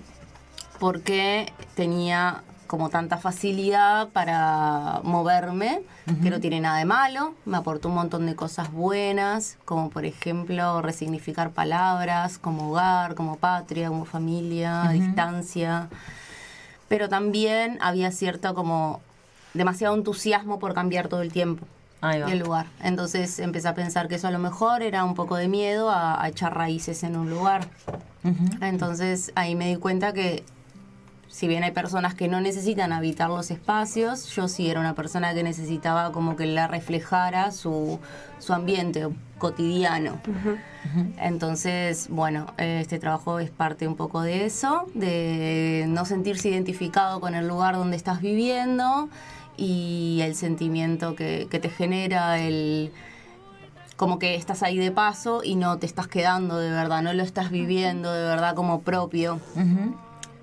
por 0.78 1.02
qué 1.02 1.52
tenía 1.74 2.44
como 2.66 2.88
tanta 2.88 3.16
facilidad 3.18 4.08
para 4.08 5.00
moverme, 5.02 5.82
que 6.22 6.30
no 6.30 6.40
tiene 6.40 6.60
nada 6.60 6.78
de 6.78 6.84
malo, 6.84 7.34
me 7.44 7.56
aportó 7.56 7.88
un 7.88 7.94
montón 7.94 8.26
de 8.26 8.34
cosas 8.34 8.72
buenas, 8.72 9.56
como 9.64 9.90
por 9.90 10.04
ejemplo 10.04 10.82
resignificar 10.82 11.50
palabras, 11.50 12.38
como 12.38 12.70
hogar, 12.70 13.14
como 13.14 13.36
patria, 13.36 13.88
como 13.88 14.04
familia, 14.04 14.88
distancia, 14.92 15.88
pero 16.88 17.08
también 17.08 17.78
había 17.80 18.10
cierto 18.12 18.54
como 18.54 19.00
demasiado 19.54 19.94
entusiasmo 19.94 20.58
por 20.58 20.74
cambiar 20.74 21.08
todo 21.08 21.22
el 21.22 21.32
tiempo 21.32 21.66
el 22.02 22.38
lugar. 22.38 22.66
Entonces 22.82 23.38
empecé 23.38 23.68
a 23.68 23.74
pensar 23.74 24.06
que 24.08 24.16
eso 24.16 24.28
a 24.28 24.30
lo 24.30 24.38
mejor 24.38 24.82
era 24.82 25.04
un 25.04 25.14
poco 25.14 25.36
de 25.36 25.48
miedo 25.48 25.90
a, 25.90 26.22
a 26.22 26.28
echar 26.28 26.56
raíces 26.56 27.02
en 27.02 27.16
un 27.16 27.30
lugar. 27.30 27.66
Entonces 28.60 29.32
ahí 29.34 29.54
me 29.54 29.68
di 29.68 29.76
cuenta 29.76 30.12
que 30.12 30.44
si 31.28 31.48
bien 31.48 31.64
hay 31.64 31.72
personas 31.72 32.14
que 32.14 32.28
no 32.28 32.40
necesitan 32.40 32.92
habitar 32.92 33.28
los 33.28 33.50
espacios, 33.50 34.26
yo 34.34 34.48
sí 34.48 34.70
era 34.70 34.80
una 34.80 34.94
persona 34.94 35.34
que 35.34 35.42
necesitaba 35.42 36.12
como 36.12 36.36
que 36.36 36.46
la 36.46 36.68
reflejara 36.68 37.50
su, 37.50 37.98
su 38.38 38.52
ambiente 38.52 39.08
cotidiano. 39.38 40.20
Entonces, 41.18 42.08
bueno, 42.10 42.46
este 42.58 42.98
trabajo 42.98 43.38
es 43.38 43.50
parte 43.50 43.88
un 43.88 43.96
poco 43.96 44.22
de 44.22 44.46
eso, 44.46 44.86
de 44.94 45.84
no 45.88 46.04
sentirse 46.04 46.48
identificado 46.48 47.20
con 47.20 47.34
el 47.34 47.48
lugar 47.48 47.74
donde 47.74 47.96
estás 47.96 48.20
viviendo 48.20 49.08
y 49.56 50.20
el 50.22 50.34
sentimiento 50.34 51.16
que, 51.16 51.48
que 51.50 51.58
te 51.58 51.70
genera 51.70 52.38
el 52.38 52.92
como 53.96 54.18
que 54.18 54.34
estás 54.34 54.62
ahí 54.62 54.76
de 54.76 54.90
paso 54.92 55.42
y 55.42 55.54
no 55.54 55.78
te 55.78 55.86
estás 55.86 56.06
quedando 56.06 56.58
de 56.58 56.70
verdad, 56.70 57.02
no 57.02 57.12
lo 57.14 57.22
estás 57.22 57.50
viviendo 57.50 58.12
de 58.12 58.22
verdad 58.22 58.54
como 58.54 58.82
propio. 58.82 59.40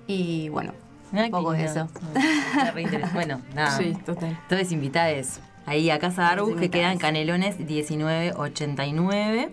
Y 0.06 0.48
bueno, 0.50 0.72
Mirá 1.12 1.26
un 1.26 1.30
poco 1.30 1.52
lindo. 1.52 1.70
eso. 1.70 1.88
Bueno, 3.12 3.40
nada. 3.54 3.76
Sí, 3.78 3.96
total. 4.04 4.38
Todos 4.48 4.72
invitados 4.72 5.40
ahí 5.66 5.90
a 5.90 5.98
Casa 5.98 6.28
Arbus, 6.28 6.56
que 6.56 6.70
queda 6.70 6.92
en 6.92 6.98
Canelones 6.98 7.58
1989. 7.58 9.50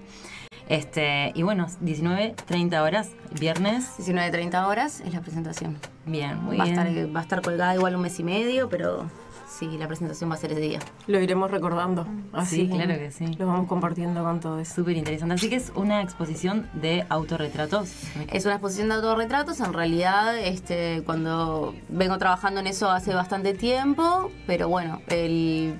Este, 0.69 1.31
y 1.35 1.43
bueno, 1.43 1.67
19, 1.81 2.35
30 2.45 2.81
horas, 2.81 3.09
viernes. 3.39 3.89
19.30 3.99 4.67
horas 4.67 5.01
es 5.01 5.13
la 5.13 5.19
presentación. 5.21 5.77
Bien, 6.05 6.41
muy 6.41 6.55
va, 6.57 6.63
bien. 6.63 6.79
A 6.79 6.87
estar, 6.87 7.15
va 7.15 7.19
a 7.19 7.23
estar 7.23 7.41
colgada 7.41 7.75
igual 7.75 7.95
un 7.95 8.01
mes 8.01 8.17
y 8.19 8.23
medio, 8.23 8.69
pero 8.69 9.09
sí, 9.51 9.77
la 9.77 9.87
presentación 9.87 10.29
va 10.29 10.35
a 10.35 10.37
ser 10.37 10.51
ese 10.51 10.61
día. 10.61 10.79
Lo 11.07 11.19
iremos 11.19 11.51
recordando. 11.51 12.07
Así 12.33 12.67
Sí, 12.67 12.69
claro 12.69 12.95
que 12.95 13.11
sí. 13.11 13.25
Lo 13.37 13.47
vamos 13.47 13.67
compartiendo 13.67 14.23
con 14.23 14.39
todo 14.39 14.59
eso. 14.59 14.75
Súper 14.75 14.97
interesante. 14.97 15.35
Así 15.35 15.49
que 15.49 15.57
es 15.57 15.71
una 15.75 16.01
exposición 16.01 16.69
de 16.73 17.05
autorretratos. 17.09 17.91
Es 18.31 18.45
una 18.45 18.55
exposición 18.55 18.89
de 18.89 18.95
autorretratos. 18.95 19.59
En 19.59 19.73
realidad, 19.73 20.37
este, 20.37 21.03
cuando 21.05 21.75
vengo 21.89 22.17
trabajando 22.17 22.59
en 22.59 22.67
eso 22.67 22.89
hace 22.89 23.13
bastante 23.13 23.53
tiempo, 23.53 24.31
pero 24.47 24.69
bueno, 24.69 25.01
el 25.07 25.75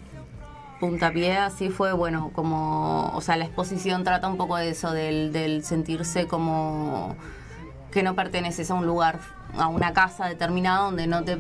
puntapié 0.80 1.38
así 1.38 1.70
fue, 1.70 1.94
bueno, 1.94 2.32
como, 2.34 3.12
o 3.14 3.22
sea, 3.22 3.38
la 3.38 3.46
exposición 3.46 4.04
trata 4.04 4.28
un 4.28 4.38
poco 4.38 4.58
de 4.58 4.70
eso, 4.70 4.92
del, 4.92 5.32
del 5.32 5.64
sentirse 5.64 6.28
como 6.28 7.16
que 7.92 8.04
no 8.04 8.16
perteneces 8.16 8.72
a 8.72 8.74
un 8.74 8.86
lugar, 8.86 9.20
a 9.58 9.68
una 9.68 9.94
casa 9.94 10.28
determinada 10.28 10.86
donde 10.86 11.08
no 11.08 11.24
te 11.24 11.38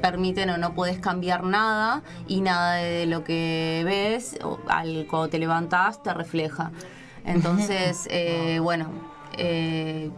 permiten 0.00 0.50
o 0.50 0.56
no 0.58 0.74
puedes 0.74 0.98
cambiar 0.98 1.44
nada 1.44 2.02
y 2.26 2.40
nada 2.40 2.74
de 2.74 3.06
lo 3.06 3.22
que 3.24 3.82
ves 3.84 4.36
al, 4.68 5.06
cuando 5.08 5.28
te 5.28 5.38
levantás 5.38 6.02
te 6.02 6.12
refleja. 6.12 6.70
Entonces, 7.24 8.06
eh, 8.10 8.58
bueno, 8.60 8.88
eh, 9.38 10.10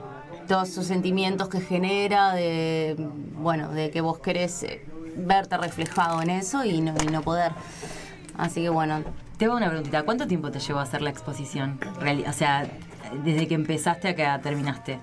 todos 0.49 0.69
esos 0.71 0.87
sentimientos 0.87 1.49
que 1.49 1.61
genera 1.61 2.33
de, 2.33 2.97
bueno, 3.37 3.71
de 3.73 3.91
que 3.91 4.01
vos 4.01 4.19
querés 4.19 4.63
eh, 4.63 4.85
verte 5.17 5.57
reflejado 5.59 6.23
en 6.23 6.31
eso 6.31 6.65
y 6.65 6.81
no, 6.81 6.95
y 7.03 7.07
no 7.07 7.23
poder. 7.23 7.53
Así 8.37 8.63
que 8.63 8.69
bueno, 8.71 9.03
Te 9.39 9.45
hago 9.45 9.57
una 9.57 9.67
preguntita. 9.69 10.03
¿Cuánto 10.03 10.27
tiempo 10.27 10.51
te 10.51 10.61
llevó 10.61 10.79
a 10.81 10.83
hacer 10.83 11.03
la 11.03 11.11
exposición? 11.11 11.79
O 12.29 12.33
sea, 12.33 12.67
desde 13.23 13.47
que 13.47 13.55
empezaste 13.55 14.09
a 14.09 14.15
que 14.17 14.43
terminaste. 14.43 14.99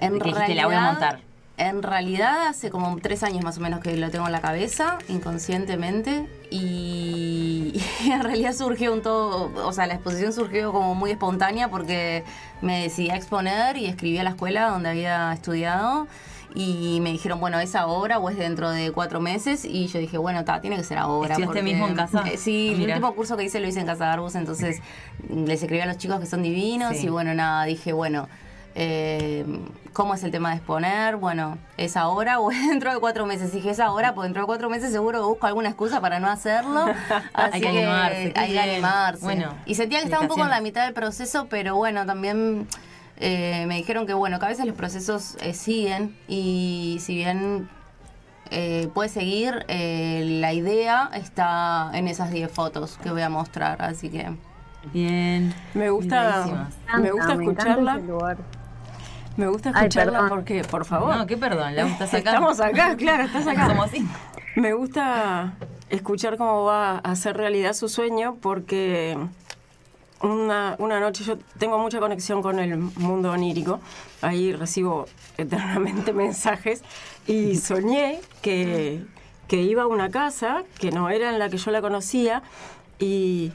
En 0.00 0.18
que 0.18 0.24
dijiste, 0.24 0.54
la 0.54 0.66
voy 0.66 0.74
a 0.74 0.78
realidad- 0.80 0.92
montar. 0.92 1.33
En 1.56 1.84
realidad 1.84 2.48
hace 2.48 2.68
como 2.70 2.96
tres 2.98 3.22
años 3.22 3.44
más 3.44 3.58
o 3.58 3.60
menos 3.60 3.78
que 3.80 3.96
lo 3.96 4.10
tengo 4.10 4.26
en 4.26 4.32
la 4.32 4.40
cabeza, 4.40 4.98
inconscientemente, 5.08 6.26
y, 6.50 7.80
y 8.04 8.10
en 8.10 8.22
realidad 8.22 8.52
surgió 8.54 8.92
un 8.92 9.02
todo, 9.02 9.52
o 9.64 9.72
sea, 9.72 9.86
la 9.86 9.94
exposición 9.94 10.32
surgió 10.32 10.72
como 10.72 10.94
muy 10.96 11.12
espontánea 11.12 11.68
porque 11.68 12.24
me 12.60 12.82
decidí 12.82 13.10
a 13.10 13.16
exponer 13.16 13.76
y 13.76 13.86
escribí 13.86 14.18
a 14.18 14.24
la 14.24 14.30
escuela 14.30 14.68
donde 14.70 14.88
había 14.88 15.32
estudiado 15.32 16.08
y 16.56 16.98
me 17.02 17.10
dijeron, 17.12 17.40
bueno, 17.40 17.58
¿es 17.60 17.74
ahora 17.74 18.18
o 18.18 18.30
es 18.30 18.36
dentro 18.36 18.70
de 18.70 18.92
cuatro 18.92 19.20
meses? 19.20 19.64
Y 19.64 19.86
yo 19.88 19.98
dije, 19.98 20.18
bueno, 20.18 20.44
ta, 20.44 20.60
tiene 20.60 20.76
que 20.76 20.84
ser 20.84 20.98
ahora. 20.98 21.34
¿Estudiaste 21.34 21.62
mismo 21.62 21.86
en 21.88 21.94
casa? 21.96 22.22
Eh, 22.26 22.36
sí, 22.36 22.74
el 22.76 22.88
último 22.88 23.14
curso 23.14 23.36
que 23.36 23.44
hice 23.44 23.58
lo 23.60 23.68
hice 23.68 23.80
en 23.80 23.86
Casa 23.86 24.06
de 24.06 24.10
Arbus, 24.12 24.34
entonces 24.36 24.80
les 25.28 25.62
escribí 25.62 25.80
a 25.82 25.86
los 25.86 25.98
chicos 25.98 26.20
que 26.20 26.26
son 26.26 26.42
divinos 26.42 26.96
Sí. 26.96 27.06
y 27.06 27.08
bueno, 27.10 27.34
nada, 27.34 27.64
dije, 27.64 27.92
bueno, 27.92 28.28
eh, 28.74 29.44
¿cómo 29.92 30.14
es 30.14 30.22
el 30.24 30.30
tema 30.30 30.50
de 30.50 30.56
exponer? 30.56 31.16
Bueno, 31.16 31.58
¿es 31.76 31.96
ahora 31.96 32.40
o 32.40 32.50
es 32.52 32.68
dentro 32.68 32.92
de 32.92 33.00
cuatro 33.00 33.26
meses? 33.26 33.52
Dije, 33.52 33.70
es 33.70 33.80
ahora, 33.80 34.14
pues 34.14 34.26
dentro 34.26 34.42
de 34.42 34.46
cuatro 34.46 34.68
meses 34.70 34.92
seguro 34.92 35.26
busco 35.26 35.46
alguna 35.46 35.68
excusa 35.68 36.00
para 36.00 36.20
no 36.20 36.28
hacerlo. 36.28 36.86
Así 37.32 37.32
Hay 37.54 37.60
que 37.60 37.68
animarse, 37.68 38.32
Hay 38.36 38.52
que 38.52 38.60
animarse. 38.60 39.24
Bueno, 39.24 39.54
y 39.66 39.74
sentía 39.74 39.98
que 39.98 40.04
estaba 40.04 40.22
un 40.22 40.28
poco 40.28 40.42
en 40.42 40.50
la 40.50 40.60
mitad 40.60 40.84
del 40.84 40.94
proceso, 40.94 41.46
pero 41.48 41.76
bueno, 41.76 42.04
también 42.06 42.66
eh, 43.18 43.64
me 43.66 43.76
dijeron 43.76 44.06
que 44.06 44.14
bueno, 44.14 44.38
que 44.38 44.46
a 44.46 44.48
veces 44.48 44.66
los 44.66 44.76
procesos 44.76 45.36
eh, 45.40 45.54
siguen 45.54 46.16
y 46.26 46.98
si 47.00 47.14
bien 47.14 47.68
eh, 48.50 48.88
puede 48.92 49.08
seguir, 49.08 49.64
eh, 49.68 50.38
la 50.40 50.52
idea 50.52 51.10
está 51.14 51.90
en 51.94 52.08
esas 52.08 52.30
10 52.30 52.50
fotos 52.50 52.98
que 53.02 53.10
voy 53.10 53.22
a 53.22 53.28
mostrar, 53.28 53.82
así 53.82 54.10
que... 54.10 54.36
Bien. 54.92 55.54
Me 55.72 55.88
gusta, 55.88 56.68
me 57.00 57.10
gusta 57.10 57.32
encanta 57.32 57.42
escucharla. 57.42 58.00
Me 59.36 59.48
gusta 59.48 59.70
escucharla 59.70 60.28
porque, 60.28 60.62
por 60.62 60.84
favor. 60.84 61.16
No, 61.16 61.26
qué 61.26 61.36
perdón, 61.36 61.74
Lau, 61.74 61.88
estás 61.88 62.14
acá. 62.14 62.30
Estamos 62.30 62.60
acá, 62.60 62.96
claro, 62.96 63.24
estás 63.24 63.46
acá. 63.46 63.68
Somos 63.68 63.90
cinco. 63.90 64.12
Me 64.56 64.72
gusta 64.72 65.54
escuchar 65.90 66.36
cómo 66.36 66.64
va 66.64 66.92
a 66.92 66.98
hacer 66.98 67.36
realidad 67.36 67.72
su 67.72 67.88
sueño 67.88 68.36
porque 68.40 69.18
una, 70.20 70.76
una 70.78 71.00
noche 71.00 71.24
yo 71.24 71.38
tengo 71.58 71.78
mucha 71.78 71.98
conexión 71.98 72.42
con 72.42 72.60
el 72.60 72.76
mundo 72.76 73.32
onírico. 73.32 73.80
Ahí 74.22 74.52
recibo 74.52 75.06
eternamente 75.36 76.12
mensajes 76.14 76.82
y 77.26 77.56
soñé 77.56 78.20
que, 78.42 79.04
que 79.48 79.62
iba 79.62 79.82
a 79.82 79.86
una 79.86 80.10
casa 80.10 80.62
que 80.78 80.92
no 80.92 81.10
era 81.10 81.30
en 81.30 81.40
la 81.40 81.48
que 81.48 81.56
yo 81.56 81.72
la 81.72 81.80
conocía 81.80 82.42
y, 83.00 83.52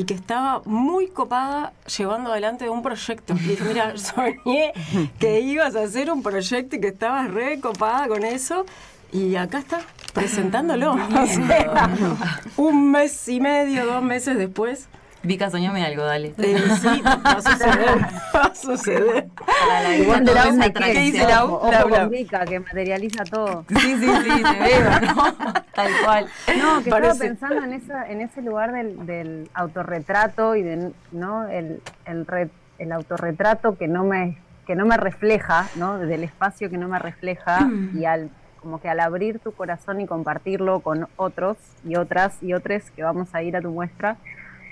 y 0.00 0.04
que 0.04 0.14
estaba 0.14 0.62
muy 0.64 1.08
copada 1.08 1.74
llevando 1.94 2.32
adelante 2.32 2.70
un 2.70 2.80
proyecto. 2.80 3.34
Y 3.34 3.48
dije, 3.48 3.64
mira, 3.64 3.94
soñé 3.98 4.72
que 5.18 5.40
ibas 5.40 5.76
a 5.76 5.82
hacer 5.82 6.10
un 6.10 6.22
proyecto 6.22 6.76
y 6.76 6.80
que 6.80 6.88
estabas 6.88 7.30
re 7.30 7.60
copada 7.60 8.08
con 8.08 8.24
eso. 8.24 8.64
Y 9.12 9.36
acá 9.36 9.58
está, 9.58 9.80
presentándolo. 10.14 10.92
O 11.20 11.26
sea, 11.26 11.90
un 12.56 12.90
mes 12.90 13.28
y 13.28 13.40
medio, 13.40 13.84
dos 13.84 14.02
meses 14.02 14.38
después. 14.38 14.88
Vika, 15.22 15.50
soñame 15.50 15.84
algo, 15.84 16.02
dale. 16.04 16.34
eh, 16.38 16.58
sí, 16.80 17.02
va 17.02 17.12
a 17.24 17.40
suceder. 17.42 17.98
Va 18.34 18.40
a 18.44 18.54
suceder. 18.54 19.28
Quiere, 20.72 20.72
¿Qué 20.92 21.00
dice 21.00 21.26
Lau? 21.28 21.54
ojo 21.54 21.70
Lau, 21.70 21.82
con 21.82 21.92
Lau. 21.92 22.08
Vika, 22.08 22.44
que 22.46 22.60
materializa 22.60 23.24
todo. 23.24 23.64
Sí, 23.68 23.76
sí, 23.78 24.06
sí, 24.08 24.42
te 24.42 24.58
veo, 24.58 25.00
¿no? 25.14 25.24
Tal 25.74 25.90
cual. 26.04 26.26
No, 26.58 26.82
que 26.82 26.90
Parece- 26.90 27.10
estaba 27.12 27.18
pensando 27.28 27.62
en, 27.64 27.72
esa, 27.74 28.06
en 28.10 28.20
ese 28.22 28.42
lugar 28.42 28.72
del, 28.72 29.04
del 29.06 29.50
autorretrato 29.54 30.56
y 30.56 30.62
de, 30.62 30.92
¿no? 31.12 31.46
el, 31.48 31.82
el, 32.06 32.26
re- 32.26 32.50
el 32.78 32.92
autorretrato 32.92 33.76
que 33.76 33.88
no 33.88 34.04
me 34.04 34.38
que 34.66 34.76
no 34.76 34.86
me 34.86 34.96
refleja, 34.96 35.66
¿no? 35.74 35.98
del 35.98 36.22
espacio 36.22 36.70
que 36.70 36.78
no 36.78 36.86
me 36.86 37.00
refleja 37.00 37.68
y 37.92 38.04
al 38.04 38.30
como 38.62 38.80
que 38.80 38.88
al 38.88 39.00
abrir 39.00 39.40
tu 39.40 39.50
corazón 39.52 40.00
y 40.00 40.06
compartirlo 40.06 40.78
con 40.80 41.08
otros 41.16 41.56
y 41.84 41.96
otras 41.96 42.40
y 42.40 42.52
otros 42.52 42.82
que 42.94 43.02
vamos 43.02 43.34
a 43.34 43.42
ir 43.42 43.56
a 43.56 43.60
tu 43.62 43.70
muestra, 43.70 44.16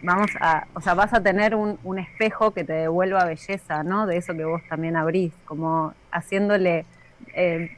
vamos 0.03 0.31
a, 0.41 0.67
o 0.75 0.81
sea, 0.81 0.95
vas 0.95 1.13
a 1.13 1.23
tener 1.23 1.55
un, 1.55 1.79
un 1.85 1.99
espejo 1.99 2.53
que 2.53 2.65
te 2.65 2.73
devuelva 2.73 3.25
belleza, 3.25 3.83
¿no? 3.83 4.07
De 4.07 4.17
eso 4.17 4.35
que 4.35 4.45
vos 4.45 4.63
también 4.69 4.97
abrís, 4.97 5.33
como 5.45 5.95
haciéndole 6.11 6.85
eh, 7.35 7.77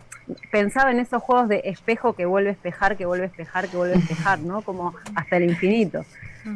pensaba 0.50 0.90
en 0.90 1.00
esos 1.00 1.22
juegos 1.22 1.48
de 1.48 1.62
espejo 1.64 2.14
que 2.14 2.26
vuelve 2.26 2.50
a 2.50 2.52
espejar, 2.52 2.96
que 2.96 3.06
vuelve 3.06 3.24
a 3.24 3.28
espejar, 3.28 3.68
que 3.68 3.76
vuelve 3.76 3.94
a 3.96 3.98
espejar, 3.98 4.38
¿no? 4.40 4.62
Como 4.62 4.94
hasta 5.14 5.36
el 5.36 5.44
infinito. 5.44 6.04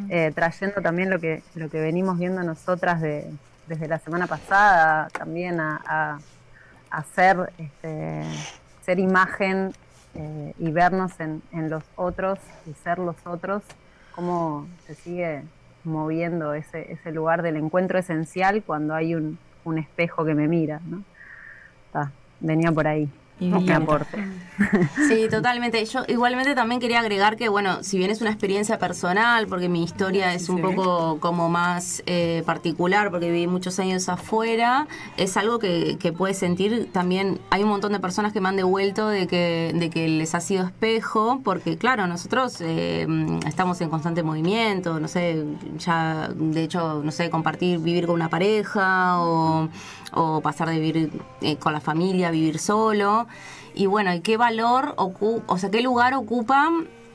Eh, 0.09 0.31
trayendo 0.33 0.81
también 0.81 1.11
lo 1.11 1.19
que, 1.19 1.43
lo 1.53 1.69
que 1.69 1.79
venimos 1.79 2.17
viendo 2.17 2.41
nosotras 2.41 3.01
de, 3.01 3.29
desde 3.67 3.87
la 3.87 3.99
semana 3.99 4.25
pasada, 4.25 5.09
también 5.09 5.59
a, 5.59 5.81
a, 5.85 6.19
a 6.89 7.03
ser, 7.03 7.53
este, 7.57 8.23
ser 8.81 8.97
imagen 8.97 9.73
eh, 10.15 10.53
y 10.57 10.71
vernos 10.71 11.19
en, 11.19 11.43
en 11.51 11.69
los 11.69 11.83
otros 11.95 12.39
y 12.65 12.73
ser 12.83 12.97
los 12.97 13.15
otros, 13.25 13.61
cómo 14.15 14.67
se 14.87 14.95
sigue 14.95 15.43
moviendo 15.85 16.53
ese, 16.53 16.91
ese 16.91 17.11
lugar 17.11 17.41
del 17.41 17.57
encuentro 17.57 17.97
esencial 17.99 18.63
cuando 18.63 18.93
hay 18.93 19.15
un, 19.15 19.37
espejo 19.77 20.23
que 20.23 20.35
me 20.35 20.47
mira, 20.47 20.79
¿no? 20.85 21.03
Ta, 21.91 22.11
venía 22.39 22.71
por 22.71 22.87
ahí. 22.87 23.09
Bien. 23.39 23.71
aporte. 23.71 24.23
Sí, 25.09 25.27
totalmente. 25.29 25.83
Yo 25.83 26.05
igualmente 26.07 26.55
también 26.55 26.79
quería 26.79 27.01
agregar 27.01 27.35
que, 27.35 27.49
bueno, 27.49 27.83
si 27.83 27.97
bien 27.97 28.09
es 28.09 28.21
una 28.21 28.29
experiencia 28.29 28.79
personal, 28.79 29.47
porque 29.47 29.67
mi 29.67 29.83
historia 29.83 30.33
es 30.33 30.47
un 30.47 30.61
poco 30.61 31.19
como 31.19 31.49
más 31.49 32.01
eh, 32.05 32.41
particular, 32.45 33.11
porque 33.11 33.29
viví 33.31 33.47
muchos 33.47 33.77
años 33.79 34.07
afuera, 34.07 34.87
es 35.17 35.35
algo 35.35 35.59
que, 35.59 35.97
que 35.99 36.13
puedes 36.13 36.37
sentir 36.37 36.89
también. 36.93 37.39
Hay 37.49 37.63
un 37.63 37.69
montón 37.69 37.91
de 37.91 37.99
personas 37.99 38.31
que 38.31 38.39
me 38.39 38.47
han 38.47 38.55
devuelto 38.55 39.09
de 39.09 39.27
que, 39.27 39.73
de 39.75 39.89
que 39.89 40.07
les 40.07 40.33
ha 40.35 40.39
sido 40.39 40.63
espejo, 40.63 41.41
porque 41.43 41.77
claro, 41.77 42.07
nosotros 42.07 42.61
eh, 42.61 43.05
estamos 43.45 43.81
en 43.81 43.89
constante 43.89 44.23
movimiento, 44.23 45.01
no 45.01 45.09
sé, 45.09 45.43
ya 45.77 46.29
de 46.33 46.63
hecho, 46.63 47.01
no 47.03 47.11
sé, 47.11 47.29
compartir, 47.29 47.79
vivir 47.79 48.05
con 48.05 48.15
una 48.15 48.29
pareja 48.29 49.19
o, 49.19 49.67
o 50.13 50.39
pasar 50.39 50.69
de 50.69 50.79
vivir 50.79 51.11
eh, 51.41 51.57
con 51.57 51.73
la 51.73 51.81
familia, 51.81 52.31
vivir 52.31 52.57
solo. 52.57 53.24
Y 53.73 53.87
bueno, 53.87 54.13
¿y 54.13 54.21
qué 54.21 54.37
valor, 54.37 54.95
ocu- 54.97 55.43
o 55.47 55.57
sea, 55.57 55.69
qué 55.71 55.81
lugar 55.81 56.13
ocupa 56.13 56.69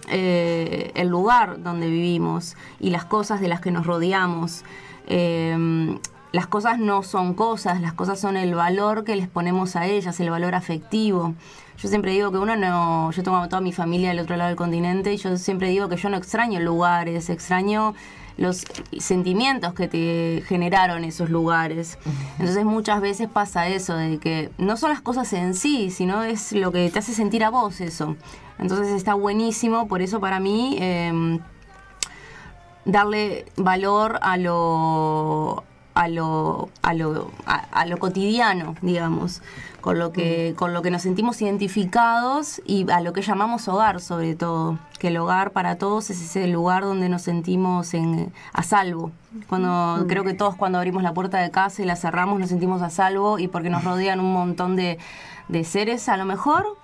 eh, 0.08 0.92
el 0.94 1.08
lugar 1.08 1.62
donde 1.62 1.88
vivimos 1.88 2.56
y 2.78 2.90
las 2.90 3.04
cosas 3.04 3.40
de 3.40 3.48
las 3.48 3.60
que 3.60 3.70
nos 3.70 3.86
rodeamos? 3.86 4.64
Eh, 5.06 5.98
las 6.32 6.46
cosas 6.46 6.78
no 6.78 7.02
son 7.02 7.34
cosas, 7.34 7.80
las 7.80 7.92
cosas 7.92 8.20
son 8.20 8.36
el 8.36 8.54
valor 8.54 9.02
que 9.02 9.16
les 9.16 9.26
ponemos 9.26 9.74
a 9.74 9.86
ellas, 9.86 10.20
el 10.20 10.30
valor 10.30 10.54
afectivo. 10.54 11.34
Yo 11.76 11.88
siempre 11.88 12.12
digo 12.12 12.30
que 12.30 12.38
uno 12.38 12.54
no, 12.56 13.10
yo 13.10 13.22
tengo 13.24 13.48
toda 13.48 13.60
mi 13.60 13.72
familia 13.72 14.10
del 14.10 14.20
otro 14.20 14.36
lado 14.36 14.48
del 14.48 14.56
continente 14.56 15.12
y 15.12 15.16
yo 15.16 15.36
siempre 15.36 15.70
digo 15.70 15.88
que 15.88 15.96
yo 15.96 16.08
no 16.08 16.16
extraño 16.18 16.60
lugares, 16.60 17.30
extraño 17.30 17.94
los 18.36 18.64
sentimientos 18.98 19.74
que 19.74 19.88
te 19.88 20.42
generaron 20.46 21.04
esos 21.04 21.30
lugares. 21.30 21.98
Entonces 22.38 22.64
muchas 22.64 23.00
veces 23.00 23.28
pasa 23.28 23.68
eso, 23.68 23.94
de 23.94 24.18
que 24.18 24.50
no 24.58 24.76
son 24.76 24.90
las 24.90 25.00
cosas 25.00 25.32
en 25.32 25.54
sí, 25.54 25.90
sino 25.90 26.22
es 26.22 26.52
lo 26.52 26.72
que 26.72 26.90
te 26.90 26.98
hace 26.98 27.12
sentir 27.12 27.44
a 27.44 27.50
vos 27.50 27.80
eso. 27.80 28.16
Entonces 28.58 28.88
está 28.88 29.14
buenísimo, 29.14 29.88
por 29.88 30.02
eso 30.02 30.20
para 30.20 30.40
mí 30.40 30.76
eh, 30.80 31.38
darle 32.84 33.46
valor 33.56 34.18
a 34.22 34.36
lo 34.36 35.64
a 35.94 36.08
lo, 36.08 36.68
a 36.82 36.94
lo, 36.94 37.30
a, 37.46 37.56
a 37.56 37.86
lo 37.86 37.98
cotidiano, 37.98 38.74
digamos, 38.82 39.42
con 39.80 39.98
lo, 39.98 40.12
que, 40.12 40.54
con 40.56 40.72
lo 40.72 40.82
que 40.82 40.90
nos 40.90 41.02
sentimos 41.02 41.40
identificados 41.42 42.60
y 42.64 42.90
a 42.90 43.00
lo 43.00 43.12
que 43.12 43.22
llamamos 43.22 43.66
hogar 43.68 44.00
sobre 44.00 44.34
todo, 44.34 44.78
que 44.98 45.08
el 45.08 45.16
hogar 45.16 45.52
para 45.52 45.76
todos 45.76 46.10
es 46.10 46.20
ese 46.20 46.46
lugar 46.48 46.82
donde 46.82 47.08
nos 47.08 47.22
sentimos 47.22 47.94
en, 47.94 48.32
a 48.52 48.62
salvo. 48.62 49.10
Cuando 49.48 50.06
creo 50.08 50.24
que 50.24 50.34
todos 50.34 50.56
cuando 50.56 50.78
abrimos 50.78 51.02
la 51.02 51.14
puerta 51.14 51.38
de 51.38 51.50
casa 51.50 51.82
y 51.82 51.86
la 51.86 51.96
cerramos 51.96 52.38
nos 52.38 52.48
sentimos 52.48 52.82
a 52.82 52.90
salvo 52.90 53.38
y 53.38 53.48
porque 53.48 53.70
nos 53.70 53.84
rodean 53.84 54.20
un 54.20 54.32
montón 54.32 54.76
de, 54.76 54.98
de 55.48 55.64
seres 55.64 56.08
a 56.08 56.16
lo 56.16 56.24
mejor 56.24 56.76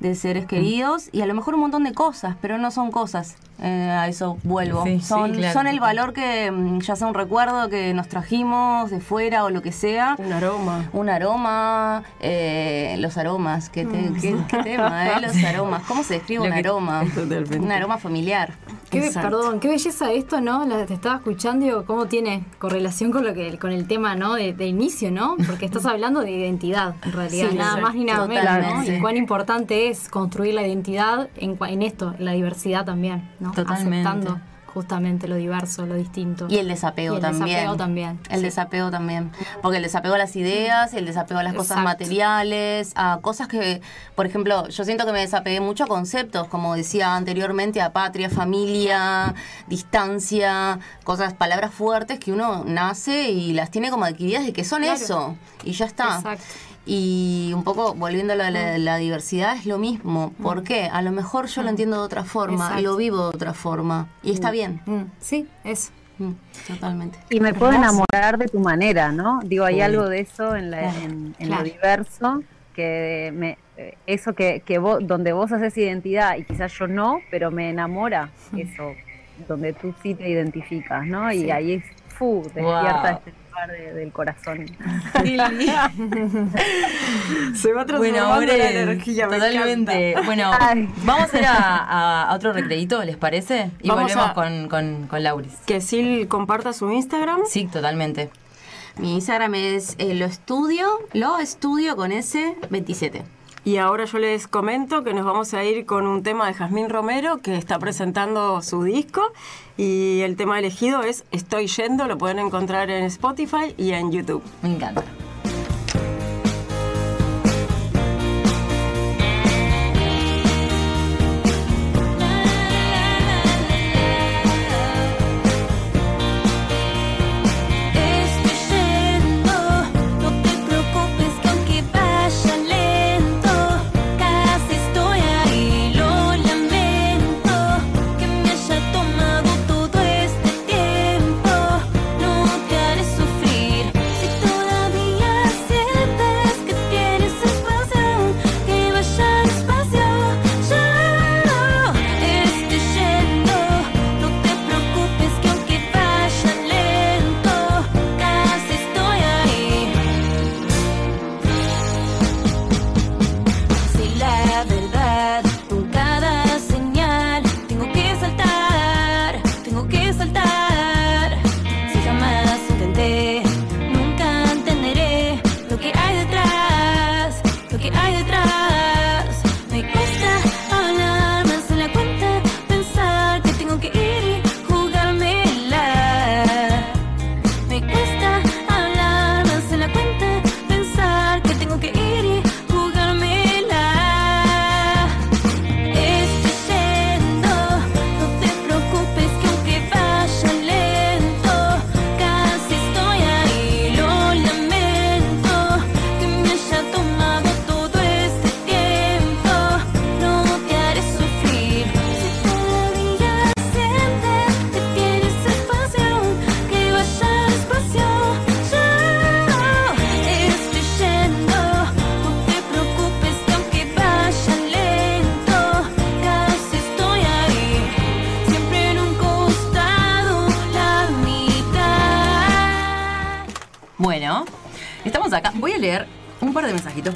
de 0.00 0.14
seres 0.14 0.46
queridos 0.46 1.08
y 1.12 1.22
a 1.22 1.26
lo 1.26 1.34
mejor 1.34 1.54
un 1.54 1.60
montón 1.60 1.84
de 1.84 1.92
cosas, 1.92 2.36
pero 2.40 2.58
no 2.58 2.70
son 2.70 2.90
cosas. 2.90 3.36
Eh, 3.62 3.90
a 3.90 4.08
eso 4.08 4.36
vuelvo. 4.42 4.82
Sí, 4.84 4.98
sí, 4.98 5.06
son, 5.06 5.32
claro. 5.32 5.52
son 5.52 5.66
el 5.68 5.78
valor 5.78 6.12
que 6.12 6.50
mm, 6.50 6.80
ya 6.80 6.96
sea 6.96 7.06
un 7.06 7.14
recuerdo 7.14 7.68
que 7.68 7.94
nos 7.94 8.08
trajimos 8.08 8.90
de 8.90 9.00
fuera 9.00 9.44
o 9.44 9.50
lo 9.50 9.62
que 9.62 9.70
sea. 9.70 10.16
Un 10.18 10.32
aroma. 10.32 10.88
Un 10.92 11.08
aroma, 11.08 12.02
eh, 12.20 12.96
los 12.98 13.16
aromas, 13.16 13.70
qué, 13.70 13.84
te- 13.84 14.10
Mm. 14.10 14.20
qué- 14.20 14.36
qué 14.48 14.56
tema, 14.62 15.06
¿eh? 15.08 15.12
Los 15.22 15.36
aromas. 15.44 15.82
¿Cómo 15.86 16.02
se 16.02 16.14
describe 16.14 16.40
Lo 16.40 16.46
un 16.46 16.52
que- 16.62 16.68
aroma? 16.68 17.04
Totalmente. 17.14 17.58
Un 17.60 17.70
aroma 17.72 17.98
familiar. 17.98 18.54
Qué, 18.90 19.10
perdón, 19.12 19.58
qué 19.58 19.66
belleza 19.68 20.12
esto, 20.12 20.40
¿no? 20.40 20.64
La, 20.66 20.86
te 20.86 20.94
estaba 20.94 21.16
escuchando 21.16 21.64
y 21.64 21.68
digo, 21.68 21.84
cómo 21.84 22.06
tiene 22.06 22.44
correlación 22.58 23.10
con 23.10 23.24
lo 23.24 23.34
que 23.34 23.58
con 23.58 23.72
el 23.72 23.88
tema, 23.88 24.14
¿no? 24.14 24.34
De, 24.34 24.52
de 24.52 24.66
inicio, 24.68 25.10
¿no? 25.10 25.36
Porque 25.48 25.64
estás 25.66 25.84
hablando 25.86 26.20
de 26.20 26.30
identidad, 26.30 26.94
en 27.04 27.12
realidad, 27.12 27.50
Sí, 27.50 27.56
nada 27.56 27.76
más 27.78 27.94
ni 27.96 28.04
nada 28.04 28.26
menos, 28.28 28.86
¿no? 28.86 28.92
Y 28.94 29.00
cuán 29.00 29.16
importante 29.16 29.88
es 29.88 30.08
construir 30.08 30.54
la 30.54 30.64
identidad 30.66 31.28
en, 31.36 31.58
cua- 31.58 31.70
en 31.72 31.82
esto, 31.82 32.14
en 32.18 32.24
la 32.24 32.32
diversidad 32.32 32.84
también, 32.84 33.28
¿no? 33.44 33.52
Totalmente. 33.52 34.08
Aceptando 34.08 34.40
justamente 34.66 35.28
lo 35.28 35.36
diverso, 35.36 35.86
lo 35.86 35.94
distinto. 35.94 36.48
Y 36.50 36.56
el 36.58 36.66
desapego 36.66 37.14
Y 37.14 37.16
el 37.18 37.22
también. 37.22 37.46
desapego 37.46 37.76
también, 37.76 38.20
El 38.28 38.38
sí. 38.40 38.44
desapego 38.46 38.90
también. 38.90 39.30
Porque 39.62 39.76
el 39.76 39.84
desapego 39.84 40.16
a 40.16 40.18
las 40.18 40.34
ideas, 40.34 40.94
el 40.94 41.06
desapego 41.06 41.38
a 41.38 41.44
las 41.44 41.54
cosas 41.54 41.78
materiales, 41.84 42.90
a 42.96 43.20
cosas 43.22 43.46
que, 43.46 43.80
por 44.16 44.26
ejemplo, 44.26 44.66
yo 44.68 44.84
siento 44.84 45.06
que 45.06 45.12
me 45.12 45.20
desapegué 45.20 45.60
mucho 45.60 45.84
a 45.84 45.86
conceptos, 45.86 46.48
como 46.48 46.74
decía 46.74 47.14
anteriormente, 47.14 47.80
a 47.80 47.92
patria, 47.92 48.28
familia, 48.30 49.32
distancia, 49.68 50.80
cosas, 51.04 51.34
palabras 51.34 51.72
fuertes 51.72 52.18
que 52.18 52.32
uno 52.32 52.64
nace 52.66 53.30
y 53.30 53.52
las 53.52 53.70
tiene 53.70 53.90
como 53.90 54.04
adquiridas 54.06 54.44
de 54.44 54.52
que 54.52 54.64
son 54.64 54.82
Claro. 54.82 54.96
eso. 54.96 55.36
Y 55.62 55.70
ya 55.72 55.86
está. 55.86 56.16
Exacto. 56.16 56.44
Y 56.86 57.52
un 57.54 57.64
poco 57.64 57.94
volviendo 57.94 58.34
a 58.34 58.36
lo 58.36 58.44
de 58.44 58.50
la, 58.50 58.76
la 58.78 58.96
diversidad 58.98 59.56
es 59.56 59.64
lo 59.66 59.78
mismo. 59.78 60.32
¿Por 60.42 60.62
qué? 60.64 60.84
A 60.92 61.00
lo 61.02 61.12
mejor 61.12 61.46
yo 61.46 61.62
lo 61.62 61.70
entiendo 61.70 61.96
de 61.96 62.02
otra 62.02 62.24
forma, 62.24 62.66
Exacto. 62.66 62.82
lo 62.82 62.96
vivo 62.96 63.22
de 63.30 63.36
otra 63.36 63.54
forma. 63.54 64.08
Y 64.22 64.32
está 64.32 64.50
bien. 64.50 64.80
Mm, 64.86 65.02
sí, 65.18 65.46
eso. 65.64 65.90
Mm, 66.18 66.32
totalmente. 66.68 67.18
Y 67.30 67.40
me 67.40 67.54
puedo 67.54 67.72
enamorar 67.72 68.38
de 68.38 68.46
tu 68.46 68.60
manera, 68.60 69.10
¿no? 69.12 69.40
Digo, 69.44 69.64
hay 69.64 69.80
algo 69.80 70.08
de 70.08 70.20
eso 70.20 70.54
en, 70.54 70.70
la- 70.70 70.80
Claro, 70.80 70.98
en, 71.04 71.34
en 71.38 71.46
claro. 71.48 71.64
lo 71.64 71.70
diverso, 71.72 72.42
que 72.74 73.32
me, 73.34 73.56
eh, 73.76 73.96
eso 74.06 74.34
que, 74.34 74.60
que 74.64 74.78
vos, 74.78 74.98
donde 75.06 75.32
vos 75.32 75.50
haces 75.52 75.76
identidad 75.78 76.36
y 76.36 76.44
quizás 76.44 76.72
yo 76.78 76.86
no, 76.86 77.20
pero 77.30 77.50
me 77.50 77.70
enamora 77.70 78.30
eso, 78.56 78.92
donde 79.48 79.72
tú 79.72 79.94
sí 80.02 80.14
te 80.14 80.28
identificas, 80.28 81.06
¿no? 81.06 81.32
Y 81.32 81.50
ahí 81.50 81.72
es, 81.74 81.84
fu, 82.14 82.42
despierta 82.44 83.02
Wow. 83.02 83.18
este 83.18 83.32
lugar 83.50 83.70
de- 83.70 83.92
del 83.94 84.12
corazón. 84.12 84.64
Se 87.54 87.72
va 87.72 87.86
transformando 87.86 88.34
Bueno, 88.36 88.52
la 88.56 88.70
energía. 88.70 89.26
me 89.28 89.36
totalmente. 89.38 90.14
Bueno, 90.24 90.50
Ay. 90.58 90.88
vamos 91.04 91.32
a 91.32 91.38
ir 91.38 91.46
a, 91.46 91.54
a- 91.56 92.30
a 92.30 92.34
otro 92.34 92.52
recreíto, 92.52 93.02
¿les 93.04 93.16
parece? 93.16 93.70
Y 93.80 93.88
Vamos 93.88 94.04
volvemos 94.04 94.30
a- 94.30 94.34
con, 94.34 94.68
con, 94.68 95.06
con 95.06 95.22
Lauris. 95.22 95.52
Que 95.66 95.80
Sil 95.82 96.26
comparta 96.28 96.72
su 96.72 96.90
Instagram. 96.90 97.42
Sí, 97.46 97.66
totalmente. 97.66 98.30
Mi 98.98 99.14
Instagram 99.14 99.54
es 99.56 99.94
eh, 99.98 100.14
lo 100.14 100.24
estudio, 100.26 100.86
lo 101.12 101.38
estudio 101.38 101.96
con 101.96 102.12
S 102.12 102.54
27. 102.70 103.22
Y 103.64 103.78
ahora 103.78 104.04
yo 104.04 104.18
les 104.18 104.46
comento 104.46 105.02
que 105.04 105.14
nos 105.14 105.24
vamos 105.24 105.54
a 105.54 105.64
ir 105.64 105.86
con 105.86 106.06
un 106.06 106.22
tema 106.22 106.46
de 106.46 106.52
Jazmín 106.52 106.90
Romero 106.90 107.38
que 107.38 107.56
está 107.56 107.78
presentando 107.78 108.60
su 108.60 108.82
disco 108.82 109.22
y 109.78 110.20
el 110.20 110.36
tema 110.36 110.58
elegido 110.58 111.02
es 111.02 111.24
Estoy 111.32 111.66
yendo, 111.68 112.06
lo 112.06 112.18
pueden 112.18 112.38
encontrar 112.38 112.90
en 112.90 113.04
Spotify 113.04 113.74
y 113.78 113.92
en 113.92 114.12
YouTube. 114.12 114.42
Me 114.62 114.74
encanta. 114.74 115.02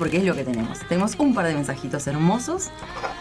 Porque 0.08 0.18
es 0.20 0.24
lo 0.24 0.34
que 0.34 0.42
tenemos. 0.42 0.78
Tenemos 0.88 1.16
un 1.18 1.34
par 1.34 1.44
de 1.44 1.52
mensajitos 1.52 2.06
hermosos 2.06 2.70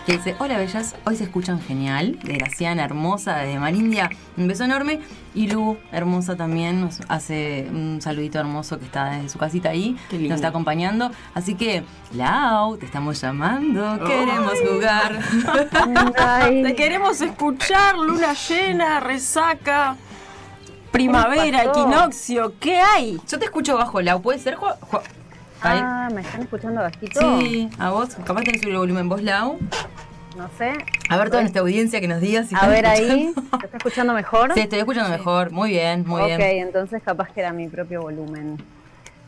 que 0.06 0.14
dice, 0.14 0.38
hola 0.40 0.58
bellas, 0.58 0.96
hoy 1.06 1.18
se 1.18 1.26
escuchan 1.26 1.60
genial, 1.62 2.18
de 2.24 2.36
Graciana, 2.38 2.86
hermosa, 2.86 3.40
de 3.40 3.60
Marindia, 3.60 4.10
un 4.38 4.48
beso 4.48 4.64
enorme. 4.64 5.02
Y 5.36 5.48
Lu, 5.48 5.78
hermosa 5.92 6.38
también, 6.38 6.80
nos 6.80 7.00
hace 7.10 7.68
un 7.70 8.00
saludito 8.02 8.40
hermoso 8.40 8.80
que 8.80 8.86
está 8.86 9.18
en 9.20 9.30
su 9.30 9.38
casita 9.38 9.68
ahí, 9.68 9.98
Qué 10.10 10.16
lindo. 10.16 10.30
nos 10.30 10.36
está 10.38 10.48
acompañando. 10.48 11.12
Así 11.34 11.56
que, 11.56 11.84
Lau, 12.14 12.78
te 12.78 12.86
estamos 12.86 13.20
llamando, 13.20 14.00
queremos 14.06 14.54
jugar. 14.72 15.20
Ay, 16.18 16.64
Te 16.64 16.74
queremos 16.74 17.20
escuchar, 17.20 17.98
luna 17.98 18.32
llena, 18.34 19.02
resaca, 19.02 19.98
primavera, 20.92 21.66
equinoccio, 21.66 22.54
¿qué 22.62 22.80
hay? 22.80 23.20
Yo 23.28 23.38
te 23.40 23.44
escucho 23.44 23.76
bajo, 23.76 24.00
Lau, 24.02 24.22
¿puede 24.22 24.40
ser? 24.40 24.56
Ju- 24.56 24.74
Ju- 24.90 25.02
Ahí. 25.02 25.04
Ah, 25.62 26.10
¿me 26.14 26.22
están 26.22 26.42
escuchando 26.42 26.82
bajito? 26.82 27.40
Sí, 27.40 27.70
a 27.80 27.90
vos, 27.92 28.16
capaz 28.26 28.44
tenés 28.44 28.64
el 28.64 28.76
volumen 28.76 29.10
vos, 29.10 29.22
Lau. 29.22 29.58
No 30.38 30.50
sé. 30.58 30.74
A 31.10 31.18
ver 31.18 31.30
toda 31.30 31.42
nuestra 31.42 31.62
audiencia 31.62 32.00
que 32.00 32.08
nos 32.08 32.22
diga 32.22 32.44
si 32.44 32.54
A 32.56 32.68
ver 32.68 32.86
ahí. 32.86 33.34
¿se 33.60 33.66
está 33.66 33.78
escuchando 33.78 34.14
mejor? 34.14 34.54
Sí, 34.54 34.60
estoy 34.60 34.80
escuchando 34.80 35.10
mejor. 35.10 35.52
Muy 35.52 35.72
bien, 35.72 36.04
muy 36.06 36.22
ok, 36.22 36.38
bien. 36.38 36.68
entonces 36.68 37.02
capaz 37.04 37.30
que 37.30 37.40
era 37.40 37.54
mi 37.54 37.68
propio 37.68 38.02
volumen. 38.02 38.58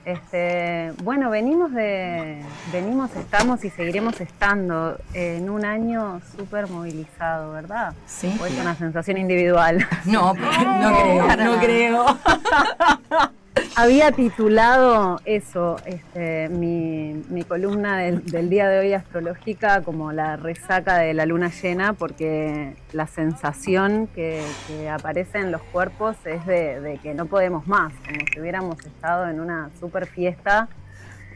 Este, 0.05 0.93
bueno, 1.03 1.29
venimos 1.29 1.73
de, 1.73 2.41
venimos, 2.71 3.15
estamos 3.15 3.63
y 3.65 3.69
seguiremos 3.69 4.21
estando 4.21 4.97
en 5.13 5.49
un 5.49 5.65
año 5.65 6.21
súper 6.37 6.67
movilizado, 6.67 7.51
¿verdad? 7.51 7.93
Sí. 8.07 8.35
¿O 8.41 8.45
es 8.45 8.57
una 8.59 8.75
sensación 8.75 9.17
individual? 9.17 9.85
No, 10.05 10.33
no 10.33 11.01
creo, 11.01 11.35
no 11.37 11.59
creo. 11.59 12.05
Había 13.75 14.11
titulado 14.11 15.21
eso, 15.23 15.77
este, 15.85 16.49
mi, 16.49 17.43
columna 17.47 17.97
del, 17.97 18.49
día 18.49 18.67
de 18.67 18.79
hoy 18.79 18.93
astrológica 18.93 19.81
como 19.83 20.11
la 20.11 20.35
resaca 20.35 20.97
de 20.97 21.13
la 21.13 21.25
luna 21.25 21.49
llena, 21.49 21.93
porque 21.93 22.75
la 22.91 23.07
sensación 23.07 24.07
que, 24.07 24.43
aparece 24.91 25.39
en 25.39 25.51
los 25.51 25.61
cuerpos 25.61 26.17
es 26.25 26.45
de, 26.45 26.99
que 27.01 27.13
no 27.13 27.27
podemos 27.27 27.67
más, 27.67 27.93
como 28.05 28.19
si 28.33 28.41
hubiéramos 28.41 28.85
estado 28.85 29.29
en 29.29 29.39
una 29.39 29.69
super 29.79 30.07
fiesta 30.07 30.67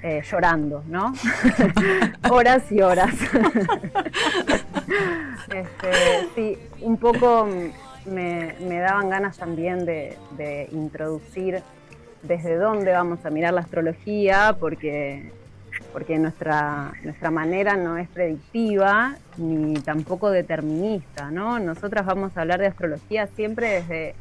eh, 0.01 0.21
llorando, 0.29 0.83
¿no? 0.87 1.13
horas 2.29 2.69
y 2.71 2.81
horas. 2.81 3.13
Este, 5.53 5.91
sí, 6.35 6.57
un 6.81 6.97
poco 6.97 7.47
me, 8.05 8.55
daban 8.79 9.09
ganas 9.09 9.37
también 9.37 9.85
de 9.85 10.67
introducir 10.71 11.61
desde 12.23 12.55
dónde 12.57 12.91
vamos 12.91 13.25
a 13.25 13.29
mirar 13.29 13.53
la 13.53 13.61
astrología, 13.61 14.55
porque, 14.59 15.31
porque 15.91 16.17
nuestra, 16.17 16.93
nuestra 17.03 17.31
manera 17.31 17.75
no 17.75 17.97
es 17.97 18.07
predictiva 18.07 19.15
ni 19.37 19.73
tampoco 19.75 20.31
determinista, 20.31 21.31
¿no? 21.31 21.59
Nosotras 21.59 22.05
vamos 22.05 22.35
a 22.35 22.41
hablar 22.41 22.59
de 22.59 22.67
astrología 22.67 23.27
siempre 23.27 23.69
desde, 23.69 24.15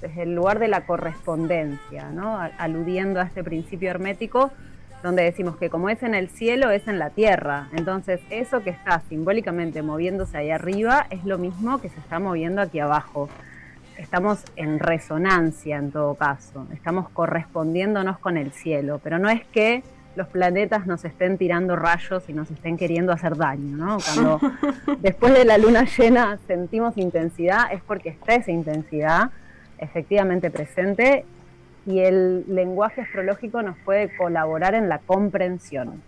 desde 0.00 0.22
el 0.22 0.34
lugar 0.34 0.58
de 0.58 0.68
la 0.68 0.86
correspondencia, 0.86 2.10
¿no? 2.10 2.38
Aludiendo 2.58 3.20
a 3.20 3.24
este 3.24 3.44
principio 3.44 3.90
hermético 3.90 4.50
donde 5.02 5.22
decimos 5.22 5.56
que 5.56 5.70
como 5.70 5.88
es 5.90 6.02
en 6.02 6.14
el 6.14 6.28
cielo, 6.28 6.70
es 6.70 6.88
en 6.88 6.98
la 6.98 7.10
tierra. 7.10 7.68
Entonces, 7.72 8.20
eso 8.30 8.62
que 8.62 8.70
está 8.70 9.00
simbólicamente 9.08 9.82
moviéndose 9.82 10.36
ahí 10.36 10.50
arriba 10.50 11.06
es 11.10 11.24
lo 11.24 11.38
mismo 11.38 11.80
que 11.80 11.88
se 11.88 12.00
está 12.00 12.18
moviendo 12.18 12.60
aquí 12.60 12.80
abajo. 12.80 13.28
Estamos 13.98 14.44
en 14.56 14.78
resonancia 14.78 15.76
en 15.76 15.90
todo 15.90 16.14
caso, 16.14 16.66
estamos 16.72 17.08
correspondiéndonos 17.10 18.18
con 18.18 18.36
el 18.36 18.52
cielo, 18.52 19.00
pero 19.02 19.18
no 19.18 19.28
es 19.28 19.44
que 19.46 19.82
los 20.14 20.28
planetas 20.28 20.86
nos 20.86 21.04
estén 21.04 21.36
tirando 21.36 21.76
rayos 21.76 22.28
y 22.28 22.32
nos 22.32 22.50
estén 22.50 22.76
queriendo 22.76 23.12
hacer 23.12 23.36
daño, 23.36 23.76
¿no? 23.76 23.98
Cuando 23.98 24.40
después 25.00 25.34
de 25.34 25.44
la 25.44 25.58
luna 25.58 25.84
llena 25.84 26.38
sentimos 26.46 26.96
intensidad, 26.96 27.72
es 27.72 27.82
porque 27.82 28.08
está 28.08 28.34
esa 28.34 28.50
intensidad 28.50 29.30
efectivamente 29.78 30.50
presente 30.50 31.24
y 31.86 32.00
el 32.00 32.44
lenguaje 32.48 33.00
astrológico 33.00 33.62
nos 33.62 33.76
puede 33.78 34.14
colaborar 34.16 34.74
en 34.74 34.88
la 34.88 34.98
comprensión. 34.98 36.02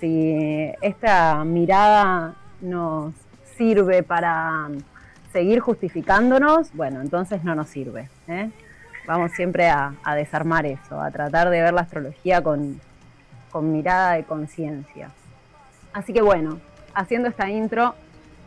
Si 0.00 0.72
esta 0.82 1.44
mirada 1.44 2.34
nos 2.60 3.12
sirve 3.56 4.02
para 4.02 4.68
seguir 5.36 5.60
justificándonos, 5.60 6.72
bueno, 6.72 7.02
entonces 7.02 7.44
no 7.44 7.54
nos 7.54 7.68
sirve. 7.68 8.08
¿eh? 8.26 8.48
Vamos 9.06 9.32
siempre 9.32 9.68
a, 9.68 9.92
a 10.02 10.14
desarmar 10.14 10.64
eso, 10.64 10.98
a 10.98 11.10
tratar 11.10 11.50
de 11.50 11.60
ver 11.60 11.74
la 11.74 11.82
astrología 11.82 12.42
con, 12.42 12.80
con 13.50 13.70
mirada 13.70 14.14
de 14.14 14.24
conciencia. 14.24 15.10
Así 15.92 16.14
que 16.14 16.22
bueno, 16.22 16.58
haciendo 16.94 17.28
esta 17.28 17.50
intro, 17.50 17.94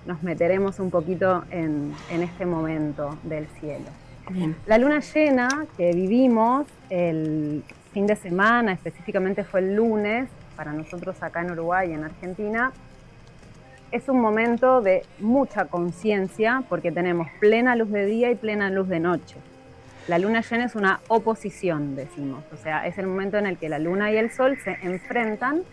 nos 0.08 0.24
meteremos 0.24 0.80
un 0.80 0.90
poquito 0.90 1.44
en, 1.52 1.94
en 2.10 2.24
este 2.24 2.48
momento 2.48 3.20
del 3.22 3.46
cielo. 3.60 3.86
Bien. 4.32 4.56
La 4.66 4.80
luna 4.80 5.00
llena 5.00 5.68
que 5.78 5.94
vivimos 5.94 6.66
el 6.90 7.64
fin 7.94 8.08
de 8.08 8.16
semana, 8.16 8.72
específicamente 8.72 9.44
fue 9.44 9.60
el 9.60 9.76
lunes, 9.76 10.28
para 10.56 10.74
nosotros 10.74 11.22
acá 11.22 11.42
en 11.42 11.52
Uruguay 11.52 11.92
y 11.92 11.94
en 11.94 12.04
Argentina, 12.04 12.72
es 13.92 14.08
un 14.08 14.20
momento 14.20 14.82
de 14.82 15.04
mucha 15.20 15.66
conciencia 15.66 16.64
porque 16.70 16.92
tenemos 16.92 17.28
plena 17.40 17.76
luz 17.76 17.92
de 17.92 18.06
día 18.06 18.32
y 18.32 18.36
plena 18.36 18.70
luz 18.70 18.88
de 18.88 19.00
noche. 19.00 19.38
La 20.08 20.20
luna 20.20 20.42
llena 20.42 20.66
es 20.66 20.76
una 20.76 21.02
oposición, 21.08 21.96
decimos, 21.96 22.44
o 22.54 22.58
sea, 22.58 22.88
es 22.88 22.98
el 22.98 23.08
momento 23.08 23.38
en 23.38 23.46
el 23.46 23.58
que 23.58 23.70
la 23.70 23.80
luna 23.80 24.12
y 24.12 24.18
el 24.18 24.32
sol 24.32 24.58
se 24.64 24.78
enfrentan 24.82 25.64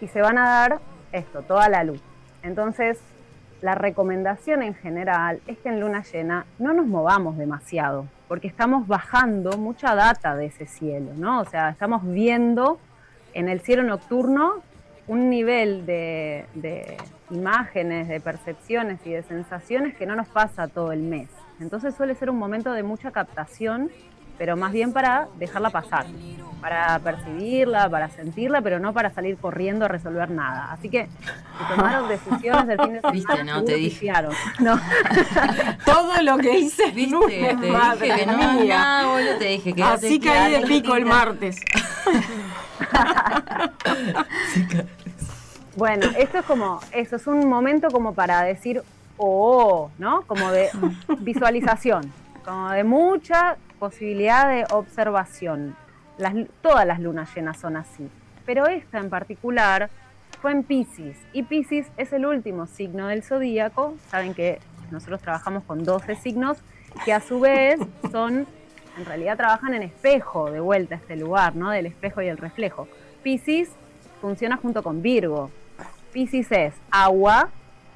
y 0.00 0.08
se 0.08 0.20
van 0.20 0.38
a 0.38 0.48
dar 0.48 0.80
esto, 1.12 1.42
toda 1.42 1.68
la 1.68 1.84
luz. 1.84 2.00
Entonces, 2.42 2.98
la 3.62 3.74
recomendación 3.74 4.62
en 4.62 4.74
general 4.74 5.40
es 5.46 5.56
que 5.58 5.68
en 5.68 5.80
luna 5.80 6.02
llena 6.02 6.46
no 6.58 6.72
nos 6.72 6.86
movamos 6.86 7.38
demasiado, 7.38 8.06
porque 8.28 8.48
estamos 8.48 8.86
bajando 8.86 9.56
mucha 9.56 9.94
data 9.94 10.36
de 10.36 10.46
ese 10.46 10.66
cielo, 10.66 11.12
¿no? 11.16 11.40
O 11.40 11.44
sea, 11.44 11.70
estamos 11.70 12.04
viendo 12.04 12.78
en 13.34 13.48
el 13.48 13.60
cielo 13.60 13.82
nocturno 13.82 14.62
un 15.06 15.30
nivel 15.30 15.86
de, 15.86 16.46
de 16.54 16.96
imágenes, 17.30 18.08
de 18.08 18.20
percepciones 18.20 19.00
y 19.06 19.10
de 19.10 19.22
sensaciones 19.22 19.94
que 19.94 20.06
no 20.06 20.16
nos 20.16 20.28
pasa 20.28 20.68
todo 20.68 20.92
el 20.92 21.00
mes. 21.00 21.28
Entonces 21.60 21.94
suele 21.94 22.14
ser 22.14 22.30
un 22.30 22.38
momento 22.38 22.72
de 22.72 22.82
mucha 22.82 23.10
captación, 23.10 23.90
pero 24.38 24.56
más 24.56 24.72
bien 24.72 24.92
para 24.92 25.28
dejarla 25.38 25.70
pasar, 25.70 26.06
para 26.60 26.98
percibirla, 26.98 27.90
para 27.90 28.08
sentirla, 28.08 28.62
pero 28.62 28.78
no 28.80 28.92
para 28.94 29.12
salir 29.12 29.36
corriendo 29.36 29.84
a 29.84 29.88
resolver 29.88 30.30
nada. 30.30 30.72
Así 30.72 30.88
que 30.88 31.08
si 31.58 31.74
tomaron 31.74 32.08
decisiones 32.08 32.66
del 32.66 32.80
fin 32.80 32.92
de 32.94 33.00
semana, 33.00 33.12
Viste, 33.12 33.44
no, 33.44 33.64
te 33.64 33.74
dije. 33.74 34.12
No. 34.60 34.80
Todo 35.84 36.22
lo 36.22 36.38
que 36.38 36.58
hice 36.58 36.90
Viste, 36.90 37.10
lunes, 37.10 37.60
te 37.60 37.70
madre 37.70 38.06
dije 38.06 38.20
que 38.20 38.26
no, 38.26 38.52
mía. 38.54 39.02
no, 39.02 39.12
boludo, 39.12 39.36
te 39.38 39.44
dije 39.44 39.74
que 39.74 39.82
Así 39.82 40.18
caí 40.18 40.52
de 40.52 40.66
pico 40.66 40.96
el 40.96 41.04
martes. 41.04 41.60
Bueno, 45.76 46.06
esto 46.16 46.38
es 46.38 46.44
como, 46.44 46.78
eso 46.92 47.16
es 47.16 47.26
un 47.26 47.48
momento 47.48 47.88
como 47.90 48.14
para 48.14 48.42
decir, 48.42 48.80
oh, 49.16 49.90
¿no? 49.98 50.22
Como 50.22 50.52
de 50.52 50.70
visualización, 51.18 52.12
como 52.44 52.70
de 52.70 52.84
mucha 52.84 53.56
posibilidad 53.78 54.48
de 54.48 54.64
observación. 54.70 55.76
Todas 56.62 56.86
las 56.86 57.00
lunas 57.00 57.34
llenas 57.34 57.58
son 57.58 57.76
así, 57.76 58.08
pero 58.46 58.66
esta 58.66 58.98
en 58.98 59.10
particular 59.10 59.90
fue 60.40 60.52
en 60.52 60.62
Pisces, 60.62 61.16
y 61.32 61.42
Pisces 61.42 61.86
es 61.96 62.12
el 62.12 62.26
último 62.26 62.66
signo 62.66 63.08
del 63.08 63.22
zodíaco. 63.22 63.96
Saben 64.08 64.34
que 64.34 64.60
nosotros 64.90 65.20
trabajamos 65.22 65.64
con 65.64 65.84
12 65.84 66.16
signos, 66.16 66.58
que 67.04 67.12
a 67.12 67.20
su 67.20 67.40
vez 67.40 67.80
son, 68.12 68.46
en 68.98 69.04
realidad 69.06 69.36
trabajan 69.36 69.74
en 69.74 69.82
espejo, 69.82 70.50
de 70.50 70.60
vuelta 70.60 70.94
a 70.96 70.98
este 70.98 71.16
lugar, 71.16 71.56
¿no? 71.56 71.70
Del 71.70 71.86
espejo 71.86 72.22
y 72.22 72.28
el 72.28 72.36
reflejo. 72.36 72.86
Pisces 73.22 73.70
funciona 74.20 74.56
junto 74.56 74.82
con 74.82 75.02
Virgo. 75.02 75.50
Pisces 76.12 76.52
es 76.52 76.74
agua, 76.90 77.48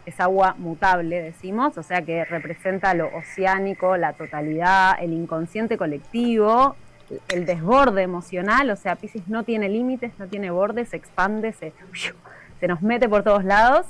es 0.09 0.21
agua 0.21 0.55
mutable, 0.59 1.23
decimos, 1.23 1.77
o 1.79 1.83
sea 1.83 2.03
que 2.03 2.25
representa 2.25 2.95
lo 2.95 3.09
oceánico, 3.17 3.97
la 3.97 4.13
totalidad, 4.13 4.97
el 5.01 5.13
inconsciente 5.13 5.77
colectivo, 5.77 6.77
el 7.29 7.47
desborde 7.47 8.03
emocional, 8.03 8.71
o 8.71 8.77
sea, 8.77 8.97
Pisces 8.97 9.29
no 9.29 9.43
tiene 9.43 9.69
límites, 9.69 10.13
no 10.19 10.27
tiene 10.27 10.51
bordes, 10.51 10.91
se 10.91 10.97
expande, 10.97 11.53
se, 11.53 11.73
se 12.61 12.69
nos 12.69 12.83
mete 12.83 13.09
por 13.09 13.23
todos 13.23 13.45
lados, 13.45 13.87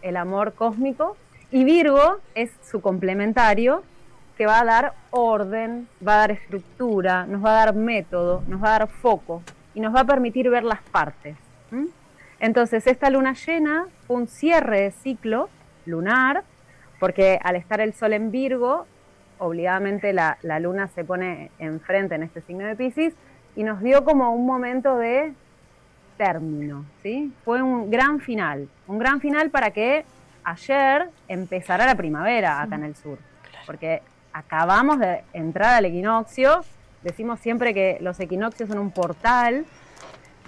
el 0.00 0.16
amor 0.16 0.54
cósmico. 0.54 1.16
Y 1.50 1.64
Virgo 1.64 2.18
es 2.34 2.50
su 2.62 2.80
complementario, 2.80 3.82
que 4.36 4.46
va 4.46 4.60
a 4.60 4.64
dar 4.64 4.94
orden, 5.10 5.86
va 6.06 6.14
a 6.14 6.18
dar 6.18 6.30
estructura, 6.32 7.26
nos 7.26 7.44
va 7.44 7.50
a 7.50 7.66
dar 7.66 7.74
método, 7.74 8.42
nos 8.48 8.62
va 8.62 8.68
a 8.68 8.78
dar 8.78 8.88
foco 8.88 9.42
y 9.74 9.80
nos 9.80 9.94
va 9.94 10.00
a 10.00 10.04
permitir 10.04 10.48
ver 10.48 10.64
las 10.64 10.80
partes. 10.80 11.36
Entonces, 12.40 12.86
esta 12.86 13.08
luna 13.10 13.34
llena 13.34 13.86
fue 14.06 14.16
un 14.16 14.26
cierre 14.26 14.80
de 14.80 14.90
ciclo 14.90 15.48
lunar, 15.86 16.44
porque 17.00 17.38
al 17.42 17.56
estar 17.56 17.80
el 17.80 17.94
sol 17.94 18.12
en 18.12 18.30
Virgo, 18.30 18.86
obligadamente 19.38 20.12
la, 20.12 20.38
la 20.42 20.60
luna 20.60 20.88
se 20.88 21.04
pone 21.04 21.50
enfrente 21.58 22.14
en 22.14 22.22
este 22.22 22.40
signo 22.42 22.64
de 22.66 22.76
Pisces, 22.76 23.14
y 23.56 23.64
nos 23.64 23.82
dio 23.82 24.04
como 24.04 24.34
un 24.34 24.46
momento 24.46 24.96
de 24.96 25.32
término, 26.16 26.84
¿sí? 27.02 27.32
Fue 27.44 27.62
un 27.62 27.90
gran 27.90 28.20
final, 28.20 28.68
un 28.86 28.98
gran 28.98 29.20
final 29.20 29.50
para 29.50 29.70
que 29.70 30.04
ayer 30.44 31.08
empezara 31.28 31.86
la 31.86 31.94
primavera 31.94 32.62
acá 32.62 32.76
en 32.76 32.84
el 32.84 32.96
sur, 32.96 33.18
porque 33.66 34.02
acabamos 34.32 34.98
de 34.98 35.22
entrar 35.32 35.74
al 35.74 35.84
equinoccio, 35.84 36.64
decimos 37.02 37.40
siempre 37.40 37.74
que 37.74 37.98
los 38.00 38.18
equinoccios 38.20 38.68
son 38.68 38.78
un 38.78 38.90
portal, 38.90 39.64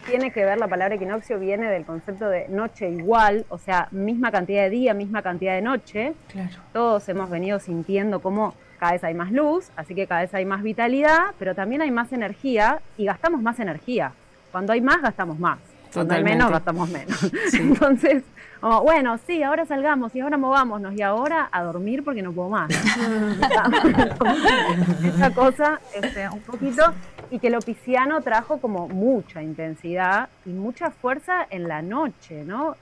tiene 0.06 0.30
que 0.30 0.44
ver, 0.44 0.58
la 0.58 0.68
palabra 0.68 0.94
equinoccio 0.94 1.38
viene 1.38 1.70
del 1.70 1.84
concepto 1.84 2.28
de 2.28 2.48
noche 2.48 2.90
igual, 2.90 3.44
o 3.48 3.58
sea, 3.58 3.88
misma 3.90 4.30
cantidad 4.30 4.62
de 4.62 4.70
día, 4.70 4.94
misma 4.94 5.22
cantidad 5.22 5.54
de 5.54 5.62
noche. 5.62 6.14
Claro. 6.28 6.56
Todos 6.72 7.08
hemos 7.08 7.30
venido 7.30 7.58
sintiendo 7.58 8.20
cómo 8.20 8.54
cada 8.78 8.92
vez 8.92 9.04
hay 9.04 9.14
más 9.14 9.32
luz, 9.32 9.70
así 9.76 9.94
que 9.94 10.06
cada 10.06 10.22
vez 10.22 10.34
hay 10.34 10.44
más 10.44 10.62
vitalidad, 10.62 11.34
pero 11.38 11.54
también 11.54 11.82
hay 11.82 11.90
más 11.90 12.12
energía 12.12 12.80
y 12.96 13.06
gastamos 13.06 13.42
más 13.42 13.58
energía. 13.60 14.12
Cuando 14.52 14.72
hay 14.72 14.80
más, 14.80 15.02
gastamos 15.02 15.38
más. 15.38 15.58
Cuando 15.92 16.14
hay 16.14 16.24
menos, 16.24 16.50
gastamos 16.50 16.88
menos. 16.90 17.30
Entonces, 17.52 18.24
como, 18.60 18.82
bueno, 18.82 19.18
sí, 19.26 19.42
ahora 19.42 19.66
salgamos 19.66 20.14
y 20.16 20.20
ahora 20.20 20.38
movámonos 20.38 20.94
y 20.94 21.02
ahora 21.02 21.48
a 21.52 21.62
dormir 21.62 22.02
porque 22.02 22.22
no 22.22 22.32
puedo 22.32 22.48
más. 22.48 22.70
Esa 25.04 25.34
cosa, 25.34 25.80
este, 25.94 26.28
un 26.28 26.40
poquito, 26.40 26.82
y 27.30 27.38
que 27.38 27.50
lo 27.50 27.60
pisciano 27.60 28.20
trajo 28.22 28.58
como 28.58 28.88
mucha 28.88 29.42
intensidad 29.42 30.28
y 30.46 30.50
mucha 30.50 30.90
fuerza 30.90 31.46
en 31.50 31.68
la 31.68 31.82
noche, 31.82 32.44
¿no? 32.44 32.76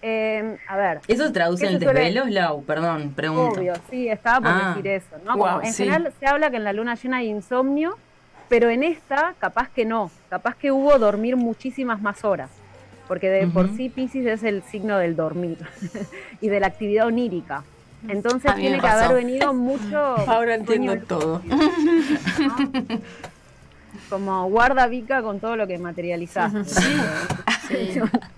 Eh, 0.00 0.56
a 0.68 0.76
ver. 0.76 1.00
¿Eso 1.08 1.26
se 1.26 1.32
traduce 1.32 1.66
¿qué 1.66 1.72
en 1.72 1.78
se 1.80 1.84
suele- 1.86 2.00
desvelos, 2.00 2.30
Lau? 2.30 2.62
Perdón, 2.64 3.12
pregunto. 3.16 3.58
Obvio, 3.60 3.72
sí, 3.90 4.08
estaba 4.08 4.38
por 4.40 4.50
Ah. 4.50 4.68
decir 4.76 4.86
eso, 4.92 5.16
¿no? 5.24 5.32
Como 5.36 5.60
en 5.62 5.72
sí. 5.72 5.84
general 5.84 6.12
se 6.20 6.26
habla 6.26 6.50
que 6.50 6.56
en 6.56 6.64
la 6.64 6.72
luna 6.72 6.94
llena 6.94 7.16
hay 7.18 7.28
insomnio, 7.28 7.96
pero 8.48 8.70
en 8.70 8.82
esta 8.84 9.34
capaz 9.38 9.68
que 9.70 9.84
no, 9.84 10.10
capaz 10.30 10.54
que 10.56 10.70
hubo 10.70 10.98
dormir 10.98 11.36
muchísimas 11.36 12.00
más 12.00 12.24
horas, 12.24 12.48
porque 13.08 13.28
de 13.28 13.46
por 13.48 13.74
sí 13.76 13.88
Pisces 13.88 14.24
es 14.26 14.42
el 14.44 14.62
signo 14.62 14.98
del 14.98 15.16
dormir 15.16 15.58
y 16.40 16.48
de 16.48 16.60
la 16.60 16.68
actividad 16.68 17.06
onírica. 17.06 17.64
Entonces 18.06 18.48
A 18.52 18.54
mí 18.54 18.62
me 18.62 18.68
tiene 18.68 18.76
que 18.76 18.86
pasó. 18.86 19.04
haber 19.06 19.24
venido 19.24 19.52
mucho 19.52 19.96
Ahora 20.30 20.54
entiendo 20.54 20.96
todo. 21.08 21.42
como 24.08 24.48
guardavica 24.48 25.22
con 25.22 25.40
todo 25.40 25.56
lo 25.56 25.66
que 25.66 25.78
materializaste. 25.78 26.62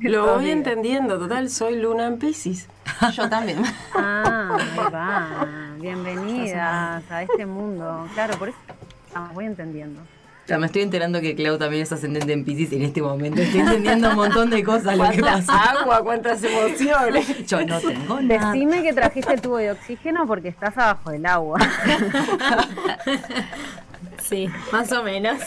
Lo 0.00 0.34
voy 0.34 0.50
entendiendo, 0.50 1.18
total, 1.18 1.50
soy 1.50 1.76
Luna 1.76 2.06
en 2.06 2.18
Pisces. 2.18 2.68
Yo 3.14 3.28
también. 3.28 3.62
Ah, 3.94 4.56
ahí 4.58 4.92
va. 4.92 5.46
Bienvenidas 5.78 7.04
a 7.10 7.22
este 7.22 7.46
mundo. 7.46 8.08
Claro, 8.14 8.36
por 8.38 8.48
eso 8.48 8.58
ah, 9.14 9.30
voy 9.32 9.44
entendiendo. 9.46 10.00
Ya 10.46 10.58
me 10.58 10.66
estoy 10.66 10.82
enterando 10.82 11.20
que 11.20 11.36
Clau 11.36 11.58
también 11.58 11.84
es 11.84 11.92
ascendente 11.92 12.32
en 12.32 12.44
Pisces 12.44 12.72
en 12.72 12.82
este 12.82 13.00
momento. 13.00 13.40
Estoy 13.40 13.60
entendiendo 13.60 14.10
un 14.10 14.16
montón 14.16 14.50
de 14.50 14.64
cosas 14.64 14.96
lo 14.96 15.08
que 15.08 15.20
¿Cuántas 15.20 15.46
pasa. 15.46 15.80
agua, 15.80 16.02
cuántas 16.02 16.42
emociones? 16.42 17.46
Yo 17.46 17.64
no 17.64 17.78
tengo 17.78 18.20
nada. 18.20 18.52
Decime 18.52 18.82
que 18.82 18.92
trajiste 18.92 19.34
el 19.34 19.40
tubo 19.40 19.58
de 19.58 19.70
oxígeno 19.70 20.26
porque 20.26 20.48
estás 20.48 20.76
abajo 20.76 21.10
del 21.10 21.24
agua. 21.26 21.60
Sí, 24.30 24.48
más 24.70 24.92
o 24.92 25.02
menos. 25.02 25.40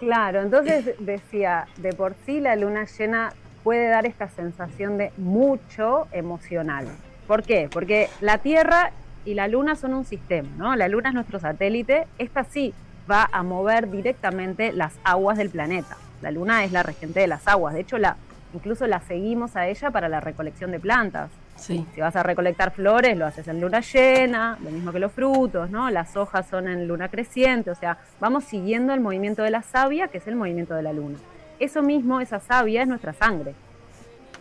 Claro, 0.00 0.40
entonces 0.40 0.94
decía, 0.98 1.66
de 1.76 1.92
por 1.92 2.14
sí 2.24 2.40
la 2.40 2.56
luna 2.56 2.86
llena 2.86 3.34
puede 3.62 3.88
dar 3.88 4.06
esta 4.06 4.28
sensación 4.28 4.96
de 4.96 5.12
mucho 5.18 6.08
emocional. 6.12 6.86
¿Por 7.26 7.42
qué? 7.42 7.68
Porque 7.70 8.08
la 8.22 8.38
Tierra 8.38 8.92
y 9.26 9.34
la 9.34 9.48
luna 9.48 9.76
son 9.76 9.92
un 9.92 10.06
sistema, 10.06 10.48
¿no? 10.56 10.76
La 10.76 10.88
luna 10.88 11.10
es 11.10 11.14
nuestro 11.14 11.38
satélite, 11.38 12.06
esta 12.16 12.44
sí 12.44 12.72
va 13.10 13.28
a 13.30 13.42
mover 13.42 13.90
directamente 13.90 14.72
las 14.72 14.94
aguas 15.04 15.36
del 15.36 15.50
planeta. 15.50 15.96
La 16.22 16.30
luna 16.30 16.64
es 16.64 16.72
la 16.72 16.82
regente 16.82 17.20
de 17.20 17.26
las 17.26 17.46
aguas, 17.46 17.74
de 17.74 17.80
hecho 17.80 17.98
la, 17.98 18.16
incluso 18.54 18.86
la 18.86 19.00
seguimos 19.00 19.56
a 19.56 19.68
ella 19.68 19.90
para 19.90 20.08
la 20.08 20.20
recolección 20.20 20.70
de 20.70 20.80
plantas. 20.80 21.30
Sí. 21.56 21.86
Si 21.94 22.00
vas 22.00 22.14
a 22.16 22.22
recolectar 22.22 22.70
flores, 22.70 23.16
lo 23.16 23.26
haces 23.26 23.48
en 23.48 23.60
luna 23.60 23.80
llena, 23.80 24.58
lo 24.62 24.70
mismo 24.70 24.92
que 24.92 24.98
los 24.98 25.12
frutos, 25.12 25.70
¿no? 25.70 25.90
Las 25.90 26.16
hojas 26.16 26.46
son 26.48 26.68
en 26.68 26.86
luna 26.86 27.08
creciente, 27.08 27.70
o 27.70 27.74
sea, 27.74 27.98
vamos 28.20 28.44
siguiendo 28.44 28.92
el 28.92 29.00
movimiento 29.00 29.42
de 29.42 29.50
la 29.50 29.62
savia, 29.62 30.08
que 30.08 30.18
es 30.18 30.26
el 30.26 30.36
movimiento 30.36 30.74
de 30.74 30.82
la 30.82 30.92
luna. 30.92 31.18
Eso 31.58 31.82
mismo, 31.82 32.20
esa 32.20 32.40
savia 32.40 32.82
es 32.82 32.88
nuestra 32.88 33.14
sangre. 33.14 33.54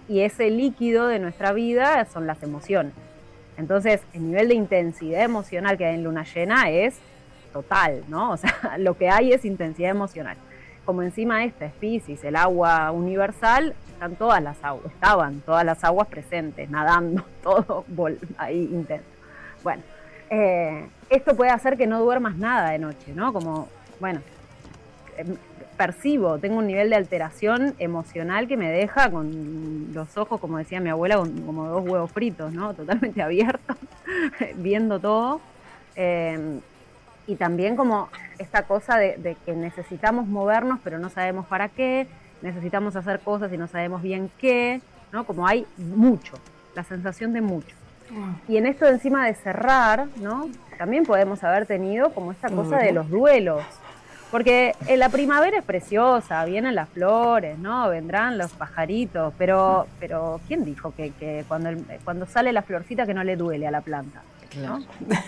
Y 0.08 0.20
ese 0.20 0.50
líquido 0.52 1.08
de 1.08 1.20
nuestra 1.20 1.54
vida 1.54 2.06
son 2.06 2.28
las 2.28 2.44
emociones. 2.44 2.94
Entonces, 3.58 4.02
el 4.14 4.28
nivel 4.28 4.50
de 4.50 4.56
intensidad 4.56 5.24
emocional 5.24 5.78
que 5.78 5.86
hay 5.86 5.96
en 5.96 6.04
luna 6.04 6.26
llena 6.26 6.70
es 6.70 7.00
total, 7.54 8.04
¿no? 8.10 8.32
O 8.32 8.38
sea, 8.38 8.54
lo 8.78 8.98
que 8.98 9.10
hay 9.10 9.32
es 9.32 9.46
intensidad 9.46 9.92
emocional. 9.92 10.38
Como 10.84 11.02
encima 11.02 11.44
esta 11.46 11.66
es 11.66 11.74
Pisces, 11.74 12.24
el 12.24 12.36
agua 12.36 12.92
universal, 12.92 13.74
están 13.96 14.16
todas 14.18 14.44
las 14.44 14.62
aguas, 14.64 14.86
estaban 14.94 15.40
todas 15.42 15.66
las 15.66 15.84
aguas 15.84 16.08
presentes, 16.08 16.70
nadando, 16.70 17.24
todo 17.44 17.86
ahí 18.38 18.70
intenso. 18.72 19.06
Bueno, 19.64 19.82
eh, 20.30 20.88
esto 21.10 21.36
puede 21.36 21.52
hacer 21.52 21.78
que 21.78 21.88
no 21.88 22.00
duermas 22.02 22.36
nada 22.36 22.70
de 22.72 22.80
noche, 22.80 23.14
¿no? 23.16 23.32
Como, 23.34 23.68
bueno, 24.00 24.22
em, 25.18 25.36
percibo, 25.78 26.38
tengo 26.40 26.58
un 26.58 26.68
nivel 26.68 26.90
de 26.90 26.96
alteración 26.98 27.74
emocional 27.80 28.48
que 28.48 28.58
me 28.58 28.70
deja 28.72 29.10
con 29.10 29.88
los 29.94 30.18
ojos, 30.18 30.40
como 30.40 30.58
decía 30.58 30.80
mi 30.80 30.90
abuela, 30.90 31.18
con- 31.18 31.42
como 31.42 31.68
dos 31.68 31.84
huevos 31.88 32.12
fritos, 32.12 32.52
¿no? 32.54 32.74
Totalmente 32.74 33.22
abiertos, 33.22 33.78
viendo 34.56 35.00
todo. 35.00 35.40
Eh, 35.96 36.60
y 37.28 37.36
también 37.38 37.76
como 37.76 38.10
esta 38.38 38.64
cosa 38.64 38.98
de 38.98 39.36
que 39.46 39.54
necesitamos 39.54 40.28
movernos, 40.28 40.80
pero 40.84 41.00
no 41.00 41.10
sabemos 41.10 41.48
para 41.48 41.70
qué, 41.70 42.08
necesitamos 42.42 42.96
hacer 42.96 43.20
cosas 43.20 43.52
y 43.54 43.58
no 43.58 43.68
sabemos 43.68 44.02
bien 44.02 44.30
qué, 44.40 44.82
¿no? 45.12 45.26
Como 45.26 45.48
hay 45.48 45.66
mucho, 45.78 46.34
la 46.76 46.84
sensación 46.84 47.34
de 47.34 47.42
mucho. 47.42 47.76
Y 48.48 48.58
en 48.58 48.68
esto 48.68 48.86
encima 48.88 49.26
de 49.26 49.34
cerrar, 49.34 50.06
¿no? 50.18 50.48
También 50.78 51.06
podemos 51.06 51.44
haber 51.44 51.66
tenido 51.66 52.12
como 52.14 52.32
esta 52.32 52.50
cosa 52.50 52.78
de 52.78 52.92
los 52.92 53.10
duelos. 53.10 53.64
Porque 54.32 54.74
en 54.88 55.00
la 55.00 55.10
primavera 55.10 55.58
es 55.60 55.64
preciosa, 55.64 56.44
vienen 56.46 56.76
las 56.76 56.90
flores, 56.90 57.58
¿no? 57.58 57.88
Vendrán 57.90 58.38
los 58.38 58.52
pajaritos, 58.54 59.34
pero, 59.38 59.88
pero 60.00 60.42
¿quién 60.48 60.66
dijo 60.66 60.94
que, 60.96 61.12
que 61.12 61.46
cuando, 61.48 61.70
el- 61.70 61.86
cuando 62.04 62.26
sale 62.26 62.52
la 62.52 62.62
florcita 62.62 63.06
que 63.06 63.14
no 63.14 63.24
le 63.24 63.38
duele 63.38 63.66
a 63.68 63.72
la 63.72 63.82
planta? 63.82 64.22
¿no? 64.62 64.84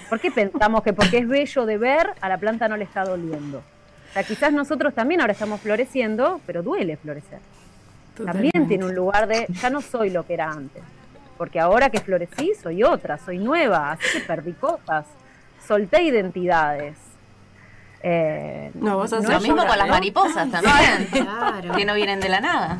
¿Por 0.09 0.19
qué 0.19 0.31
pensamos 0.31 0.83
que 0.83 0.93
porque 0.93 1.17
es 1.19 1.27
bello 1.27 1.65
de 1.65 1.77
ver, 1.77 2.11
a 2.21 2.29
la 2.29 2.37
planta 2.37 2.67
no 2.67 2.77
le 2.77 2.83
está 2.85 3.03
doliendo? 3.03 3.61
Sea, 4.18 4.24
quizás 4.24 4.51
nosotros 4.51 4.95
también 4.95 5.22
ahora 5.22 5.34
estamos 5.34 5.61
floreciendo, 5.61 6.41
pero 6.47 6.63
duele 6.63 6.97
florecer. 6.97 7.38
También 8.26 8.68
tiene 8.68 8.86
un 8.86 8.95
lugar 8.95 9.28
de, 9.28 9.45
ya 9.61 9.70
no 9.70 9.80
soy 9.80 10.09
lo 10.09 10.26
que 10.26 10.34
era 10.34 10.49
antes. 10.49 10.82
Porque 11.38 11.59
ahora 11.59 11.91
que 11.91 11.99
florecí, 11.99 12.53
soy 12.59 12.84
otra, 12.84 13.20
soy 13.20 13.38
nueva, 13.38 13.91
así 13.91 14.18
que 14.18 14.22
perdí 14.22 14.53
cosas. 14.53 15.05
Solté 15.68 16.01
identidades. 16.01 16.97
Eh, 18.01 18.72
No, 18.74 18.97
vos 18.97 19.11
no 19.11 19.18
haces 19.20 19.30
Lo 19.30 19.39
mismo 19.39 19.68
con 19.68 19.78
las 19.78 19.88
mariposas 19.88 20.49
también. 20.51 21.07
Claro. 21.11 21.76
que 21.76 21.86
no 21.86 21.93
vienen 21.93 22.20
de 22.20 22.30
la 22.30 22.41
nada. 22.41 22.80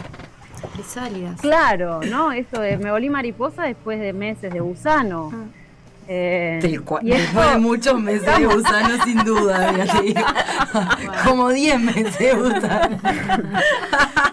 Crisálidas. 0.74 1.40
Claro, 1.40 2.00
¿no? 2.02 2.32
Esto 2.32 2.62
de 2.62 2.78
me 2.80 2.90
volví 2.90 3.12
mariposa 3.12 3.66
después 3.66 4.00
de 4.00 4.12
meses 4.12 4.52
de 4.52 4.60
gusano. 4.60 5.32
Eh, 6.10 6.60
Del 6.62 6.86
cua- 6.86 7.00
y 7.04 7.12
esto- 7.12 7.22
Después 7.24 7.52
de 7.52 7.58
muchos 7.60 8.00
meses 8.02 8.38
de 8.38 8.46
gusano, 8.54 9.04
sin 9.04 9.24
duda. 9.26 9.74
Como 11.26 11.50
10 11.50 11.80
meses 11.82 12.18
de 12.18 12.34
gusano. 12.34 12.98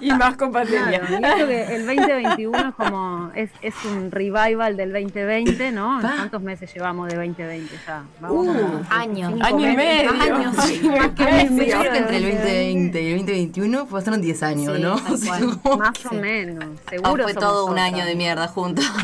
Y 0.01 0.13
más 0.13 0.37
con 0.37 0.53
pandemia. 0.53 1.01
Claro, 1.01 1.19
y 1.21 1.25
esto 1.25 1.47
que 1.49 1.77
el 1.77 1.87
2021 1.87 2.59
es 2.69 2.75
como, 2.75 3.31
es, 3.35 3.51
es 3.63 3.75
un 3.87 4.11
revival 4.11 4.77
del 4.77 4.93
2020, 4.93 5.73
¿no? 5.73 5.99
¿Cuántos 6.01 6.43
meses 6.43 6.73
llevamos 6.75 7.09
de 7.09 7.17
2020 7.17 7.75
ya? 7.87 8.03
Vamos 8.21 8.47
como 8.47 8.83
Años. 8.91 9.33
Año 9.43 9.73
y 9.73 9.77
medio. 9.77 10.11
Años. 10.11 10.59
Año 10.59 10.75
y 10.85 10.89
Año 10.89 10.91
y 10.91 10.91
medio. 10.91 10.93
medio. 10.93 11.15
Creo 11.15 11.15
que 11.15 11.41
entre 11.41 12.17
el 12.19 12.23
2020 12.25 13.03
y 13.03 13.07
el 13.13 13.19
2021 13.19 13.87
pasaron 13.87 14.21
10 14.21 14.43
años, 14.43 14.77
Sí, 14.77 14.83
¿no? 14.83 14.95
O 15.11 15.17
sea, 15.17 15.39
Más 15.77 16.07
o 16.11 16.15
menos, 16.15 16.65
Ah, 16.65 16.91
seguro. 16.91 17.25
fue 17.25 17.33
somos 17.35 17.49
todo 17.49 17.67
un 17.67 17.79
año 17.79 18.05
de 18.05 18.15
mierda 18.15 18.47
juntos. 18.49 18.85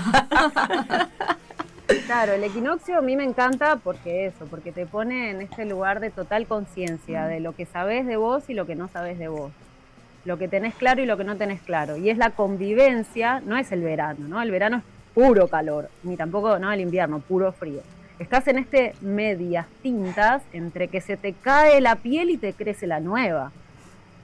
Claro, 2.06 2.32
el 2.32 2.44
equinoccio 2.44 2.98
a 2.98 3.02
mí 3.02 3.16
me 3.16 3.24
encanta 3.24 3.76
porque 3.76 4.26
eso, 4.26 4.46
porque 4.46 4.70
te 4.70 4.86
pone 4.86 5.30
en 5.30 5.40
este 5.40 5.64
lugar 5.64 6.00
de 6.00 6.10
total 6.10 6.46
conciencia 6.46 7.26
de 7.26 7.40
lo 7.40 7.54
que 7.54 7.66
sabes 7.66 8.06
de 8.06 8.16
vos 8.16 8.48
y 8.48 8.54
lo 8.54 8.66
que 8.66 8.76
no 8.76 8.88
sabes 8.88 9.18
de 9.18 9.28
vos. 9.28 9.50
Lo 10.24 10.38
que 10.38 10.48
tenés 10.48 10.74
claro 10.74 11.02
y 11.02 11.06
lo 11.06 11.16
que 11.16 11.24
no 11.24 11.36
tenés 11.36 11.60
claro. 11.62 11.96
Y 11.96 12.10
es 12.10 12.18
la 12.18 12.30
convivencia, 12.30 13.40
no 13.40 13.56
es 13.56 13.72
el 13.72 13.82
verano, 13.82 14.28
¿no? 14.28 14.40
El 14.40 14.50
verano 14.50 14.78
es 14.78 14.82
puro 15.14 15.48
calor, 15.48 15.88
ni 16.04 16.16
tampoco, 16.16 16.58
no, 16.58 16.70
el 16.70 16.80
invierno, 16.80 17.20
puro 17.20 17.52
frío. 17.52 17.80
Estás 18.18 18.46
en 18.48 18.58
este 18.58 18.94
medias 19.00 19.66
tintas 19.82 20.42
entre 20.52 20.88
que 20.88 21.00
se 21.00 21.16
te 21.16 21.32
cae 21.32 21.80
la 21.80 21.96
piel 21.96 22.30
y 22.30 22.36
te 22.36 22.52
crece 22.52 22.86
la 22.86 23.00
nueva. 23.00 23.50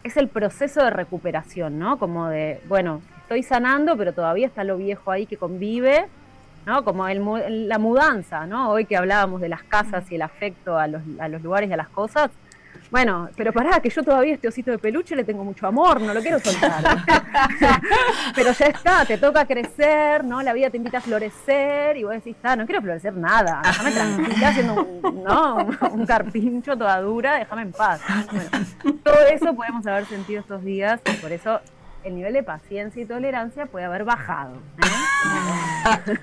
Es 0.04 0.16
el 0.16 0.28
proceso 0.28 0.84
de 0.84 0.90
recuperación, 0.90 1.78
¿no? 1.78 1.98
Como 1.98 2.28
de, 2.28 2.60
bueno, 2.68 3.00
estoy 3.22 3.42
sanando, 3.42 3.96
pero 3.96 4.12
todavía 4.12 4.46
está 4.46 4.62
lo 4.62 4.76
viejo 4.76 5.10
ahí 5.10 5.26
que 5.26 5.36
convive, 5.36 6.06
¿no? 6.66 6.84
Como 6.84 7.06
el 7.06 7.68
la 7.68 7.78
mudanza, 7.78 8.44
¿no? 8.44 8.70
Hoy 8.70 8.84
que 8.84 8.96
hablábamos 8.96 9.40
de 9.40 9.48
las 9.48 9.62
casas 9.62 10.10
y 10.10 10.16
el 10.16 10.22
afecto 10.22 10.76
a 10.76 10.88
los, 10.88 11.00
a 11.20 11.28
los 11.28 11.40
lugares 11.40 11.70
y 11.70 11.72
a 11.72 11.76
las 11.76 11.88
cosas, 11.88 12.30
Bueno, 12.90 13.28
pero 13.36 13.52
pará, 13.52 13.80
que 13.80 13.88
yo 13.88 14.02
todavía 14.02 14.34
este 14.34 14.48
osito 14.48 14.70
de 14.70 14.78
peluche 14.78 15.16
le 15.16 15.24
tengo 15.24 15.42
mucho 15.44 15.66
amor, 15.66 16.00
no 16.00 16.12
lo 16.12 16.20
quiero 16.20 16.38
soltar. 16.38 16.82
pero 18.34 18.52
ya 18.52 18.66
está, 18.66 19.04
te 19.04 19.16
toca 19.18 19.44
crecer, 19.44 20.24
¿no? 20.24 20.42
La 20.42 20.52
vida 20.52 20.70
te 20.70 20.76
invita 20.76 20.98
a 20.98 21.00
florecer 21.00 21.96
y 21.96 22.04
vos 22.04 22.12
decís, 22.12 22.36
está, 22.36 22.54
no 22.54 22.66
quiero 22.66 22.82
florecer 22.82 23.14
nada, 23.14 23.60
déjame 23.64 23.90
tranquila 23.92 24.48
haciendo 24.48 24.74
un, 24.74 25.24
¿no? 25.24 25.56
un, 25.56 25.78
un 26.00 26.06
carpincho 26.06 26.76
toda 26.76 27.00
dura, 27.00 27.36
déjame 27.36 27.62
en 27.62 27.72
paz. 27.72 28.00
Bueno, 28.30 28.50
todo 29.02 29.20
eso 29.30 29.54
podemos 29.54 29.86
haber 29.86 30.06
sentido 30.06 30.40
estos 30.40 30.62
días 30.64 31.00
y 31.06 31.12
por 31.16 31.32
eso 31.32 31.60
el 32.07 32.14
nivel 32.14 32.32
de 32.34 32.42
paciencia 32.42 33.02
y 33.02 33.04
tolerancia 33.04 33.66
puede 33.66 33.84
haber 33.84 34.04
bajado. 34.04 34.54
¿eh? 34.78 36.16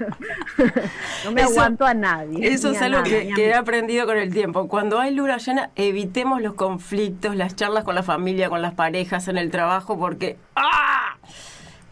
no 1.25 1.31
me 1.31 1.41
Eso- 1.41 1.51
aguanto 1.51 1.86
a 1.86 1.93
nadie. 1.93 2.47
Eso 2.47 2.71
es 2.71 2.81
algo 2.81 2.99
nada, 3.01 3.09
que, 3.09 3.47
he 3.47 3.53
aprendido 3.53 4.05
con 4.05 4.17
el 4.17 4.31
tiempo. 4.34 4.67
Cuando 4.67 4.99
hay 4.99 5.13
luna 5.13 5.38
llena, 5.38 5.71
evitemos 5.75 6.41
los 6.41 6.53
conflictos, 6.53 7.36
las 7.36 7.55
charlas 7.55 7.84
con 7.84 7.95
la 7.95 8.03
familia, 8.03 8.49
con 8.49 8.61
las 8.61 8.73
parejas, 8.73 9.27
en 9.27 9.38
el 9.38 9.51
trabajo, 9.51 9.97
porque 9.97 10.38
¡ah! 10.55 11.17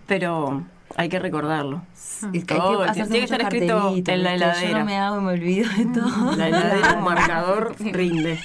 Pero 0.08 0.64
hay 0.96 1.10
que 1.10 1.20
recordarlo. 1.20 1.82
Es 2.34 2.46
que 2.46 2.54
hay 2.54 2.60
Todo, 2.60 2.86
que 2.86 2.92
tiene 2.94 3.10
que 3.10 3.24
estar 3.24 3.42
escrito 3.42 3.74
en 3.74 3.84
la 3.84 3.92
¿viste? 3.92 4.12
Yo 4.14 4.20
heladera. 4.36 4.80
no 4.80 4.86
me 4.86 4.98
hago 4.98 5.18
y 5.18 5.22
me 5.22 5.32
olvido 5.34 5.70
de 5.78 5.86
todo. 6.00 6.36
La 6.38 6.48
heladera, 6.48 6.94
un 6.98 7.04
marcador, 7.04 7.76
rinde. 7.80 8.40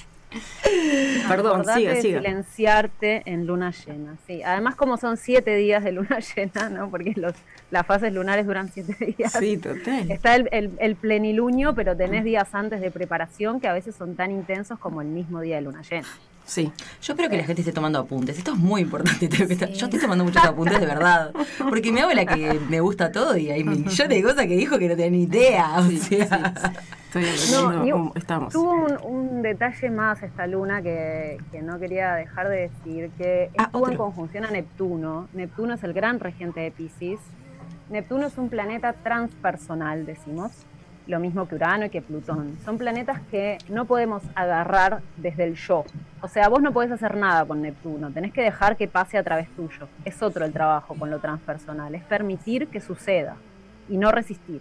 Perdón, 1.29 1.65
siga, 1.65 1.95
de 1.95 2.03
siga. 2.03 2.19
silenciarte 2.21 3.23
en 3.27 3.47
luna 3.47 3.71
llena. 3.71 4.17
Sí, 4.27 4.43
además 4.43 4.75
como 4.75 4.97
son 4.97 5.17
siete 5.17 5.55
días 5.57 5.83
de 5.85 5.93
luna 5.93 6.19
llena, 6.37 6.69
¿no? 6.69 6.91
Porque 6.91 7.13
los, 7.17 7.35
las 7.71 7.87
fases 7.87 8.13
lunares 8.13 8.47
duran 8.47 8.69
siete 8.69 9.15
días. 9.19 9.33
Sí, 9.33 9.57
total. 9.57 10.11
Está 10.11 10.35
el, 10.37 10.49
el, 10.53 10.71
el 10.79 10.97
pleniluño, 10.97 11.75
pero 11.75 11.97
tenés 11.97 12.25
días 12.25 12.55
antes 12.55 12.81
de 12.81 12.91
preparación 12.91 13.61
que 13.61 13.69
a 13.69 13.73
veces 13.73 13.95
son 13.95 14.17
tan 14.17 14.31
intensos 14.31 14.79
como 14.79 15.01
el 15.01 15.09
mismo 15.09 15.41
día 15.41 15.57
de 15.57 15.63
luna 15.63 15.83
llena. 15.83 16.09
Sí. 16.47 16.73
Yo 17.03 17.13
espero 17.13 17.29
que 17.29 17.37
la 17.37 17.45
gente 17.45 17.61
esté 17.63 17.73
tomando 17.73 17.99
apuntes. 17.99 18.39
Esto 18.39 18.53
es 18.53 18.57
muy 18.59 18.81
importante. 18.83 19.29
Yo 19.29 19.45
estoy 19.87 20.01
tomando 20.01 20.25
muchos 20.25 20.45
apuntes 20.45 20.79
de 20.81 20.87
verdad. 20.87 21.33
Porque 21.69 21.91
me 21.93 22.01
hago 22.03 22.13
la 22.13 22.25
que 22.25 22.59
me 22.69 22.81
gusta 22.81 23.11
todo 23.13 23.37
y 23.37 23.51
hay 23.51 23.65
millones 23.65 24.09
de 24.09 24.23
cosas 24.23 24.47
que 24.47 24.57
dijo 24.57 24.79
que 24.79 24.89
no 24.89 24.95
tenía 24.97 25.11
ni 25.11 25.23
idea. 25.25 25.75
O 25.79 25.91
sea. 25.91 26.55
Estoy 27.13 27.25
No, 27.53 27.91
cómo 27.91 28.13
estamos. 28.15 28.53
tuvo 28.53 28.73
un, 28.73 28.97
un 29.03 29.43
detalle 29.43 29.91
más 29.91 30.23
esta 30.23 30.47
luna 30.47 30.83
que, 30.83 31.39
que 31.51 31.63
no 31.63 31.79
quería 31.79 32.15
dejar 32.15 32.49
de 32.49 32.69
decir, 32.71 33.11
que 33.19 33.51
Ah, 33.59 33.65
estuvo 33.65 33.87
en 33.89 33.95
otro. 33.95 34.05
conjunción 34.05 34.45
a 34.45 34.51
Neptuno. 34.51 35.29
Neptuno 35.33 35.75
es 35.75 35.83
el 35.83 35.93
gran 35.95 36.21
regente 36.21 36.61
de 36.61 36.71
Pisces. 36.71 37.19
Neptuno 37.91 38.27
es 38.27 38.37
un 38.39 38.49
planeta 38.51 38.93
transpersonal, 38.93 40.07
decimos, 40.07 40.53
lo 41.07 41.21
mismo 41.21 41.47
que 41.47 41.55
Urano 41.55 41.87
y 41.87 41.91
que 41.91 42.03
Plutón. 42.03 42.57
Son 42.65 42.79
planetas 42.79 43.21
que 43.31 43.59
no 43.69 43.85
podemos 43.85 44.23
agarrar 44.35 45.03
desde 45.17 45.45
el 45.45 45.55
yo. 45.55 45.85
O 46.21 46.29
sea, 46.29 46.49
vos 46.49 46.63
no 46.63 46.73
podés 46.73 46.91
hacer 46.91 47.17
nada 47.17 47.45
con 47.45 47.63
Neptuno, 47.63 48.11
tenés 48.11 48.33
que 48.33 48.43
dejar 48.43 48.77
que 48.77 48.89
pase 48.89 49.19
a 49.19 49.23
través 49.23 49.49
tuyo. 49.51 49.89
Es 50.05 50.23
otro 50.23 50.45
el 50.45 50.53
trabajo 50.53 50.95
con 50.95 51.11
lo 51.11 51.19
transpersonal, 51.19 51.95
es 51.95 52.05
permitir 52.05 52.69
que 52.69 52.81
suceda 52.81 53.37
y 53.89 53.97
no 53.97 54.11
resistir. 54.11 54.61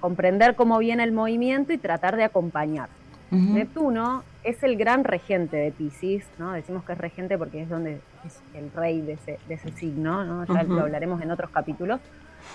Comprender 0.00 0.54
cómo 0.54 0.78
viene 0.78 1.04
el 1.04 1.12
movimiento 1.12 1.72
y 1.72 1.78
tratar 1.78 2.16
de 2.16 2.24
acompañar. 2.24 2.88
Neptuno 3.30 4.24
es 4.44 4.62
el 4.62 4.76
gran 4.76 5.04
regente 5.04 5.56
de 5.56 5.72
Pisces, 5.72 6.26
¿no? 6.38 6.52
Decimos 6.52 6.84
que 6.84 6.92
es 6.92 6.98
regente 6.98 7.38
porque 7.38 7.62
es 7.62 7.68
donde 7.70 7.98
es 8.26 8.42
el 8.52 8.70
rey 8.72 9.00
de 9.00 9.14
ese, 9.14 9.38
de 9.48 9.54
ese 9.54 9.72
signo, 9.72 10.22
¿no? 10.24 10.44
Ya 10.44 10.62
lo 10.64 10.82
hablaremos 10.82 11.22
en 11.22 11.30
otros 11.30 11.50
capítulos. 11.50 11.98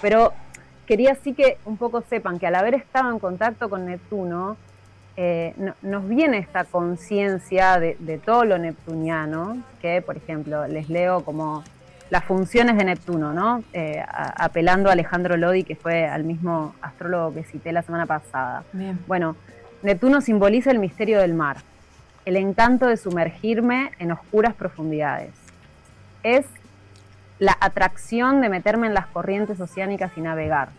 Pero 0.04 0.34
quería 0.88 1.16
sí 1.16 1.34
que 1.34 1.58
un 1.66 1.78
poco 1.78 2.02
sepan 2.02 2.40
que 2.40 2.48
al 2.48 2.56
haber 2.56 2.74
estado 2.74 3.12
en 3.12 3.20
contacto 3.20 3.70
con 3.70 3.86
Neptuno, 3.86 4.58
eh, 5.18 5.54
no- 5.58 5.76
nos 5.82 6.08
viene 6.08 6.38
esta 6.38 6.64
conciencia 6.64 7.80
de, 7.80 7.98
de 8.00 8.18
todo 8.18 8.46
lo 8.46 8.58
neptuniano, 8.58 9.58
que 9.82 10.02
por 10.02 10.18
ejemplo 10.18 10.68
les 10.68 10.90
leo 10.90 11.24
como 11.24 11.64
las 12.10 12.24
funciones 12.24 12.78
de 12.78 12.86
Neptuno, 12.86 13.34
¿no? 13.34 13.64
Eh, 13.74 14.00
a- 14.00 14.46
apelando 14.46 14.90
a 14.90 14.94
Alejandro 14.94 15.36
Lodi, 15.36 15.64
que 15.64 15.76
fue 15.76 16.08
al 16.08 16.24
mismo 16.24 16.74
astrólogo 16.82 17.34
que 17.34 17.44
cité 17.44 17.72
la 17.72 17.82
semana 17.82 18.06
pasada. 18.06 18.64
Bien. 18.74 18.98
Bueno, 19.08 19.36
Neptuno 19.84 20.22
simboliza 20.22 20.72
el 20.72 20.80
misterio 20.80 21.20
del 21.20 21.34
mar, 21.34 21.58
el 22.26 22.36
encanto 22.38 22.88
de 22.88 22.96
sumergirme 22.98 23.92
en 24.00 24.12
oscuras 24.12 24.54
profundidades. 24.54 25.32
Es 26.24 26.46
la 27.40 27.56
atracción 27.60 28.42
de 28.42 28.50
meterme 28.50 28.88
en 28.88 28.94
las 28.94 29.08
corrientes 29.08 29.60
oceánicas 29.60 30.12
y 30.16 30.22
navegar. 30.22 30.70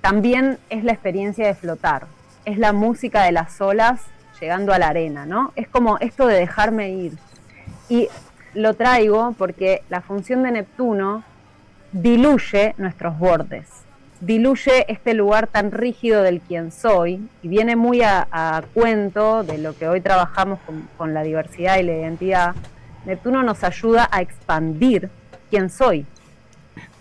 También 0.00 0.58
es 0.68 0.84
la 0.84 0.92
experiencia 0.92 1.46
de 1.46 1.54
flotar, 1.54 2.06
es 2.44 2.58
la 2.58 2.72
música 2.72 3.22
de 3.22 3.32
las 3.32 3.60
olas 3.60 4.02
llegando 4.40 4.72
a 4.72 4.78
la 4.78 4.88
arena, 4.88 5.26
¿no? 5.26 5.52
Es 5.56 5.68
como 5.68 5.98
esto 5.98 6.26
de 6.26 6.34
dejarme 6.34 6.90
ir. 6.90 7.16
Y 7.88 8.08
lo 8.52 8.74
traigo 8.74 9.34
porque 9.38 9.82
la 9.88 10.00
función 10.00 10.42
de 10.42 10.52
Neptuno 10.52 11.24
diluye 11.92 12.74
nuestros 12.76 13.18
bordes, 13.18 13.68
diluye 14.20 14.84
este 14.92 15.14
lugar 15.14 15.46
tan 15.46 15.70
rígido 15.70 16.22
del 16.22 16.40
quien 16.40 16.72
soy 16.72 17.28
y 17.42 17.48
viene 17.48 17.76
muy 17.76 18.02
a, 18.02 18.62
cuento 18.74 19.44
de 19.44 19.58
lo 19.58 19.76
que 19.76 19.88
hoy 19.88 20.00
trabajamos 20.00 20.58
con 20.98 21.14
la 21.14 21.22
diversidad 21.22 21.78
y 21.78 21.84
la 21.84 21.92
identidad. 21.92 22.54
Neptuno 23.06 23.42
nos 23.42 23.62
ayuda 23.64 24.08
a 24.10 24.22
expandir 24.22 25.10
quién 25.50 25.70
soy 25.70 26.06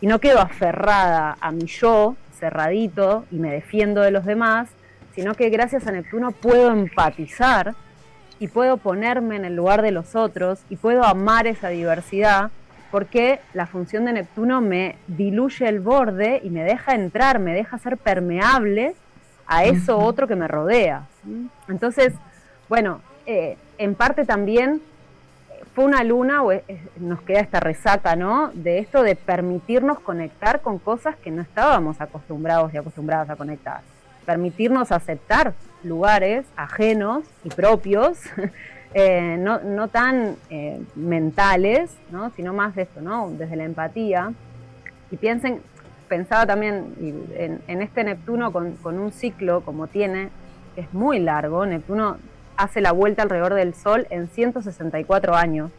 y 0.02 0.08
no 0.08 0.20
quedo 0.20 0.40
aferrada 0.40 1.38
a 1.40 1.52
mi 1.52 1.66
yo, 1.66 2.16
cerradito 2.40 3.26
y 3.32 3.38
me 3.38 3.52
defiendo 3.52 4.02
de 4.02 4.12
los 4.12 4.26
demás, 4.26 4.70
sino 5.16 5.34
que 5.36 5.50
gracias 5.50 5.88
a 5.88 5.92
Neptuno 5.92 6.32
puedo 6.32 6.72
empatizar 6.72 7.76
y 8.40 8.48
puedo 8.48 8.78
ponerme 8.78 9.36
en 9.36 9.46
el 9.46 9.56
lugar 9.56 9.82
de 9.82 9.92
los 9.92 10.16
otros 10.16 10.60
y 10.70 10.76
puedo 10.76 11.04
amar 11.04 11.48
esa 11.48 11.70
diversidad 11.70 12.52
porque 12.92 13.40
la 13.54 13.66
función 13.66 14.06
de 14.06 14.14
Neptuno 14.14 14.62
me 14.62 14.98
diluye 15.08 15.68
el 15.68 15.80
borde 15.80 16.42
y 16.44 16.50
me 16.50 16.64
deja 16.64 16.94
entrar, 16.94 17.40
me 17.40 17.54
deja 17.54 17.80
ser 17.80 17.98
permeable 17.98 18.94
a 19.48 19.66
eso 19.66 19.98
otro 19.98 20.28
que 20.28 20.36
me 20.36 20.48
rodea. 20.48 21.08
Entonces, 21.68 22.14
bueno, 22.70 23.02
eh, 23.26 23.58
en 23.78 23.96
parte 23.96 24.26
también 24.26 24.82
fue 25.74 25.86
una 25.86 26.04
luna, 26.04 26.44
o 26.44 26.52
nos 26.98 27.22
queda 27.22 27.40
esta 27.40 27.60
resaca, 27.60 28.16
¿no? 28.16 28.52
De 28.54 28.78
esto 28.78 29.02
de 29.02 29.16
permitirnos 29.16 30.00
conectar 30.00 30.62
con 30.62 30.78
cosas 30.78 31.16
que 31.16 31.32
no 31.32 31.42
estábamos 31.42 32.00
acostumbrados 32.00 32.74
y 32.74 32.78
acostumbradas 32.78 33.30
a 33.30 33.36
conectar. 33.36 33.82
Permitirnos 34.26 34.92
aceptar 34.92 35.54
lugares 35.84 36.46
ajenos 36.56 37.26
y 37.44 37.50
propios, 37.50 38.20
eh, 38.94 39.38
no, 39.40 39.88
tan 39.88 40.36
eh, 40.52 40.80
mentales, 40.96 41.92
¿no? 42.12 42.30
Sino 42.36 42.54
más 42.54 42.76
de 42.76 42.84
esto, 42.84 43.02
¿no? 43.02 43.32
Desde 43.32 43.56
la 43.56 43.64
empatía. 43.64 44.32
Y 45.10 45.18
piensen, 45.18 45.60
pensaba 46.08 46.46
también 46.46 47.60
en 47.68 47.82
este 47.82 48.04
Neptuno 48.04 48.52
con, 48.52 48.74
con 48.78 49.00
un 49.00 49.12
ciclo 49.12 49.62
como 49.62 49.88
tiene, 49.88 50.30
que 50.76 50.82
es 50.82 50.94
muy 50.94 51.20
largo, 51.20 51.66
Neptuno 51.66 52.18
hace 52.58 52.82
la 52.82 52.92
vuelta 52.92 53.24
alrededor 53.24 53.54
del 53.54 53.74
Sol 53.74 54.08
en 54.10 54.28
164 54.30 55.36
años, 55.36 55.72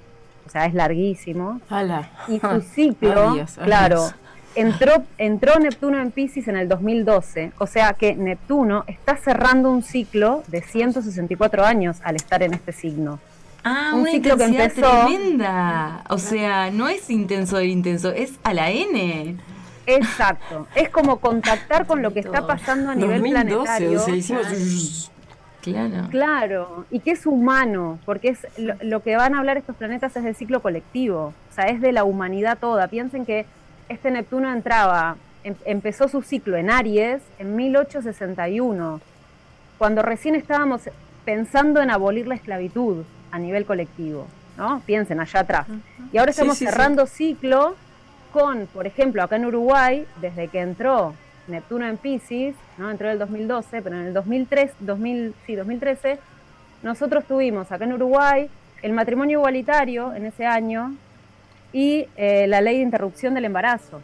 o 0.46 0.50
sea, 0.50 0.66
es 0.66 0.74
larguísimo. 0.74 1.60
Ala. 1.70 2.10
Y 2.28 2.38
su 2.40 2.60
ciclo, 2.74 3.30
Adiós, 3.30 3.52
adiós. 3.58 3.64
claro, 3.64 4.10
entró, 4.54 4.92
entró 5.18 5.58
Neptuno 5.58 6.00
en 6.00 6.10
Pisces 6.10 6.48
en 6.48 6.56
el 6.56 6.68
2012, 6.68 7.52
o 7.58 7.66
sea 7.66 7.94
que 7.94 8.14
Neptuno 8.14 8.84
está 8.86 9.16
cerrando 9.16 9.70
un 9.70 9.82
ciclo 9.82 10.42
de 10.48 10.62
164 10.62 11.64
años 11.64 11.98
al 12.04 12.16
estar 12.16 12.42
en 12.42 12.54
este 12.54 12.72
signo. 12.72 13.18
Ah, 13.66 13.92
Un 13.94 14.00
una 14.02 14.10
ciclo 14.10 14.36
que 14.36 14.44
empezó- 14.44 15.06
tremenda. 15.06 16.04
O 16.10 16.18
sea, 16.18 16.70
no 16.70 16.88
es 16.88 17.08
intenso 17.08 17.58
el 17.58 17.70
intenso, 17.70 18.10
es 18.12 18.34
a 18.42 18.52
la 18.52 18.70
N. 18.70 19.36
Exacto, 19.86 20.66
es 20.74 20.88
como 20.90 21.18
contactar 21.18 21.86
con 21.86 22.00
lo 22.02 22.12
que 22.12 22.20
está 22.20 22.46
pasando 22.46 22.90
a 22.90 22.94
nivel 22.94 23.20
2012, 23.22 23.30
planetario. 23.30 24.00
o 24.00 24.04
sea, 24.04 24.14
hicimos... 24.16 25.10
Claro. 25.72 26.08
Claro, 26.10 26.84
y 26.90 27.00
que 27.00 27.12
es 27.12 27.26
humano, 27.26 27.98
porque 28.04 28.28
es 28.30 28.46
lo, 28.58 28.74
lo 28.82 29.02
que 29.02 29.16
van 29.16 29.34
a 29.34 29.38
hablar 29.38 29.56
estos 29.56 29.76
planetas 29.76 30.16
es 30.16 30.24
del 30.24 30.34
ciclo 30.34 30.60
colectivo, 30.60 31.32
o 31.50 31.54
sea, 31.54 31.66
es 31.66 31.80
de 31.80 31.92
la 31.92 32.04
humanidad 32.04 32.58
toda. 32.58 32.88
Piensen 32.88 33.24
que 33.24 33.46
este 33.88 34.10
Neptuno 34.10 34.52
entraba, 34.52 35.16
em- 35.42 35.54
empezó 35.64 36.08
su 36.08 36.22
ciclo 36.22 36.56
en 36.56 36.70
Aries 36.70 37.22
en 37.38 37.56
1861, 37.56 39.00
cuando 39.78 40.02
recién 40.02 40.34
estábamos 40.34 40.82
pensando 41.24 41.80
en 41.82 41.90
abolir 41.90 42.26
la 42.26 42.34
esclavitud 42.34 43.04
a 43.30 43.38
nivel 43.38 43.64
colectivo, 43.64 44.26
¿no? 44.56 44.80
Piensen 44.86 45.20
allá 45.20 45.40
atrás. 45.40 45.66
Y 46.12 46.18
ahora 46.18 46.30
estamos 46.30 46.56
sí, 46.58 46.64
sí. 46.64 46.70
cerrando 46.70 47.06
ciclo 47.06 47.74
con, 48.32 48.66
por 48.66 48.86
ejemplo, 48.86 49.22
acá 49.22 49.36
en 49.36 49.46
Uruguay, 49.46 50.06
desde 50.20 50.48
que 50.48 50.60
entró 50.60 51.14
Neptuno 51.48 51.86
en 51.86 51.96
Pisces, 51.96 52.54
¿no? 52.78 52.90
entró 52.90 53.06
en 53.08 53.14
el 53.14 53.18
2012, 53.18 53.82
pero 53.82 53.96
en 53.96 54.06
el 54.06 54.14
2003, 54.14 54.72
2000, 54.80 55.34
sí, 55.46 55.54
2013, 55.54 56.18
nosotros 56.82 57.24
tuvimos 57.24 57.70
acá 57.72 57.84
en 57.84 57.92
Uruguay 57.92 58.48
el 58.82 58.92
matrimonio 58.92 59.38
igualitario 59.38 60.12
en 60.14 60.26
ese 60.26 60.44
año 60.46 60.94
y 61.72 62.06
eh, 62.16 62.46
la 62.46 62.60
ley 62.60 62.76
de 62.76 62.82
interrupción 62.82 63.34
del 63.34 63.46
embarazo 63.46 64.00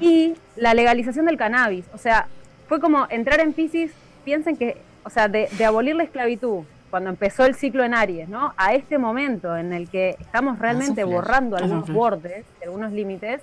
y 0.00 0.34
la 0.56 0.74
legalización 0.74 1.26
del 1.26 1.36
cannabis. 1.36 1.84
O 1.92 1.98
sea, 1.98 2.26
fue 2.68 2.80
como 2.80 3.06
entrar 3.10 3.40
en 3.40 3.52
Pisces, 3.52 3.92
piensen 4.24 4.56
que, 4.56 4.78
o 5.04 5.10
sea, 5.10 5.28
de, 5.28 5.48
de 5.56 5.64
abolir 5.64 5.94
la 5.94 6.04
esclavitud 6.04 6.64
cuando 6.92 7.08
empezó 7.08 7.46
el 7.46 7.54
ciclo 7.54 7.84
en 7.84 7.94
Aries, 7.94 8.28
¿no? 8.28 8.52
A 8.58 8.74
este 8.74 8.98
momento 8.98 9.56
en 9.56 9.72
el 9.72 9.88
que 9.88 10.16
estamos 10.20 10.58
realmente 10.58 11.04
un 11.04 11.10
flash. 11.10 11.22
borrando 11.22 11.56
algunos 11.56 11.90
bordes, 11.90 12.44
algunos 12.62 12.92
límites, 12.92 13.40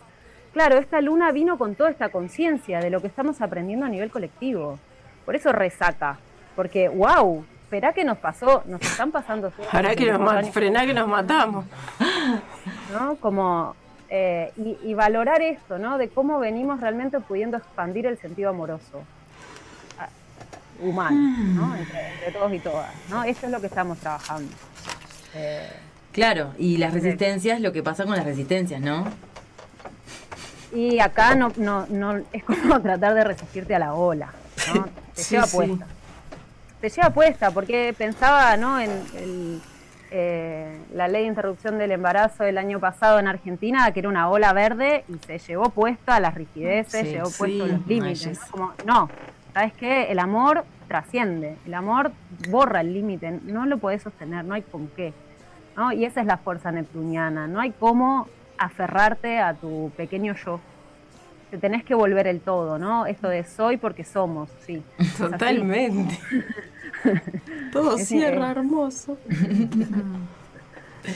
claro, 0.54 0.78
esta 0.78 1.02
luna 1.02 1.32
vino 1.32 1.58
con 1.58 1.76
toda 1.76 1.90
esta 1.90 2.10
conciencia 2.10 2.80
de 2.80 2.90
lo 2.90 3.02
que 3.02 3.08
estamos 3.08 3.42
aprendiendo 3.42 3.86
a 3.86 3.90
nivel 3.90 4.12
colectivo. 4.12 4.80
Por 5.26 5.36
eso 5.36 5.52
resaca, 5.52 6.18
porque, 6.56 6.90
wow, 6.90 7.46
esperá 7.64 7.94
que 7.94 8.04
nos 8.04 8.18
pasó, 8.18 8.64
nos 8.66 8.82
están 8.82 9.12
pasando 9.12 9.52
Hará 9.72 9.96
que 9.96 10.06
nos 10.06 10.18
contemporáneas, 10.18 10.54
frená 10.54 10.86
que 10.86 10.94
nos 10.94 11.08
matamos. 11.08 11.66
¿no? 12.92 13.16
Como, 13.18 13.76
eh, 14.10 14.52
y, 14.58 14.78
y 14.84 14.94
valorar 14.94 15.42
esto, 15.42 15.78
¿no? 15.78 15.98
De 15.98 16.10
cómo 16.10 16.40
venimos 16.40 16.82
realmente 16.82 17.20
pudiendo 17.20 17.58
expandir 17.58 18.08
el 18.08 18.18
sentido 18.18 18.50
amoroso 18.50 19.04
ah, 20.00 20.10
humano, 20.82 21.18
¿no? 21.54 21.76
Entre, 21.76 22.14
entre 22.14 22.32
todos 22.32 22.54
y 22.54 22.60
todas, 22.60 22.92
¿no? 23.10 23.24
Eso 23.24 23.46
es 23.46 23.52
lo 23.52 23.60
que 23.60 23.68
estamos 23.68 24.00
trabajando. 24.00 24.52
Eh, 25.36 25.70
Claro, 26.12 26.54
y 26.58 26.78
las 26.78 26.94
resistencias, 26.94 27.62
lo 27.62 27.72
que 27.72 27.84
pasa 27.84 28.04
con 28.06 28.16
las 28.16 28.26
resistencias, 28.26 28.82
¿no? 28.82 29.06
Y 30.74 31.00
acá 31.00 31.36
no, 31.36 31.52
no, 31.58 31.88
no 31.88 32.18
es 32.32 32.44
como 32.44 32.80
tratar 32.82 33.14
de 33.16 33.24
resistirte 33.24 33.74
a 33.76 33.80
la 33.80 33.94
ola, 33.94 34.32
¿no? 34.74 34.86
Te 35.16 35.24
Sí, 35.24 35.36
lleva 35.36 35.48
sí. 35.48 35.58
puesta. 35.58 35.88
Te 36.82 36.90
lleva 36.90 37.10
puesta, 37.10 37.52
porque 37.52 37.94
pensaba, 37.98 38.56
¿no? 38.56 38.80
En 38.80 38.90
el, 39.18 39.62
eh, 40.12 40.78
la 40.94 41.08
ley 41.08 41.24
de 41.24 41.28
interrupción 41.28 41.78
del 41.78 41.92
embarazo 41.92 42.44
del 42.44 42.58
año 42.58 42.80
pasado 42.80 43.20
en 43.20 43.28
Argentina, 43.28 43.92
que 43.92 44.00
era 44.00 44.10
una 44.10 44.30
ola 44.30 44.54
verde 44.54 45.04
y 45.10 45.18
se 45.26 45.40
llevó 45.40 45.70
puesta 45.72 46.20
las 46.20 46.36
rigideces, 46.36 47.02
Sí, 47.08 47.14
llevó 47.14 47.30
sí, 47.30 47.38
puestos 47.38 47.70
los 47.70 47.88
límites. 47.88 48.26
Mayes. 48.26 48.40
¿no? 48.42 48.48
Como, 48.52 48.74
no, 48.86 49.10
¿sabes 49.54 49.74
qué? 49.74 50.04
El 50.12 50.20
amor 50.20 50.64
trasciende, 50.88 51.58
el 51.66 51.74
amor 51.74 52.12
borra 52.50 52.82
el 52.82 52.94
límite, 52.94 53.40
no 53.44 53.66
lo 53.66 53.78
podés 53.78 54.02
sostener, 54.04 54.46
no 54.46 54.54
hay 54.54 54.62
con 54.62 54.88
qué. 54.90 55.14
¿no? 55.76 55.92
Y 55.92 56.06
esa 56.06 56.22
es 56.22 56.28
la 56.28 56.38
fuerza 56.38 56.72
neptuniana, 56.72 57.48
no 57.48 57.60
hay 57.60 57.72
cómo 57.72 58.28
aferrarte 58.60 59.40
a 59.40 59.54
tu 59.54 59.92
pequeño 59.98 60.36
yo. 60.46 60.60
Te 61.50 61.58
tenés 61.58 61.84
que 61.84 61.96
volver 61.96 62.28
el 62.28 62.42
todo, 62.42 62.78
¿no? 62.78 63.06
Esto 63.08 63.28
de 63.28 63.44
soy 63.44 63.78
porque 63.78 64.04
somos, 64.04 64.50
sí. 64.66 64.84
Totalmente. 65.18 66.20
Todo 67.74 67.96
Es- 67.98 68.08
cierra 68.08 68.50
eh, 68.50 68.52
hermoso. 68.52 69.18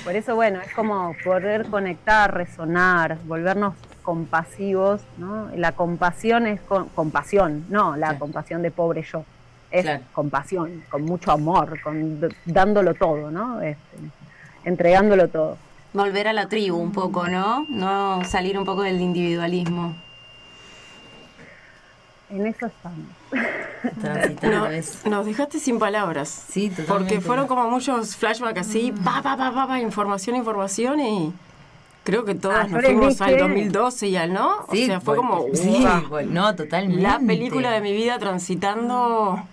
Por 0.04 0.16
eso, 0.16 0.36
bueno, 0.36 0.60
es 0.62 0.74
como 0.74 1.14
poder 1.24 1.68
conectar, 1.68 2.34
resonar, 2.34 3.18
volvernos 3.26 3.76
compasivos, 4.02 5.02
¿no? 5.18 5.50
La 5.56 5.74
compasión 5.74 6.48
es 6.48 6.60
con, 6.62 6.89
compasión, 6.89 7.66
no 7.70 7.91
la 7.96 8.08
Claro. 8.08 8.20
compasión 8.20 8.62
de 8.64 8.72
pobre 8.72 9.04
yo. 9.04 9.24
Es 9.70 9.84
Claro. 9.84 10.04
compasión, 10.14 10.84
con 10.89 11.04
mucho 11.04 11.32
amor, 11.32 11.80
con 11.82 12.20
dándolo 12.46 12.94
todo, 12.96 13.30
¿no? 13.30 13.62
Este, 13.62 13.98
entregándolo 14.66 15.28
todo. 15.28 15.58
Volver 15.94 16.28
a 16.28 16.34
la 16.34 16.48
tribu 16.50 16.78
un 16.78 16.91
poco, 16.91 17.28
¿no? 17.28 17.66
No 17.70 18.24
salir 18.26 18.58
un 18.58 18.66
poco 18.66 18.82
del 18.82 19.00
individualismo. 19.02 19.94
En 22.30 22.48
eso 22.48 22.66
estamos. 22.68 23.08
No, 24.41 24.70
nos 25.10 25.26
dejaste 25.26 25.60
sin 25.60 25.78
palabras. 25.78 26.46
Sí, 26.50 26.70
totalmente. 26.70 26.94
Porque 27.16 27.20
fueron 27.22 27.48
como 27.48 27.70
muchos 27.70 28.16
flashbacks 28.16 28.62
así, 28.62 28.94
pa, 28.94 29.22
pa, 29.22 29.36
pa, 29.36 29.52
pa, 29.54 29.68
pa, 29.68 29.80
información, 29.82 30.38
información 30.38 31.02
y 31.02 31.34
creo 32.06 32.24
que 32.24 32.34
todas 32.34 32.66
Ah, 32.66 32.68
nos 32.70 32.82
fuimos 32.86 33.20
al 33.20 33.28
dije- 33.32 33.39
2012 33.41 34.08
y 34.08 34.16
al, 34.16 34.32
¿no? 34.32 34.66
Sí, 34.72 34.84
o 34.84 34.86
sea, 34.86 35.02
fue 35.02 35.18
como, 35.18 35.48
sí, 35.54 35.84
vol- 36.10 36.28
no, 36.30 36.56
totalmente. 36.56 37.02
la 37.04 37.20
película 37.20 37.72
de 37.72 37.82
mi 37.82 37.91
vida 37.91 38.18
transitando 38.20 39.44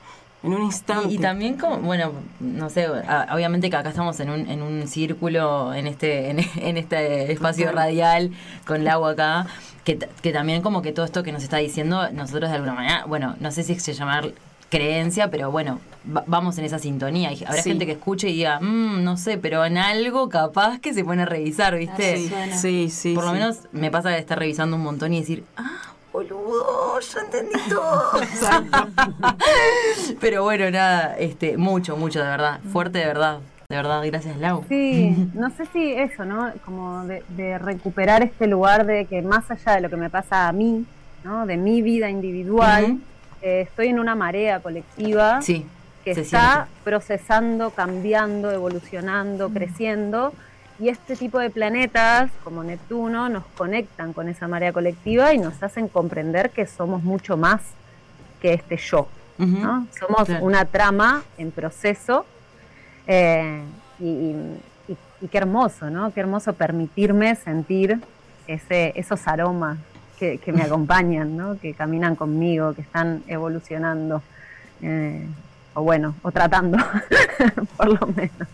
en 0.43 0.55
un 0.55 0.63
instante. 0.63 1.09
Y, 1.11 1.15
y 1.17 1.19
también 1.19 1.57
como, 1.57 1.79
bueno, 1.79 2.13
no 2.41 2.71
sé, 2.71 2.87
obviamente 3.33 3.69
que 3.71 3.77
acá 3.77 3.91
estamos 3.91 4.19
en 4.21 4.31
un, 4.31 4.49
en 4.49 4.63
un 4.63 4.87
círculo, 4.89 5.75
en 5.75 5.87
este, 5.87 6.31
en, 6.31 6.39
en 6.57 6.77
este 6.77 7.33
espacio 7.33 7.71
radial, 7.73 8.31
con 8.67 8.81
el 8.81 8.89
agua 8.89 9.11
acá, 9.13 9.47
que, 9.85 9.99
que 10.23 10.33
también 10.33 10.63
como 10.63 10.83
que 10.83 10.93
todo 10.93 11.05
esto 11.05 11.23
que 11.23 11.33
nos 11.33 11.43
está 11.43 11.59
diciendo, 11.59 12.11
nosotros 12.13 12.49
de 12.51 12.57
alguna 12.57 12.75
manera, 12.75 13.05
bueno, 13.07 13.37
no 13.41 13.51
sé 13.51 13.63
si 13.63 13.79
se 13.79 13.93
llamar 13.93 14.33
creencia, 14.71 15.31
pero 15.33 15.51
bueno, 15.51 15.81
va- 16.17 16.23
vamos 16.29 16.57
en 16.59 16.65
esa 16.65 16.79
sintonía. 16.79 17.33
Y 17.33 17.45
habrá 17.45 17.61
Sí. 17.61 17.71
gente 17.71 17.87
que 17.87 17.93
escuche 17.93 18.29
y 18.29 18.35
diga, 18.35 18.61
"Mm, 18.61 19.03
no 19.03 19.17
sé, 19.17 19.37
pero 19.37 19.65
en 19.65 19.77
algo 19.79 20.29
capaz 20.29 20.79
que 20.79 20.95
se 20.95 21.03
pone 21.05 21.23
a 21.23 21.27
revisar, 21.27 21.75
¿viste? 21.77 22.17
sí, 22.19 22.31
sí, 22.53 22.89
sí. 22.91 23.15
Por 23.15 23.25
lo 23.25 23.31
sí. 23.31 23.35
menos 23.37 23.59
me 23.73 23.91
pasa 23.91 24.11
de 24.11 24.19
estar 24.21 24.39
revisando 24.39 24.77
un 24.77 24.83
montón 24.83 25.13
y 25.13 25.19
decir, 25.21 25.43
ah, 25.57 25.90
boludo, 26.13 26.99
yo 27.01 27.19
entendí 27.21 27.59
todo. 27.69 28.11
Pero 30.21 30.43
bueno, 30.45 30.71
nada, 30.71 31.17
este, 31.19 31.57
mucho, 31.57 31.97
mucho, 31.97 32.21
de 32.21 32.27
verdad. 32.29 32.61
Fuerte 32.73 32.99
de 32.99 33.07
verdad. 33.07 33.39
De 33.69 33.77
verdad, 33.77 34.03
gracias, 34.05 34.37
Lau. 34.39 34.65
Sí, 34.69 35.17
no 35.35 35.51
sé 35.51 35.65
si 35.73 35.93
eso, 35.93 36.25
¿no? 36.25 36.51
Como 36.65 37.05
de, 37.05 37.23
de 37.37 37.57
recuperar 37.59 38.23
este 38.23 38.47
lugar 38.49 38.85
de 38.85 39.05
que 39.07 39.23
más 39.23 39.49
allá 39.51 39.75
de 39.77 39.81
lo 39.83 39.89
que 39.91 39.97
me 39.97 40.11
pasa 40.11 40.49
a 40.49 40.53
mí, 40.53 40.85
¿no? 41.23 41.47
De 41.47 41.57
mi 41.57 41.81
vida 41.81 42.11
individual, 42.11 42.99
eh, 43.43 43.67
estoy 43.69 43.89
en 43.89 44.01
una 44.01 44.17
marea 44.17 44.59
colectiva 44.59 45.41
Sí, 45.41 45.65
que 46.05 46.11
está 46.13 46.53
siente. 46.53 46.71
procesando, 46.83 47.71
cambiando, 47.71 48.51
evolucionando, 48.51 49.51
creciendo. 49.51 50.33
Y 50.81 50.89
este 50.89 51.15
tipo 51.15 51.39
de 51.39 51.51
planetas, 51.51 52.31
como 52.43 52.65
Neptuno, 52.65 53.29
nos 53.29 53.45
conectan 53.57 54.15
con 54.15 54.29
esa 54.29 54.49
marea 54.49 54.73
colectiva 54.73 55.35
y 55.35 55.39
nos 55.39 55.63
hacen 55.63 55.89
comprender 55.89 56.51
que 56.51 56.67
somos 56.67 57.03
mucho 57.03 57.37
más 57.37 57.61
que 58.41 58.55
este 58.55 58.77
yo. 58.79 59.07
¿no? 59.39 59.87
Somos 59.99 60.25
Claro. 60.27 60.45
una 60.45 60.65
trama 60.67 61.23
en 61.39 61.51
proceso 61.51 62.27
eh, 63.07 63.63
y, 63.99 64.05
y- 64.05 64.61
y- 64.89 64.97
y 65.23 65.29
qué 65.29 65.39
hermoso, 65.39 65.89
¿no? 65.91 66.13
Qué 66.13 66.21
hermoso 66.21 66.53
permitirme 66.53 67.35
sentir 67.37 68.01
ese, 68.47 68.93
esos 68.97 69.27
aromas 69.27 69.79
que, 70.19 70.37
que 70.39 70.53
me 70.53 70.63
acompañan, 70.69 71.37
¿no? 71.39 71.59
Que 71.59 71.73
caminan 71.75 72.17
conmigo, 72.17 72.75
que 72.75 72.83
están 72.83 73.23
evolucionando, 73.29 74.23
eh, 74.83 75.27
o 75.75 75.83
bueno, 75.83 76.15
o 76.23 76.31
tratando, 76.33 76.77
por 77.79 77.89
lo 78.01 78.07
menos. 78.09 78.49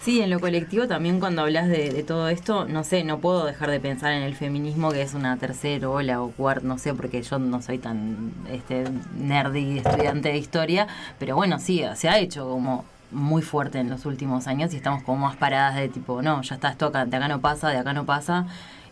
Sí, 0.00 0.20
en 0.20 0.30
lo 0.30 0.40
colectivo 0.40 0.86
también 0.86 1.20
cuando 1.20 1.42
hablas 1.42 1.68
de, 1.68 1.90
de 1.90 2.02
todo 2.02 2.28
esto, 2.28 2.66
no 2.66 2.84
sé, 2.84 3.04
no 3.04 3.18
puedo 3.18 3.44
dejar 3.44 3.70
de 3.70 3.80
pensar 3.80 4.12
en 4.12 4.22
el 4.22 4.34
feminismo 4.34 4.90
que 4.90 5.02
es 5.02 5.14
una 5.14 5.36
tercera 5.36 5.88
ola 5.88 6.22
o 6.22 6.30
cuarta, 6.30 6.66
no 6.66 6.78
sé, 6.78 6.94
porque 6.94 7.22
yo 7.22 7.38
no 7.38 7.62
soy 7.62 7.78
tan 7.78 8.32
este, 8.50 8.84
nerdy 9.16 9.78
estudiante 9.78 10.28
de 10.28 10.38
historia, 10.38 10.86
pero 11.18 11.36
bueno, 11.36 11.58
sí, 11.58 11.82
se 11.94 12.08
ha 12.08 12.18
hecho 12.18 12.48
como 12.48 12.84
muy 13.10 13.42
fuerte 13.42 13.78
en 13.78 13.88
los 13.88 14.04
últimos 14.06 14.46
años 14.46 14.72
y 14.74 14.76
estamos 14.76 15.02
como 15.02 15.26
más 15.26 15.36
paradas 15.36 15.76
de 15.76 15.88
tipo, 15.88 16.22
no, 16.22 16.42
ya 16.42 16.56
está, 16.56 16.70
esto 16.70 16.86
acá, 16.86 17.04
de 17.06 17.16
acá 17.16 17.28
no 17.28 17.40
pasa, 17.40 17.68
de 17.70 17.78
acá 17.78 17.92
no 17.92 18.04
pasa. 18.04 18.46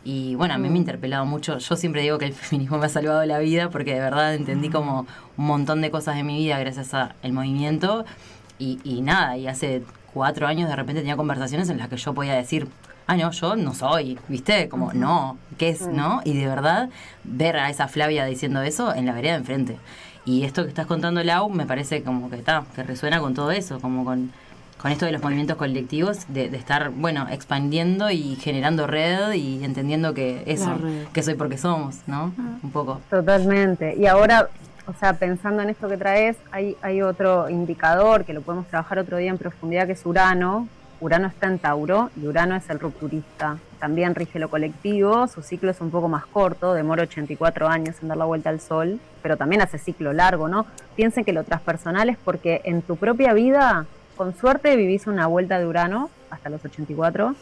Y 0.05 0.35
bueno, 0.35 0.55
a 0.55 0.59
mí 0.59 0.69
me 0.69 0.75
ha 0.75 0.79
interpelado 0.79 1.25
mucho. 1.25 1.59
Yo 1.59 1.77
siempre 1.77 2.03
digo 2.03 2.19
que 2.19 2.27
el 2.27 2.33
feminismo 2.35 2.79
me 2.79 2.87
ha 2.87 2.89
salvado 2.91 3.25
la 3.25 3.39
vida 3.39 3.71
porque 3.71 3.95
de 3.95 4.01
verdad 4.01 4.35
entendí 4.35 4.69
como 4.69 5.07
un 5.37 5.47
montón 5.47 5.81
de 5.81 5.91
cosas 5.91 6.17
de 6.17 6.25
mi 6.25 6.37
vida 6.39 6.59
gracias 6.59 6.93
al 6.95 7.33
movimiento. 7.33 8.05
Y, 8.59 8.79
y 8.85 9.01
nada, 9.01 9.37
y 9.37 9.49
hace 9.49 9.83
cuatro 10.15 10.47
años 10.47 10.71
de 10.71 10.77
repente 10.77 11.03
tenía 11.03 11.17
conversaciones 11.17 11.69
en 11.69 11.79
las 11.79 11.89
que 11.89 11.97
yo 11.97 12.15
podía 12.15 12.35
decir, 12.35 12.69
ah, 13.07 13.17
no, 13.17 13.31
yo 13.33 13.57
no 13.57 13.75
soy, 13.75 14.19
¿viste? 14.29 14.69
Como, 14.69 14.93
no, 14.95 15.37
¿qué 15.59 15.69
es, 15.71 15.87
no? 15.87 16.23
Y 16.25 16.35
de 16.35 16.47
verdad, 16.47 16.89
ver 17.25 17.57
a 17.57 17.69
esa 17.69 17.89
Flavia 17.89 18.25
diciendo 18.25 18.63
eso 18.63 18.95
en 18.95 19.07
la 19.07 19.13
vereda 19.13 19.33
de 19.33 19.39
enfrente. 19.41 19.77
Y 20.25 20.45
esto 20.45 20.63
que 20.63 20.71
estás 20.71 20.87
contando, 20.87 21.23
Lau, 21.23 21.51
me 21.51 21.67
parece 21.67 22.03
como 22.03 22.31
que 22.31 22.37
está, 22.37 22.65
que 22.75 22.83
resuena 22.83 23.21
con 23.21 23.35
todo 23.35 23.51
eso, 23.51 23.79
como 23.81 24.07
con, 24.07 24.33
con 24.81 24.91
esto 24.91 25.05
de 25.05 25.13
los 25.13 25.23
movimientos 25.23 25.57
colectivos, 25.59 26.21
de, 26.29 26.49
de 26.49 26.57
estar, 26.57 26.91
bueno, 26.91 27.27
expandiendo 27.31 28.11
y 28.11 28.37
generando 28.37 28.87
red 28.87 29.35
y 29.35 29.63
entendiendo 29.65 30.15
que 30.15 30.43
eso, 30.47 30.79
que 31.13 31.23
soy 31.23 31.35
porque 31.35 31.59
somos, 31.59 31.97
¿no? 32.07 32.33
Un 32.63 32.71
poco. 32.71 33.01
Totalmente. 33.11 33.97
Y 33.99 34.07
ahora, 34.07 34.49
o 34.87 34.93
sea, 34.93 35.15
pensando 35.15 35.63
en 35.63 35.71
esto 35.71 35.89
que 35.89 35.97
traes, 35.97 36.37
hay, 36.51 37.03
otro 37.03 37.49
indicador 37.49 38.25
que 38.25 38.35
lo 38.35 38.43
podemos 38.43 38.67
trabajar 38.67 38.99
otro 38.99 39.17
día 39.17 39.31
en 39.31 39.39
profundidad, 39.39 39.87
que 39.87 39.93
es 39.93 40.05
Urano. 40.05 40.69
Urano 41.01 41.27
está 41.27 41.49
en 41.49 41.59
Tauro 41.59 42.11
y 42.21 42.27
Urano 42.27 42.55
es 42.55 42.69
el 42.71 42.79
rupturista. 42.79 43.59
También 43.79 44.15
rige 44.15 44.39
lo 44.39 44.49
colectivo, 44.49 45.27
su 45.27 45.43
ciclo 45.43 45.71
es 45.71 45.81
un 45.81 45.91
poco 45.91 46.09
más 46.09 46.25
corto, 46.27 46.73
demora 46.73 47.03
84 47.03 47.69
años 47.69 47.97
en 48.01 48.09
dar 48.09 48.17
la 48.17 48.25
vuelta 48.25 48.51
al 48.51 48.61
Sol, 48.61 49.01
pero 49.23 49.37
también 49.37 49.61
hace 49.61 49.79
ciclo 49.79 50.13
largo, 50.13 50.49
¿no? 50.49 50.67
Piensen 50.97 51.25
que 51.25 51.33
lo 51.33 51.45
transpersonal 51.45 52.09
es 52.09 52.17
porque 52.17 52.63
en 52.65 52.81
tu 52.83 52.97
propia 52.97 53.33
vida, 53.33 53.87
con 54.17 54.37
suerte, 54.37 54.77
vivís 54.77 55.07
una 55.07 55.27
vuelta 55.27 55.59
de 55.59 55.67
Urano 55.67 56.11
hasta 56.31 56.49
los 56.49 56.65
84, 56.65 57.35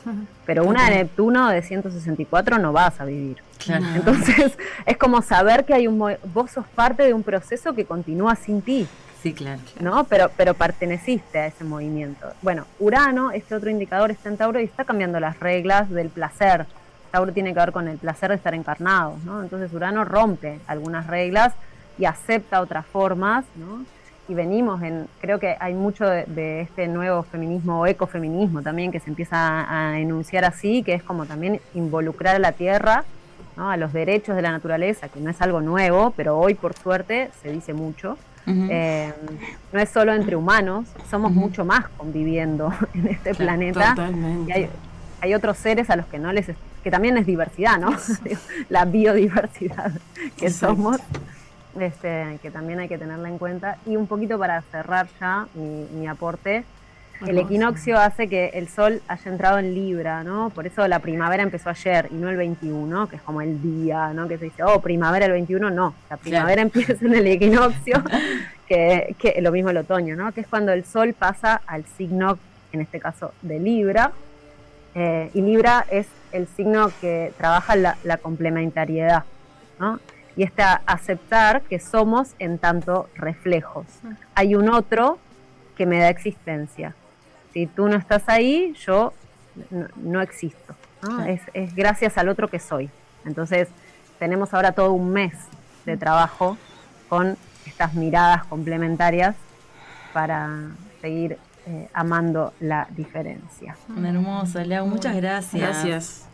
pero 0.45 0.65
una 0.65 0.91
de 0.91 0.97
Neptuno 0.97 1.49
de 1.49 1.63
164 1.63 2.59
no 2.59 2.73
vas 2.73 3.01
a 3.01 3.05
vivir. 3.05 3.39
Claro. 3.59 3.85
Entonces, 3.95 4.59
es 4.87 4.97
como 4.97 5.23
saber 5.23 5.65
que 5.65 5.75
hay 5.75 5.87
un 5.87 5.99
vos 5.99 6.51
sos 6.51 6.67
parte 6.75 7.05
de 7.05 7.15
un 7.15 7.23
proceso 7.23 7.75
que 7.75 7.85
continúa 7.85 8.35
sin 8.37 8.61
ti, 8.61 8.87
Sí, 9.23 9.33
claro. 9.35 9.61
¿no? 9.79 10.03
Pero, 10.05 10.31
pero 10.37 10.55
perteneciste 10.55 11.39
a 11.39 11.47
ese 11.47 11.63
movimiento. 11.63 12.33
Bueno, 12.43 12.67
Urano, 12.81 13.31
este 13.31 13.55
otro 13.55 13.71
indicador 13.71 14.11
está 14.11 14.29
en 14.29 14.37
Tauro 14.37 14.59
y 14.59 14.65
está 14.65 14.85
cambiando 14.85 15.21
las 15.21 15.39
reglas 15.39 15.89
del 15.91 16.09
placer. 16.09 16.67
Tauro 17.13 17.33
tiene 17.33 17.55
que 17.55 17.61
ver 17.61 17.71
con 17.71 17.87
el 17.87 17.99
placer 17.99 18.31
de 18.31 18.37
estar 18.37 18.53
encarnados, 18.53 19.23
¿no? 19.23 19.41
Entonces 19.41 19.73
Urano 19.73 20.05
rompe 20.05 20.59
algunas 20.67 21.07
reglas 21.07 21.55
y 21.99 22.05
acepta 22.05 22.61
otras 22.61 22.85
formas, 22.85 23.45
¿no? 23.55 23.85
Y 24.33 24.35
venimos 24.35 24.83
en, 24.83 25.09
creo 25.21 25.39
que 25.39 25.57
hay 25.61 25.75
mucho 25.75 26.07
de, 26.07 26.25
de 26.25 26.63
este 26.63 26.89
nuevo 26.89 27.23
feminismo 27.23 27.81
o 27.81 27.87
ecofeminismo 27.87 28.63
también 28.63 28.91
que 28.91 28.99
se 28.99 29.11
empieza 29.11 29.37
a, 29.37 29.91
a 29.91 29.99
enunciar 30.01 30.47
así, 30.47 30.83
que 30.83 30.95
es 30.95 31.03
como 31.03 31.27
también 31.27 31.61
involucrar 31.75 32.37
a 32.37 32.39
la 32.39 32.53
tierra, 32.53 33.05
¿no? 33.59 33.71
a 33.71 33.77
los 33.77 33.93
derechos 33.93 34.35
de 34.35 34.41
la 34.41 34.51
naturaleza, 34.51 35.09
que 35.11 35.21
no 35.21 35.29
es 35.29 35.43
algo 35.43 35.61
nuevo, 35.61 36.15
pero 36.17 36.39
hoy 36.39 36.55
por 36.55 36.73
suerte 36.75 37.31
se 37.43 37.51
dice 37.53 37.75
mucho. 37.75 38.17
Eh, 38.47 39.13
no 39.73 39.79
es 39.79 39.89
solo 39.91 40.13
entre 40.15 40.35
humanos, 40.35 40.89
somos 41.11 41.31
mucho 41.31 41.65
más 41.67 41.87
conviviendo 41.97 42.73
en 42.95 43.09
este 43.09 43.35
planeta. 43.35 43.91
Totalmente. 43.95 44.51
Y 44.51 44.53
hay, 44.55 44.69
hay 45.21 45.35
otros 45.35 45.59
seres 45.59 45.91
a 45.91 45.97
los 45.97 46.07
que 46.07 46.19
no 46.19 46.33
les 46.33 46.49
es- 46.49 46.57
que 46.83 46.91
también 46.91 47.17
es 47.19 47.27
diversidad, 47.27 47.79
¿no? 47.79 47.91
La 48.71 48.85
biodiversidad 48.87 49.93
que 50.39 50.47
Exacto. 50.47 50.75
somos, 50.75 50.97
este, 51.79 52.39
que 52.43 52.51
también 52.51 52.81
hay 52.81 52.89
que 52.89 52.99
tenerla 52.99 53.29
en 53.29 53.39
cuenta. 53.39 53.79
Y 53.87 53.97
un 53.97 54.07
poquito 54.07 54.39
para 54.39 54.61
cerrar 54.63 55.07
ya 55.21 55.47
mi, 55.55 55.87
mi 55.93 56.07
aporte, 56.07 56.65
el 57.27 57.39
equinoccio 57.39 57.99
hace 57.99 58.29
que 58.29 58.51
el 58.55 58.69
sol 58.69 59.01
haya 59.07 59.31
entrado 59.31 59.59
en 59.59 59.75
Libra, 59.75 60.25
¿no? 60.25 60.51
Por 60.51 60.67
eso 60.67 60.87
la 60.89 60.99
primavera 60.99 61.43
empezó 61.43 61.71
ayer 61.71 62.09
y 62.11 62.15
no 62.15 62.29
el 62.29 62.37
21, 62.37 63.09
que 63.09 63.17
es 63.17 63.23
como 63.23 63.41
el 63.41 63.63
día, 63.63 64.13
¿no? 64.13 64.27
Que 64.27 64.39
se 64.39 64.47
dice, 64.47 64.65
oh, 64.65 64.81
primavera 64.81 65.27
el 65.27 65.33
21, 65.33 65.71
no. 65.71 65.95
La 66.11 66.17
primavera 66.17 66.63
empieza 66.63 67.05
en 67.05 67.15
el 67.15 67.27
equinoccio, 67.27 68.03
que, 68.67 69.15
que 69.19 69.41
lo 69.41 69.53
mismo 69.53 69.71
el 69.71 69.77
otoño, 69.77 70.17
¿no? 70.17 70.33
Que 70.33 70.41
es 70.41 70.47
cuando 70.49 70.73
el 70.73 70.85
sol 70.85 71.15
pasa 71.17 71.61
al 71.67 71.85
signo, 71.97 72.39
en 72.73 72.81
este 72.81 72.99
caso, 72.99 73.33
de 73.43 73.61
Libra. 73.61 74.13
Eh, 74.95 75.31
y 75.33 75.43
Libra 75.43 75.87
es 75.91 76.07
el 76.33 76.49
signo 76.49 76.91
que 77.01 77.33
trabaja 77.39 77.77
la, 77.77 77.97
la 78.03 78.17
complementariedad, 78.17 79.25
¿no? 79.79 80.01
Y 80.37 80.43
está 80.43 80.83
aceptar 80.87 81.63
que 81.63 81.79
somos 81.79 82.35
en 82.39 82.59
tanto 82.59 83.09
reflejos. 83.15 83.87
Hay 84.35 84.55
un 84.55 84.71
otro 84.71 85.19
que 85.77 85.87
me 85.87 85.99
da 85.99 86.09
existencia. 86.09 86.95
Si 87.53 87.67
tú 87.67 87.89
no 87.89 87.97
estás 87.97 88.23
ahí, 88.29 88.75
yo 88.87 89.13
no, 89.71 89.89
no 89.97 90.23
existo. 90.23 90.75
¿no? 91.03 91.25
Es, 91.25 91.43
es 91.53 91.75
gracias 91.75 92.17
al 92.17 92.29
otro 92.29 92.49
que 92.49 92.59
soy. 92.59 92.89
Entonces, 93.25 93.69
tenemos 94.19 94.55
ahora 94.55 94.73
todo 94.73 94.93
un 94.93 95.13
mes 95.13 95.35
de 95.85 95.97
trabajo 95.97 96.57
con 97.09 97.37
estas 97.67 97.95
miradas 97.95 98.45
complementarias 98.45 99.37
para 100.13 100.69
seguir 101.01 101.39
eh, 101.67 101.89
amando 101.95 102.53
la 102.61 102.87
diferencia. 102.91 103.77
Hermoso, 103.97 104.65
Lau, 104.65 104.87
muchas 104.87 105.15
gracias. 105.17 105.63
Gracias. 105.63 106.25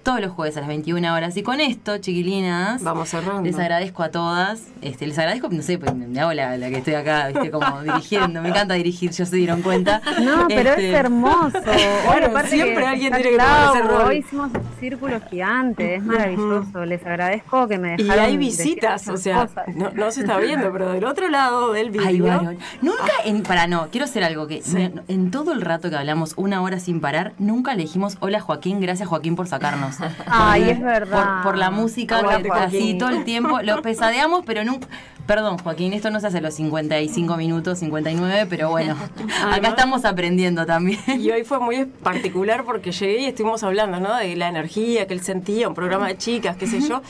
todos 0.08 0.22
los 0.22 0.32
jueves 0.32 0.56
a 0.56 0.62
las 0.62 0.70
21 0.70 1.14
horas. 1.14 1.36
Y 1.36 1.44
con 1.44 1.60
esto, 1.60 1.98
chiquilinas, 1.98 2.82
Vamos 2.82 3.10
cerrando. 3.10 3.42
les 3.44 3.60
agradezco 3.60 4.04
a 4.04 4.10
todas, 4.10 4.62
este, 4.82 5.06
les 5.06 5.20
agradezco, 5.20 5.50
no 5.50 5.62
sé, 5.62 5.78
pues, 5.78 5.94
me 5.94 6.18
hago 6.22 6.32
la, 6.32 6.56
la 6.56 6.70
que 6.70 6.78
estoy 6.78 6.94
acá, 6.94 7.28
viste, 7.28 7.52
como 7.52 7.82
dirigiendo, 7.84 8.42
me 8.42 8.48
encanta 8.50 8.76
dirigir, 8.76 9.12
ya 9.12 9.26
se 9.26 9.36
dieron 9.36 9.62
cuenta. 9.62 10.02
No, 10.24 10.46
pero 10.48 10.70
Este, 10.70 10.90
es 10.92 10.96
hermoso. 10.96 11.58
Hoy, 12.10 12.24
aparte 12.24 12.50
siempre 12.52 12.78
que 12.84 12.88
alguien 12.88 13.14
tiene 13.14 13.30
que 13.32 13.38
tomar 13.38 13.76
ese 13.76 13.84
rol. 13.88 14.02
Hoy 14.08 14.18
hicimos 14.20 14.52
un 14.54 14.62
círculo 14.80 15.20
gigante, 15.30 15.96
es 15.96 16.04
maravilloso. 16.04 16.86
Les 16.86 17.06
agradezco 17.06 17.68
que 17.68 17.78
me 17.78 17.96
Y 17.96 18.04
dejaron. 18.04 18.24
hay 18.26 18.38
decir 18.38 18.66
visitas, 18.66 19.08
o 19.10 19.18
sea, 19.18 19.50
no, 19.76 19.90
no 19.92 20.10
se 20.12 20.22
está 20.22 20.38
viendo, 20.38 20.72
pero 20.72 20.94
del 20.94 21.04
otro 21.04 21.28
lado 21.28 21.74
del 21.74 21.88
Ay, 22.00 22.20
vídeo. 22.22 22.28
varón. 22.28 22.58
Nunca, 22.82 23.12
en, 23.26 23.44
para 23.44 23.68
no, 23.68 23.90
quiero 23.92 24.06
hacer 24.06 24.24
algo 24.24 24.48
que 24.48 24.62
Sí. 24.62 24.90
en 25.10 25.32
todo 25.32 25.52
el 25.52 25.60
rato 25.60 25.90
que 25.90 25.98
hablamos, 25.98 26.34
una 26.38 26.62
hora 26.62 26.80
sin 26.80 27.02
parar, 27.02 27.34
nunca 27.40 27.74
le 27.76 27.82
dijimos 27.84 28.16
hola 28.22 28.40
Joaquín, 28.40 28.80
gracias 28.80 29.10
Joaquín 29.10 29.36
por 29.36 29.48
sacarnos. 29.48 29.97
Ay, 30.28 30.70
es 30.70 30.82
verdad. 30.82 31.36
Por, 31.44 31.52
por 31.52 31.58
la 31.58 31.72
música, 31.72 32.20
Hola, 32.20 32.42
que 32.42 32.50
Joaquín. 32.50 32.66
así 32.82 32.98
todo 32.98 33.10
el 33.10 33.24
tiempo, 33.24 33.62
lo 33.62 33.82
pesadeamos, 33.82 34.44
pero 34.46 34.64
nunca. 34.64 34.88
Perdón, 35.26 35.58
Joaquín, 35.58 35.92
esto 35.92 36.10
no 36.10 36.20
se 36.22 36.28
hace 36.28 36.38
a 36.38 36.42
los 36.42 36.54
55 36.54 37.36
minutos, 37.36 37.80
59, 37.80 38.48
pero 38.50 38.70
bueno, 38.70 38.94
acá 39.18 39.50
Además- 39.52 39.70
estamos 39.72 40.06
aprendiendo 40.06 40.66
también. 40.66 41.00
Y 41.20 41.30
hoy 41.32 41.44
fue 41.44 41.60
muy 41.60 41.86
particular 41.86 42.64
porque 42.64 42.92
llegué 42.94 43.20
y 43.22 43.26
estuvimos 43.26 43.62
hablando, 43.64 44.00
¿no? 44.00 44.16
De 44.16 44.36
la 44.38 44.48
energía 44.48 45.06
que 45.06 45.14
él 45.14 45.22
sentía, 45.22 45.68
un 45.68 45.74
programa 45.76 46.08
de 46.08 46.18
chicas, 46.18 46.56
qué 46.56 46.66
sé 46.68 46.80
yo. 46.80 47.02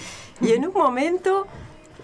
Y 0.42 0.52
en 0.54 0.66
un 0.68 0.74
momento 0.74 1.46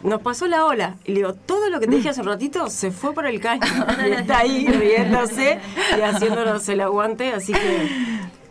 nos 0.04 0.22
pasó 0.22 0.48
la 0.48 0.66
ola. 0.66 0.98
Y 1.06 1.14
le 1.14 1.18
digo, 1.20 1.34
todo 1.34 1.70
lo 1.70 1.80
que 1.80 1.88
te 1.88 1.96
dije 1.96 2.10
hace 2.10 2.22
un 2.22 2.28
ratito 2.28 2.70
se 2.70 2.92
fue 2.92 3.14
por 3.14 3.26
el 3.26 3.40
caño. 3.40 3.62
Y 4.08 4.12
está 4.12 4.40
ahí 4.40 4.68
riéndose 4.68 5.58
y 5.98 6.02
haciéndonos 6.02 6.68
el 6.70 6.82
aguante. 6.82 7.32
Así 7.34 7.54
que 7.54 7.88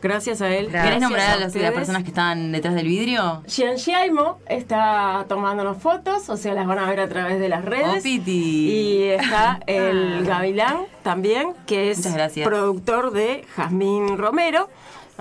gracias 0.02 0.42
a 0.42 0.48
él. 0.50 0.68
¿Querés 0.68 1.00
nombrar 1.00 1.22
a, 1.22 1.28
las, 1.28 1.36
a 1.36 1.40
las 1.40 1.46
ustedes. 1.54 1.70
personas 1.72 2.02
que 2.02 2.08
están 2.08 2.52
detrás 2.52 2.74
del 2.74 2.86
vidrio? 2.88 3.42
Xian 3.46 3.78
Xiaimo 3.78 4.38
está 4.48 5.24
tomándonos 5.28 5.78
fotos, 5.78 6.28
o 6.28 6.36
sea, 6.36 6.52
las 6.54 6.66
van 6.66 6.78
a 6.78 6.88
ver 6.90 7.00
a 7.00 7.08
través 7.08 7.38
de 7.38 7.48
las 7.48 7.64
redes. 7.64 8.00
Oh, 8.00 8.02
Piti. 8.02 8.32
Y 8.70 9.02
está 9.04 9.60
el 9.66 10.24
Gavilán 10.26 10.78
también, 11.02 11.54
que 11.66 11.90
es 11.90 12.06
productor 12.44 13.12
de 13.12 13.44
Jazmín 13.56 14.18
Romero. 14.18 14.68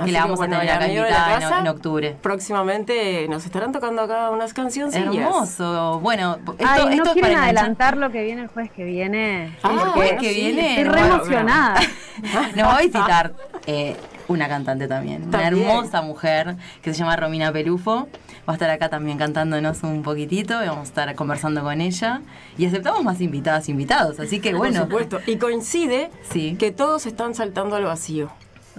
Que 0.04 0.12
la 0.12 0.22
vamos 0.22 0.40
a 0.40 0.48
bueno, 0.48 0.58
tener 0.58 0.72
acá 0.74 0.86
de 0.88 0.96
la 0.96 1.08
en- 1.36 1.42
casa, 1.42 1.60
en 1.60 1.68
octubre. 1.68 2.16
Próximamente 2.22 3.28
nos 3.30 3.46
estarán 3.46 3.72
tocando 3.72 4.02
acá 4.02 4.32
unas 4.32 4.54
cancioncillas. 4.54 5.14
Hermoso. 5.14 6.00
Bueno, 6.00 6.38
esto, 6.38 6.56
Ay, 6.60 6.80
esto 6.80 6.86
¿no 6.88 6.92
es 6.94 7.00
para 7.02 7.14
quieren 7.14 7.32
enganchar. 7.34 7.58
adelantar 7.58 7.98
lo 7.98 8.10
que 8.12 8.24
viene 8.24 8.42
el 8.44 8.48
jueves 8.48 8.72
que 8.72 8.84
viene? 8.84 9.56
Ah, 9.62 9.70
El 9.72 9.80
jueves 9.90 10.20
que 10.20 10.34
sí, 10.34 10.42
viene. 10.42 10.82
Estoy 10.82 10.84
re 10.96 11.00
emocionada. 11.02 11.80
Nos 12.56 12.66
va 12.68 12.78
a 12.78 12.82
visitar 12.82 13.34
eh, 13.68 13.96
una 14.28 14.47
cantante 14.47 14.88
también, 14.88 15.24
una 15.28 15.47
hermosa 15.47 16.01
mujer 16.01 16.55
que 16.82 16.93
se 16.93 16.99
llama 16.99 17.15
Romina 17.15 17.51
Perufo. 17.51 18.07
Va 18.47 18.53
a 18.53 18.53
estar 18.53 18.69
acá 18.69 18.89
también 18.89 19.17
cantándonos 19.17 19.84
un 19.84 20.01
poquitito 20.03 20.63
y 20.63 20.67
vamos 20.67 20.82
a 20.82 20.89
estar 20.89 21.15
conversando 21.15 21.61
con 21.61 21.80
ella. 21.82 22.22
Y 22.57 22.65
aceptamos 22.65 23.03
más 23.03 23.22
invitadas, 23.22 23.69
invitados. 23.69 24.19
Así 24.19 24.39
que 24.39 24.53
bueno, 24.53 24.88
Por 24.88 25.03
supuesto. 25.03 25.32
Y 25.32 25.38
coincide 25.38 26.09
Sí. 26.32 26.55
que 26.57 26.72
todos 26.72 27.05
están 27.05 27.36
saltando 27.36 27.76
al 27.76 27.84
vacío. 27.84 28.30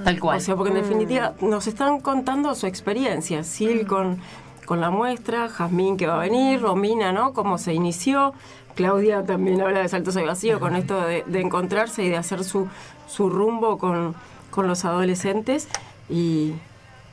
tal 0.04 0.18
cual. 0.18 0.38
O 0.38 0.40
sea, 0.40 0.56
porque 0.56 0.72
en 0.72 0.82
definitiva 0.82 1.34
nos 1.42 1.66
están 1.66 2.00
contando 2.00 2.54
su 2.54 2.66
experiencia. 2.66 3.44
Sil 3.44 3.84
con, 3.86 4.18
con 4.64 4.80
la 4.80 4.90
muestra, 4.90 5.48
Jazmín 5.48 5.96
que 5.98 6.06
va 6.06 6.14
a 6.14 6.18
venir, 6.20 6.60
Romina, 6.62 7.12
¿no? 7.12 7.32
Cómo 7.34 7.58
se 7.58 7.74
inició. 7.74 8.32
Claudia 8.74 9.22
también 9.22 9.60
habla 9.60 9.80
de 9.80 9.88
saltos 9.88 10.16
al 10.16 10.24
vacío 10.24 10.58
con 10.58 10.76
esto 10.76 10.98
de, 11.02 11.24
de 11.26 11.40
encontrarse 11.42 12.02
y 12.04 12.08
de 12.08 12.16
hacer 12.16 12.42
su, 12.42 12.68
su 13.06 13.28
rumbo 13.28 13.76
con, 13.76 14.14
con 14.52 14.68
los 14.68 14.84
adolescentes. 14.84 15.66
Y, 16.08 16.52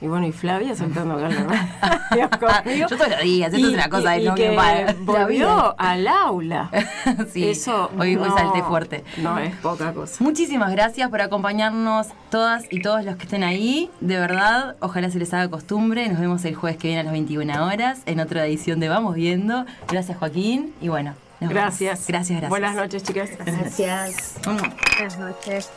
y 0.02 0.08
bueno, 0.08 0.28
y 0.28 0.32
Flavia 0.32 0.76
saltando 0.76 1.16
acá, 1.16 1.30
¿no? 1.30 2.16
Yo 2.76 2.88
todos 2.88 3.10
los 3.10 3.22
días, 3.22 3.54
esto 3.54 3.68
es 3.68 3.74
una 3.74 3.90
cosa 3.90 4.12
de 4.12 4.22
y 4.22 4.26
no 4.26 4.36
que 4.36 4.52
para- 4.52 4.86
la 4.86 4.94
volvió 5.04 5.76
al 5.78 6.08
aula. 6.08 6.70
sí, 7.34 7.50
Eso 7.50 7.90
hoy, 7.98 8.16
hoy 8.16 8.28
no- 8.30 8.36
salté 8.38 8.64
fuerte. 8.64 9.04
No 9.18 9.38
es 9.40 9.56
poca 9.58 9.94
cosa. 9.94 10.24
Muchísimas 10.24 10.72
gracias 10.72 11.10
por 11.10 11.22
acompañarnos 11.22 12.08
todas 12.32 12.64
y 12.72 12.82
todos 12.82 13.04
los 13.06 13.16
que 13.18 13.24
estén 13.24 13.44
ahí. 13.44 13.90
De 14.00 14.18
verdad, 14.20 14.76
ojalá 14.80 15.10
se 15.12 15.20
les 15.20 15.34
haga 15.34 15.50
costumbre. 15.50 16.08
Nos 16.10 16.20
vemos 16.20 16.44
el 16.46 16.56
jueves 16.56 16.78
que 16.80 16.88
viene 16.88 17.02
a 17.02 17.04
las 17.04 17.14
21 17.14 17.66
horas 17.66 18.02
en 18.06 18.20
otra 18.22 18.46
edición 18.46 18.80
de 18.80 18.90
Vamos 18.90 19.16
Viendo. 19.16 19.66
Gracias 19.90 20.18
Joaquín 20.18 20.74
y 20.82 20.88
bueno, 20.88 21.14
Nos 21.42 21.50
vemos. 21.50 21.54
Gracias. 21.54 22.08
Gracias, 22.08 22.30
gracias. 22.40 22.50
Buenas 22.50 22.76
noches, 22.76 23.04
chicas. 23.04 23.30
Gracias. 23.46 24.36
Buenas 24.46 25.20
noches. 25.20 25.70